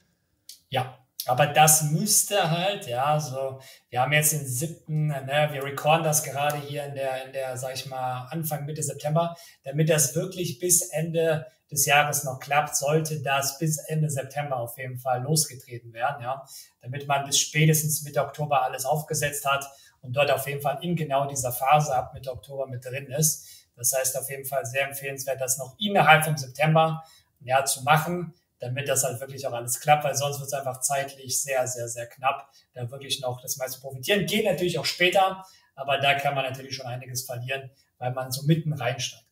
Ja, 0.71 0.99
aber 1.27 1.47
das 1.47 1.83
müsste 1.83 2.51
halt, 2.51 2.87
ja, 2.87 3.19
so, 3.19 3.61
wir 3.89 4.01
haben 4.01 4.13
jetzt 4.13 4.33
den 4.33 4.47
siebten, 4.47 5.09
ne, 5.09 5.49
wir 5.53 5.65
recorden 5.65 6.05
das 6.05 6.23
gerade 6.23 6.57
hier 6.59 6.85
in 6.85 6.95
der, 6.95 7.27
in 7.27 7.33
der, 7.33 7.57
sag 7.57 7.75
ich 7.75 7.87
mal, 7.87 8.29
Anfang, 8.31 8.65
Mitte 8.65 8.83
September, 8.83 9.37
damit 9.65 9.91
das 9.91 10.15
wirklich 10.15 10.59
bis 10.59 10.83
Ende 10.91 11.47
des 11.71 11.87
Jahres 11.87 12.25
noch 12.25 12.41
klappt, 12.41 12.77
sollte 12.77 13.23
das 13.23 13.59
bis 13.59 13.79
Ende 13.79 14.11
September 14.11 14.57
auf 14.57 14.77
jeden 14.79 14.99
Fall 14.99 15.23
losgetreten 15.23 15.93
werden, 15.93 16.23
ja, 16.23 16.45
damit 16.81 17.07
man 17.07 17.25
bis 17.25 17.39
spätestens 17.39 18.03
Mitte 18.03 18.25
Oktober 18.25 18.63
alles 18.63 18.85
aufgesetzt 18.85 19.45
hat 19.45 19.67
und 20.03 20.17
dort 20.17 20.31
auf 20.31 20.47
jeden 20.47 20.63
Fall 20.63 20.79
in 20.83 20.97
genau 20.97 21.27
dieser 21.27 21.53
Phase 21.53 21.95
ab 21.95 22.15
Mitte 22.15 22.33
Oktober 22.33 22.67
mit 22.67 22.85
drin 22.85 23.07
ist. 23.07 23.69
Das 23.77 23.93
heißt 23.93 24.19
auf 24.19 24.29
jeden 24.31 24.45
Fall 24.45 24.67
sehr 24.67 24.89
empfehlenswert, 24.89 25.41
das 25.41 25.59
noch 25.59 25.77
innerhalb 25.79 26.25
vom 26.25 26.37
September 26.37 27.03
ja, 27.41 27.65
zu 27.65 27.83
machen 27.83 28.35
damit 28.61 28.89
das 28.89 29.03
halt 29.03 29.21
wirklich 29.21 29.47
auch 29.47 29.53
alles 29.53 29.81
klappt, 29.81 30.05
weil 30.05 30.15
sonst 30.15 30.39
wird 30.39 30.49
es 30.49 30.53
einfach 30.53 30.81
zeitlich 30.81 31.41
sehr, 31.41 31.67
sehr, 31.67 31.89
sehr 31.89 32.07
knapp, 32.07 32.49
da 32.75 32.91
wirklich 32.91 33.21
noch 33.21 33.41
das 33.41 33.57
meiste 33.57 33.81
profitieren. 33.81 34.27
Geht 34.27 34.45
natürlich 34.45 34.79
auch 34.79 34.85
später, 34.85 35.45
aber 35.75 35.99
da 35.99 36.15
kann 36.15 36.35
man 36.35 36.45
natürlich 36.45 36.77
schon 36.77 36.87
einiges 36.87 37.25
verlieren, 37.25 37.71
weil 37.99 38.13
man 38.13 38.31
so 38.31 38.43
mitten 38.43 38.73
reinsteigt. 38.73 39.25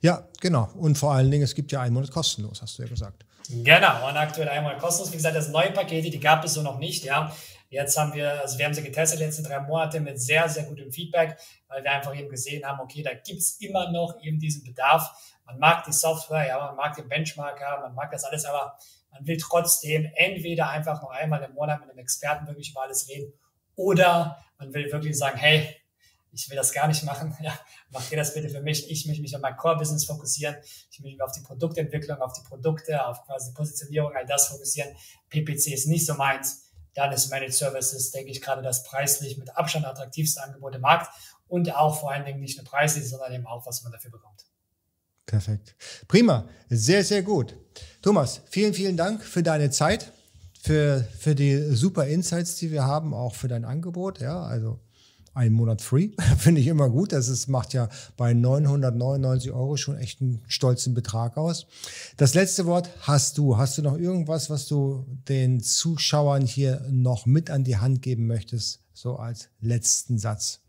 Ja, 0.00 0.26
genau. 0.40 0.70
Und 0.74 0.96
vor 0.96 1.12
allen 1.12 1.30
Dingen, 1.30 1.44
es 1.44 1.54
gibt 1.54 1.70
ja 1.70 1.82
einen 1.82 1.94
Monat 1.94 2.10
kostenlos, 2.10 2.62
hast 2.62 2.78
du 2.78 2.82
ja 2.82 2.88
gesagt. 2.88 3.24
Genau, 3.48 4.08
und 4.08 4.16
aktuell 4.16 4.48
einmal 4.48 4.76
kostenlos. 4.78 5.12
Wie 5.12 5.16
gesagt, 5.16 5.36
das 5.36 5.48
neue 5.48 5.70
Pakete, 5.70 6.10
die 6.10 6.18
gab 6.18 6.44
es 6.44 6.54
so 6.54 6.62
noch 6.62 6.78
nicht, 6.78 7.04
ja. 7.04 7.34
Jetzt 7.68 7.98
haben 7.98 8.14
wir, 8.14 8.40
also 8.40 8.58
wir 8.58 8.64
haben 8.64 8.74
sie 8.74 8.82
getestet, 8.82 9.18
die 9.18 9.24
letzten 9.24 9.44
drei 9.44 9.60
Monate 9.60 10.00
mit 10.00 10.20
sehr, 10.20 10.48
sehr 10.48 10.64
gutem 10.64 10.90
Feedback, 10.92 11.36
weil 11.68 11.82
wir 11.82 11.90
einfach 11.90 12.16
eben 12.16 12.28
gesehen 12.28 12.64
haben, 12.64 12.80
okay, 12.80 13.02
da 13.02 13.12
gibt 13.12 13.40
es 13.40 13.60
immer 13.60 13.90
noch 13.90 14.20
eben 14.22 14.38
diesen 14.38 14.62
Bedarf 14.64 15.10
man 15.46 15.58
mag 15.58 15.84
die 15.84 15.92
Software, 15.92 16.46
ja, 16.46 16.58
man 16.58 16.76
mag 16.76 16.96
den 16.96 17.08
Benchmarker, 17.08 17.80
man 17.80 17.94
mag 17.94 18.10
das 18.10 18.24
alles, 18.24 18.44
aber 18.44 18.76
man 19.10 19.26
will 19.26 19.36
trotzdem 19.36 20.10
entweder 20.14 20.68
einfach 20.68 21.00
noch 21.00 21.10
einmal 21.10 21.42
im 21.42 21.54
Monat 21.54 21.80
mit 21.80 21.90
einem 21.90 21.98
Experten 21.98 22.46
wirklich 22.46 22.70
über 22.70 22.82
alles 22.82 23.08
reden 23.08 23.32
oder 23.76 24.44
man 24.58 24.72
will 24.74 24.90
wirklich 24.90 25.16
sagen, 25.16 25.38
hey, 25.38 25.76
ich 26.32 26.50
will 26.50 26.56
das 26.56 26.72
gar 26.72 26.86
nicht 26.86 27.02
machen. 27.04 27.34
Ja, 27.42 27.58
macht 27.90 28.10
ihr 28.10 28.18
das 28.18 28.34
bitte 28.34 28.48
für 28.48 28.60
mich. 28.60 28.90
Ich 28.90 29.06
möchte 29.06 29.22
mich 29.22 29.34
auf 29.34 29.42
mein 29.42 29.56
Core-Business 29.56 30.04
fokussieren. 30.04 30.56
Ich 30.90 31.00
möchte 31.00 31.16
mich 31.16 31.22
auf 31.22 31.32
die 31.32 31.40
Produktentwicklung, 31.40 32.20
auf 32.20 32.32
die 32.32 32.46
Produkte, 32.46 33.06
auf 33.06 33.24
quasi 33.24 33.52
Positionierung, 33.54 34.14
all 34.14 34.26
das 34.26 34.48
fokussieren. 34.48 34.94
PPC 35.30 35.68
ist 35.72 35.86
nicht 35.86 36.04
so 36.04 36.14
meins. 36.14 36.64
Dann 36.94 37.12
ist 37.12 37.30
Managed 37.30 37.54
Services, 37.54 38.10
denke 38.10 38.30
ich, 38.30 38.40
gerade 38.40 38.62
das 38.62 38.82
preislich 38.82 39.36
mit 39.38 39.54
Abstand 39.56 39.86
attraktivste 39.86 40.42
Angebot 40.42 40.74
im 40.74 40.80
Markt 40.80 41.10
und 41.46 41.74
auch 41.74 42.00
vor 42.00 42.10
allen 42.10 42.24
Dingen 42.24 42.40
nicht 42.40 42.56
nur 42.56 42.64
preislich, 42.64 43.08
sondern 43.08 43.32
eben 43.32 43.46
auch, 43.46 43.66
was 43.66 43.82
man 43.82 43.92
dafür 43.92 44.10
bekommt. 44.10 44.46
Perfekt. 45.26 45.74
Prima. 46.08 46.48
Sehr, 46.70 47.04
sehr 47.04 47.22
gut. 47.22 47.56
Thomas, 48.00 48.40
vielen, 48.48 48.72
vielen 48.72 48.96
Dank 48.96 49.22
für 49.22 49.42
deine 49.42 49.70
Zeit, 49.70 50.12
für, 50.62 51.06
für 51.18 51.34
die 51.34 51.74
super 51.74 52.06
Insights, 52.06 52.54
die 52.56 52.70
wir 52.70 52.84
haben, 52.84 53.12
auch 53.12 53.34
für 53.34 53.48
dein 53.48 53.64
Angebot. 53.64 54.20
Ja, 54.20 54.42
also 54.42 54.78
einen 55.36 55.54
Monat 55.54 55.82
free. 55.82 56.10
Finde 56.38 56.60
ich 56.60 56.66
immer 56.66 56.88
gut. 56.88 57.12
Das 57.12 57.28
ist, 57.28 57.48
macht 57.48 57.74
ja 57.74 57.88
bei 58.16 58.32
999 58.32 59.52
Euro 59.52 59.76
schon 59.76 59.98
echt 59.98 60.20
einen 60.20 60.42
stolzen 60.48 60.94
Betrag 60.94 61.36
aus. 61.36 61.66
Das 62.16 62.34
letzte 62.34 62.64
Wort 62.66 62.88
hast 63.00 63.36
du. 63.36 63.58
Hast 63.58 63.76
du 63.76 63.82
noch 63.82 63.98
irgendwas, 63.98 64.48
was 64.48 64.66
du 64.66 65.04
den 65.28 65.60
Zuschauern 65.60 66.46
hier 66.46 66.86
noch 66.90 67.26
mit 67.26 67.50
an 67.50 67.64
die 67.64 67.76
Hand 67.76 68.00
geben 68.00 68.26
möchtest? 68.26 68.80
So 68.94 69.16
als 69.16 69.50
letzten 69.60 70.18
Satz. 70.18 70.60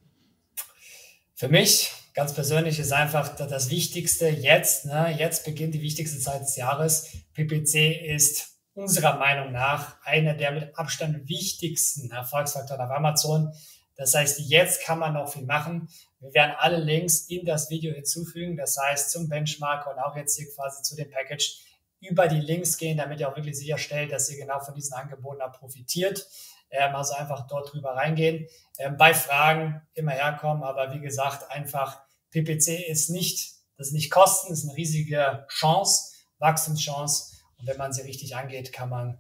Für 1.34 1.47
mich 1.47 1.91
ganz 2.18 2.34
persönlich 2.34 2.80
ist 2.80 2.93
einfach 2.93 3.36
das 3.36 3.70
Wichtigste 3.70 4.28
jetzt. 4.28 4.86
Ne? 4.86 5.15
Jetzt 5.20 5.45
beginnt 5.45 5.76
die 5.76 5.84
wichtigste 5.84 6.18
Zeit 6.18 6.41
des 6.41 6.55
Jahres. 6.55 7.15
PPC 7.36 8.01
ist 8.11 8.57
unserer 8.74 9.20
Meinung 9.20 9.51
nach 9.51 10.03
einer 10.03 10.34
der 10.34 10.51
mit 10.51 10.80
Abstand 10.80 11.30
wichtigsten 11.30 12.09
Erfolgsfaktoren 12.09 12.82
auf 12.82 12.89
Amazon. 12.89 13.53
Das 13.97 14.15
heißt, 14.15 14.39
jetzt 14.39 14.84
kann 14.84 14.97
man 14.97 15.13
noch 15.13 15.32
viel 15.32 15.45
machen. 15.45 15.89
Wir 16.20 16.34
werden 16.34 16.55
alle 16.57 16.78
Links 16.78 17.28
in 17.28 17.45
das 17.45 17.70
Video 17.70 17.93
hinzufügen. 17.93 18.57
Das 18.57 18.80
heißt, 18.80 19.11
zum 19.11 19.30
Benchmark 19.30 19.86
und 19.86 19.99
auch 19.99 20.15
jetzt 20.15 20.38
hier 20.38 20.47
quasi 20.55 20.82
zu 20.82 20.95
dem 20.95 21.11
Package 21.11 21.61
über 21.99 22.28
die 22.28 22.41
Links 22.41 22.80
gehen, 22.80 22.97
damit 22.97 23.20
ihr 23.20 23.30
auch 23.30 23.36
wirklich 23.36 23.59
sicherstellt, 23.59 24.11
dass 24.11 24.28
ihr 24.32 24.39
genau 24.39 24.59
von 24.59 24.74
diesen 24.74 24.95
Angeboten 24.95 25.43
auch 25.43 25.53
profitiert. 25.53 26.28
Ähm, 26.72 26.95
also 26.95 27.13
einfach 27.13 27.45
dort 27.45 27.72
drüber 27.72 27.91
reingehen. 27.91 28.47
Ähm, 28.80 28.97
bei 28.97 29.13
Fragen 29.13 29.84
immer 29.93 30.13
herkommen, 30.13 30.63
aber 30.63 30.91
wie 30.95 30.99
gesagt, 30.99 31.51
einfach 31.51 32.07
PPC 32.32 32.89
ist 32.89 33.09
nicht, 33.09 33.55
das 33.78 33.88
ist 33.88 33.93
nicht 33.93 34.11
Kosten, 34.11 34.51
ist 34.51 34.63
eine 34.63 34.75
riesige 34.75 35.45
Chance, 35.49 36.13
Wachstumschance. 36.39 37.36
Und 37.57 37.67
wenn 37.67 37.78
man 37.78 37.93
sie 37.93 38.01
richtig 38.01 38.36
angeht, 38.36 38.71
kann 38.71 38.89
man 38.89 39.19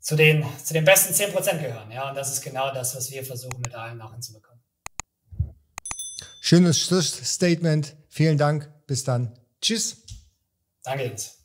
zu 0.00 0.16
den, 0.16 0.44
zu 0.64 0.74
den 0.74 0.84
besten 0.84 1.14
10% 1.14 1.58
gehören. 1.58 1.90
Ja, 1.90 2.08
und 2.08 2.14
das 2.14 2.32
ist 2.32 2.42
genau 2.42 2.72
das, 2.72 2.96
was 2.96 3.10
wir 3.10 3.24
versuchen 3.24 3.60
mit 3.60 3.74
allen 3.74 4.00
auch 4.00 4.12
hinzubekommen. 4.12 4.62
Schönes 6.40 6.78
Schlussstatement. 6.80 7.96
Vielen 8.08 8.38
Dank. 8.38 8.70
Bis 8.86 9.04
dann. 9.04 9.38
Tschüss. 9.60 10.02
Danke, 10.82 11.04
Jens. 11.04 11.39